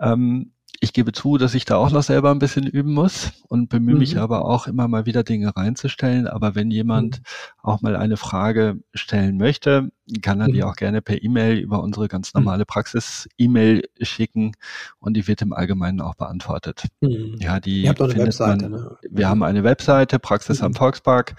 Ähm, 0.00 0.53
ich 0.84 0.92
gebe 0.92 1.12
zu, 1.12 1.38
dass 1.38 1.54
ich 1.54 1.64
da 1.64 1.76
auch 1.76 1.90
noch 1.90 2.02
selber 2.02 2.30
ein 2.30 2.38
bisschen 2.38 2.66
üben 2.66 2.94
muss 2.94 3.32
und 3.48 3.68
bemühe 3.68 3.94
mhm. 3.94 4.00
mich 4.00 4.18
aber 4.18 4.44
auch 4.44 4.66
immer 4.68 4.86
mal 4.86 5.06
wieder 5.06 5.24
Dinge 5.24 5.56
reinzustellen. 5.56 6.28
Aber 6.28 6.54
wenn 6.54 6.70
jemand 6.70 7.18
mhm. 7.18 7.24
auch 7.62 7.80
mal 7.80 7.96
eine 7.96 8.16
Frage 8.16 8.78
stellen 8.94 9.36
möchte, 9.36 9.90
kann 10.22 10.40
er 10.40 10.48
mhm. 10.48 10.52
die 10.52 10.62
auch 10.62 10.76
gerne 10.76 11.02
per 11.02 11.22
E-Mail 11.22 11.58
über 11.58 11.82
unsere 11.82 12.06
ganz 12.06 12.32
mhm. 12.32 12.42
normale 12.42 12.66
Praxis-E-Mail 12.66 13.88
schicken 14.00 14.52
und 15.00 15.14
die 15.14 15.26
wird 15.26 15.42
im 15.42 15.52
Allgemeinen 15.52 16.00
auch 16.00 16.14
beantwortet. 16.14 16.84
Mhm. 17.00 17.36
Ja, 17.40 17.58
die 17.58 17.82
Ihr 17.82 17.88
habt 17.88 18.00
auch 18.00 18.10
eine 18.10 18.24
Webseite, 18.24 18.68
man, 18.68 18.80
ne? 18.80 18.96
Wir 19.10 19.28
haben 19.28 19.42
eine 19.42 19.64
Webseite, 19.64 20.18
praxis 20.18 20.62
am 20.62 20.74
Volkspark.de. 20.74 21.34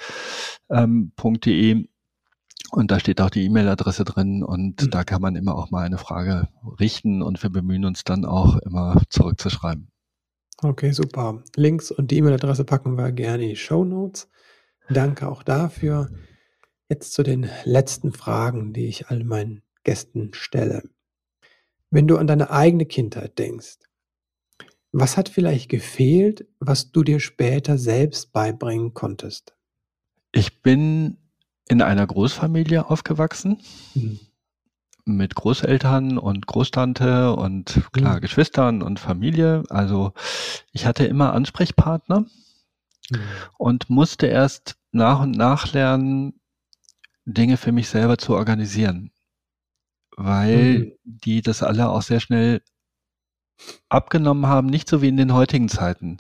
Ähm, 1.72 1.88
und 2.76 2.92
da 2.92 3.00
steht 3.00 3.22
auch 3.22 3.30
die 3.30 3.46
E-Mail-Adresse 3.46 4.04
drin 4.04 4.44
und 4.44 4.82
mhm. 4.82 4.90
da 4.90 5.04
kann 5.04 5.22
man 5.22 5.36
immer 5.36 5.56
auch 5.56 5.72
mal 5.72 5.86
eine 5.86 5.98
Frage 5.98 6.50
richten 6.80 7.22
und 7.22 7.42
wir 7.42 7.50
bemühen 7.50 7.86
uns 7.86 8.04
dann 8.04 8.26
auch 8.26 8.58
immer 8.58 9.02
zurückzuschreiben. 9.10 9.92
Okay, 10.62 10.92
super. 10.92 11.44
Links 11.56 11.92
und 11.92 12.12
die 12.12 12.18
E-Mail-Adresse 12.18 12.66
packen 12.66 12.98
wir 12.98 13.12
gerne 13.12 13.44
in 13.44 13.50
die 13.50 13.56
Show 13.56 13.84
Notes. 13.84 14.30
Danke 14.90 15.28
auch 15.28 15.44
dafür. 15.44 16.10
Jetzt 16.90 17.14
zu 17.14 17.24
den 17.24 17.50
letzten 17.64 18.12
Fragen, 18.12 18.74
die 18.74 18.88
ich 18.88 19.08
all 19.08 19.24
meinen 19.24 19.64
Gästen 19.84 20.34
stelle. 20.34 20.84
Wenn 21.90 22.08
du 22.08 22.18
an 22.18 22.28
deine 22.28 22.52
eigene 22.52 22.86
Kindheit 22.86 23.40
denkst, 23.40 23.80
was 24.92 25.18
hat 25.18 25.30
vielleicht 25.30 25.70
gefehlt, 25.70 26.48
was 26.60 26.92
du 26.92 27.04
dir 27.04 27.20
später 27.20 27.78
selbst 27.78 28.32
beibringen 28.32 28.94
konntest? 28.94 29.56
Ich 30.32 30.62
bin 30.62 31.18
in 31.68 31.82
einer 31.82 32.06
Großfamilie 32.06 32.90
aufgewachsen. 32.90 33.60
Mhm. 33.94 34.20
Mit 35.08 35.36
Großeltern 35.36 36.18
und 36.18 36.48
Großtante 36.48 37.34
und 37.36 37.82
klar 37.92 38.18
mhm. 38.18 38.22
Geschwistern 38.22 38.82
und 38.82 39.00
Familie. 39.00 39.64
Also 39.70 40.14
ich 40.72 40.88
hatte 40.88 41.06
immer 41.06 41.34
Ansprechpartner 41.34 42.22
mhm. 42.22 43.20
und 43.58 43.90
musste 43.90 44.26
erst 44.26 44.78
nach 44.92 45.22
und 45.22 45.32
nach 45.32 45.74
lernen, 45.74 46.40
Dinge 47.26 47.58
für 47.58 47.72
mich 47.72 47.90
selber 47.90 48.18
zu 48.18 48.34
organisieren. 48.34 49.12
Weil 50.16 50.80
mhm. 50.80 50.92
die 51.04 51.42
das 51.42 51.62
alle 51.62 51.90
auch 51.90 52.02
sehr 52.02 52.20
schnell 52.20 52.62
abgenommen 53.90 54.48
haben, 54.48 54.68
nicht 54.68 54.90
so 54.90 55.02
wie 55.02 55.10
in 55.10 55.18
den 55.18 55.34
heutigen 55.34 55.70
Zeiten. 55.70 56.18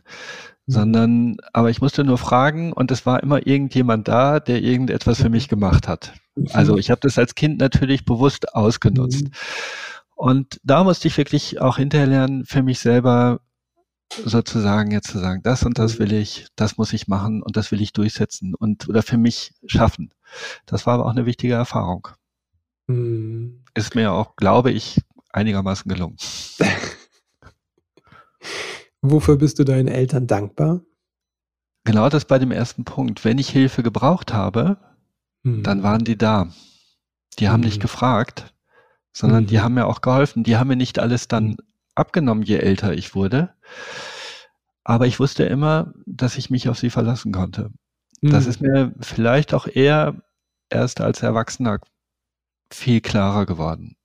Sondern, 0.67 1.37
aber 1.53 1.69
ich 1.69 1.81
musste 1.81 2.03
nur 2.03 2.17
fragen 2.17 2.73
und 2.73 2.91
es 2.91 3.05
war 3.05 3.21
immer 3.21 3.45
irgendjemand 3.45 4.07
da, 4.07 4.39
der 4.39 4.61
irgendetwas 4.61 5.21
für 5.21 5.29
mich 5.29 5.47
gemacht 5.47 5.87
hat. 5.87 6.13
Also 6.51 6.77
ich 6.77 6.89
habe 6.89 7.01
das 7.01 7.17
als 7.17 7.35
Kind 7.35 7.59
natürlich 7.59 8.05
bewusst 8.05 8.53
ausgenutzt. 8.53 9.25
Mhm. 9.25 9.31
Und 10.15 10.59
da 10.63 10.83
musste 10.83 11.07
ich 11.07 11.17
wirklich 11.17 11.61
auch 11.61 11.77
hinterher 11.77 12.07
lernen, 12.07 12.45
für 12.45 12.63
mich 12.63 12.79
selber 12.79 13.41
sozusagen 14.23 14.91
jetzt 14.91 15.09
zu 15.09 15.19
sagen, 15.19 15.41
das 15.43 15.63
und 15.63 15.77
das 15.77 15.99
will 15.99 16.13
ich, 16.13 16.47
das 16.55 16.77
muss 16.77 16.93
ich 16.93 17.07
machen 17.07 17.41
und 17.41 17.57
das 17.57 17.71
will 17.71 17.81
ich 17.81 17.91
durchsetzen 17.91 18.53
und 18.55 18.87
oder 18.87 19.03
für 19.03 19.17
mich 19.17 19.53
schaffen. 19.65 20.13
Das 20.65 20.85
war 20.85 20.95
aber 20.95 21.05
auch 21.05 21.11
eine 21.11 21.25
wichtige 21.25 21.53
Erfahrung. 21.53 22.07
Mhm. 22.87 23.63
Ist 23.73 23.95
mir 23.95 24.11
auch, 24.13 24.35
glaube 24.35 24.71
ich, 24.71 25.01
einigermaßen 25.31 25.89
gelungen. 25.89 26.17
Wofür 29.11 29.37
bist 29.37 29.59
du 29.59 29.63
deinen 29.63 29.87
Eltern 29.87 30.27
dankbar? 30.27 30.81
Genau 31.83 32.09
das 32.09 32.25
bei 32.25 32.39
dem 32.39 32.51
ersten 32.51 32.83
Punkt. 32.83 33.23
Wenn 33.23 33.37
ich 33.37 33.49
Hilfe 33.49 33.83
gebraucht 33.83 34.33
habe, 34.33 34.77
hm. 35.43 35.63
dann 35.63 35.83
waren 35.83 36.03
die 36.03 36.17
da. 36.17 36.49
Die 37.39 37.49
haben 37.49 37.61
hm. 37.61 37.69
nicht 37.69 37.81
gefragt, 37.81 38.53
sondern 39.11 39.43
mhm. 39.43 39.47
die 39.47 39.59
haben 39.59 39.75
mir 39.75 39.85
auch 39.87 40.01
geholfen. 40.01 40.43
Die 40.43 40.57
haben 40.57 40.67
mir 40.67 40.75
nicht 40.75 40.99
alles 40.99 41.27
dann 41.27 41.47
mhm. 41.47 41.57
abgenommen, 41.95 42.43
je 42.43 42.57
älter 42.57 42.93
ich 42.93 43.15
wurde. 43.15 43.53
Aber 44.83 45.07
ich 45.07 45.19
wusste 45.19 45.43
immer, 45.43 45.93
dass 46.05 46.37
ich 46.37 46.49
mich 46.49 46.69
auf 46.69 46.77
sie 46.77 46.89
verlassen 46.89 47.31
konnte. 47.31 47.71
Das 48.21 48.47
ist 48.47 48.61
mir 48.61 48.93
vielleicht 49.01 49.53
auch 49.53 49.67
eher 49.67 50.15
erst 50.69 51.01
als 51.01 51.21
Erwachsener 51.21 51.79
viel 52.71 53.01
klarer 53.01 53.45
geworden. 53.45 53.95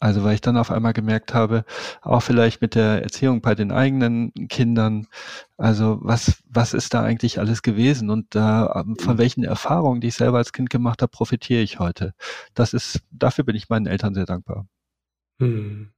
Also 0.00 0.22
weil 0.22 0.34
ich 0.34 0.40
dann 0.40 0.56
auf 0.56 0.70
einmal 0.70 0.92
gemerkt 0.92 1.34
habe, 1.34 1.64
auch 2.02 2.20
vielleicht 2.20 2.60
mit 2.60 2.76
der 2.76 3.02
Erziehung 3.02 3.40
bei 3.40 3.56
den 3.56 3.72
eigenen 3.72 4.32
Kindern, 4.48 5.08
also 5.56 5.98
was, 6.02 6.42
was 6.48 6.72
ist 6.72 6.94
da 6.94 7.02
eigentlich 7.02 7.40
alles 7.40 7.62
gewesen 7.62 8.08
und 8.08 8.34
da, 8.34 8.84
ähm, 8.86 8.96
von 8.96 9.14
mhm. 9.14 9.18
welchen 9.18 9.44
Erfahrungen, 9.44 10.00
die 10.00 10.08
ich 10.08 10.14
selber 10.14 10.38
als 10.38 10.52
Kind 10.52 10.70
gemacht 10.70 11.02
habe, 11.02 11.10
profitiere 11.10 11.62
ich 11.62 11.80
heute. 11.80 12.14
Das 12.54 12.74
ist, 12.74 13.00
dafür 13.10 13.44
bin 13.44 13.56
ich 13.56 13.68
meinen 13.68 13.86
Eltern 13.86 14.14
sehr 14.14 14.26
dankbar. 14.26 14.68
Hm. 15.40 15.90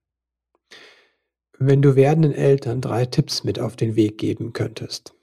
Wenn 1.59 1.83
du 1.83 1.95
werdenden 1.95 2.33
Eltern 2.33 2.81
drei 2.81 3.05
Tipps 3.05 3.45
mit 3.45 3.59
auf 3.59 3.77
den 3.77 3.97
Weg 3.97 4.17
geben 4.17 4.55
könntest, 4.55 5.15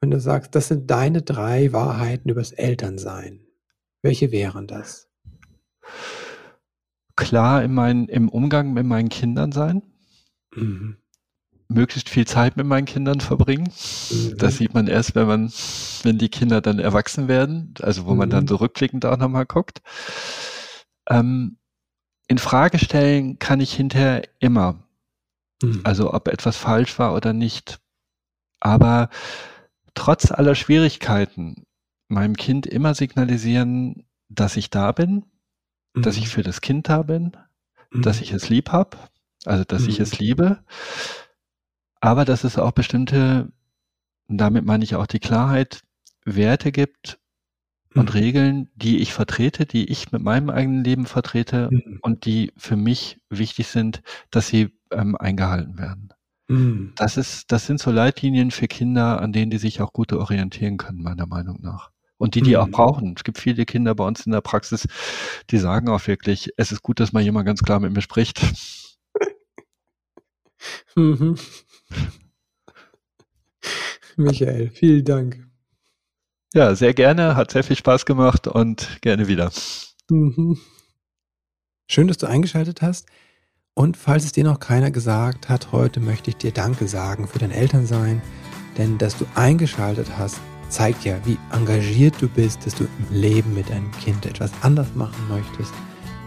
wenn 0.00 0.10
du 0.10 0.18
sagst, 0.18 0.56
das 0.56 0.66
sind 0.66 0.90
deine 0.90 1.22
drei 1.22 1.72
Wahrheiten 1.72 2.28
übers 2.28 2.50
Elternsein, 2.50 3.46
welche 4.02 4.32
wären 4.32 4.66
das? 4.66 5.08
Klar 7.16 7.62
in 7.62 7.74
mein, 7.74 8.06
im 8.06 8.28
Umgang 8.28 8.72
mit 8.72 8.86
meinen 8.86 9.08
Kindern 9.08 9.52
sein. 9.52 9.82
Mhm. 10.54 10.96
Möglichst 11.68 12.08
viel 12.08 12.26
Zeit 12.26 12.56
mit 12.56 12.66
meinen 12.66 12.84
Kindern 12.84 13.20
verbringen. 13.20 13.72
Mhm. 14.10 14.36
Das 14.38 14.58
sieht 14.58 14.74
man 14.74 14.86
erst, 14.86 15.14
wenn 15.14 15.26
man, 15.26 15.52
wenn 16.02 16.18
die 16.18 16.28
Kinder 16.28 16.60
dann 16.60 16.78
erwachsen 16.78 17.26
werden, 17.26 17.74
also 17.80 18.06
wo 18.06 18.12
mhm. 18.12 18.18
man 18.18 18.30
dann 18.30 18.44
mhm. 18.44 18.48
so 18.48 18.56
rückblickend 18.56 19.04
auch 19.04 19.16
nochmal 19.16 19.46
guckt. 19.46 19.82
Ähm, 21.08 21.56
in 22.28 22.38
Frage 22.38 22.78
stellen 22.78 23.38
kann 23.38 23.60
ich 23.60 23.72
hinterher 23.72 24.22
immer. 24.38 24.86
Mhm. 25.62 25.80
Also 25.84 26.12
ob 26.12 26.28
etwas 26.28 26.56
falsch 26.56 26.98
war 26.98 27.14
oder 27.14 27.32
nicht. 27.32 27.80
Aber 28.60 29.08
trotz 29.94 30.30
aller 30.30 30.54
Schwierigkeiten 30.54 31.64
meinem 32.08 32.36
Kind 32.36 32.66
immer 32.66 32.94
signalisieren, 32.94 34.06
dass 34.28 34.56
ich 34.56 34.70
da 34.70 34.92
bin, 34.92 35.24
mhm. 35.96 36.02
dass 36.02 36.16
ich 36.16 36.28
für 36.28 36.42
das 36.42 36.60
Kind 36.60 36.88
da 36.88 37.02
bin, 37.02 37.32
mhm. 37.90 38.02
dass 38.02 38.20
ich 38.20 38.32
es 38.32 38.48
lieb 38.48 38.70
habe, 38.70 38.96
also 39.44 39.64
dass 39.64 39.82
mhm. 39.82 39.88
ich 39.88 40.00
es 40.00 40.18
liebe, 40.18 40.58
aber 42.00 42.24
dass 42.24 42.44
es 42.44 42.58
auch 42.58 42.72
bestimmte, 42.72 43.50
damit 44.28 44.64
meine 44.64 44.84
ich 44.84 44.94
auch 44.94 45.06
die 45.06 45.20
Klarheit, 45.20 45.82
Werte 46.24 46.72
gibt 46.72 47.18
und 47.94 48.10
mhm. 48.10 48.20
Regeln, 48.20 48.70
die 48.74 48.98
ich 48.98 49.12
vertrete, 49.12 49.64
die 49.64 49.90
ich 49.90 50.12
mit 50.12 50.22
meinem 50.22 50.50
eigenen 50.50 50.84
Leben 50.84 51.06
vertrete 51.06 51.68
mhm. 51.70 51.98
und 52.02 52.26
die 52.26 52.52
für 52.56 52.76
mich 52.76 53.20
wichtig 53.30 53.68
sind, 53.68 54.02
dass 54.30 54.48
sie 54.48 54.76
ähm, 54.90 55.16
eingehalten 55.16 55.78
werden. 55.78 56.12
Mhm. 56.48 56.92
Das 56.96 57.16
ist, 57.16 57.50
das 57.52 57.66
sind 57.66 57.80
so 57.80 57.90
Leitlinien 57.90 58.50
für 58.50 58.68
Kinder, 58.68 59.20
an 59.20 59.32
denen 59.32 59.50
die 59.50 59.58
sich 59.58 59.80
auch 59.80 59.92
gut 59.92 60.12
orientieren 60.12 60.76
können, 60.76 61.02
meiner 61.02 61.26
Meinung 61.26 61.60
nach 61.62 61.90
und 62.18 62.34
die, 62.34 62.42
die 62.42 62.50
mhm. 62.50 62.56
auch 62.56 62.68
brauchen. 62.68 63.14
Es 63.16 63.24
gibt 63.24 63.38
viele 63.38 63.64
Kinder 63.64 63.94
bei 63.94 64.04
uns 64.04 64.26
in 64.26 64.32
der 64.32 64.40
Praxis, 64.40 64.86
die 65.50 65.58
sagen 65.58 65.88
auch 65.88 66.06
wirklich, 66.06 66.50
es 66.56 66.72
ist 66.72 66.82
gut, 66.82 67.00
dass 67.00 67.12
mal 67.12 67.22
jemand 67.22 67.46
ganz 67.46 67.62
klar 67.62 67.80
mit 67.80 67.92
mir 67.92 68.02
spricht. 68.02 68.40
Mhm. 70.96 71.36
Michael, 74.16 74.70
vielen 74.70 75.04
Dank. 75.04 75.46
Ja, 76.54 76.74
sehr 76.74 76.94
gerne, 76.94 77.36
hat 77.36 77.50
sehr 77.50 77.62
viel 77.62 77.76
Spaß 77.76 78.06
gemacht 78.06 78.46
und 78.48 79.00
gerne 79.02 79.28
wieder. 79.28 79.52
Mhm. 80.10 80.58
Schön, 81.86 82.08
dass 82.08 82.16
du 82.16 82.26
eingeschaltet 82.26 82.82
hast. 82.82 83.06
Und 83.74 83.98
falls 83.98 84.24
es 84.24 84.32
dir 84.32 84.44
noch 84.44 84.58
keiner 84.58 84.90
gesagt 84.90 85.50
hat, 85.50 85.70
heute 85.70 86.00
möchte 86.00 86.30
ich 86.30 86.36
dir 86.36 86.50
Danke 86.50 86.88
sagen 86.88 87.28
für 87.28 87.38
dein 87.38 87.50
Elternsein, 87.50 88.22
denn 88.78 88.96
dass 88.96 89.18
du 89.18 89.26
eingeschaltet 89.34 90.16
hast, 90.16 90.40
zeigt 90.68 91.04
ja, 91.04 91.16
wie 91.24 91.38
engagiert 91.52 92.14
du 92.20 92.28
bist, 92.28 92.64
dass 92.66 92.74
du 92.74 92.84
im 92.84 93.20
Leben 93.20 93.54
mit 93.54 93.70
deinem 93.70 93.90
Kind 93.92 94.26
etwas 94.26 94.50
anders 94.62 94.88
machen 94.94 95.28
möchtest. 95.28 95.72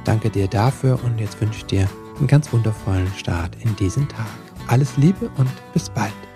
Danke 0.05 0.29
dir 0.29 0.47
dafür 0.47 0.99
und 1.03 1.19
jetzt 1.19 1.39
wünsche 1.41 1.59
ich 1.59 1.65
dir 1.65 1.89
einen 2.17 2.27
ganz 2.27 2.51
wundervollen 2.51 3.11
Start 3.17 3.55
in 3.63 3.75
diesen 3.75 4.07
Tag. 4.07 4.27
Alles 4.67 4.97
Liebe 4.97 5.29
und 5.37 5.49
bis 5.73 5.89
bald. 5.89 6.28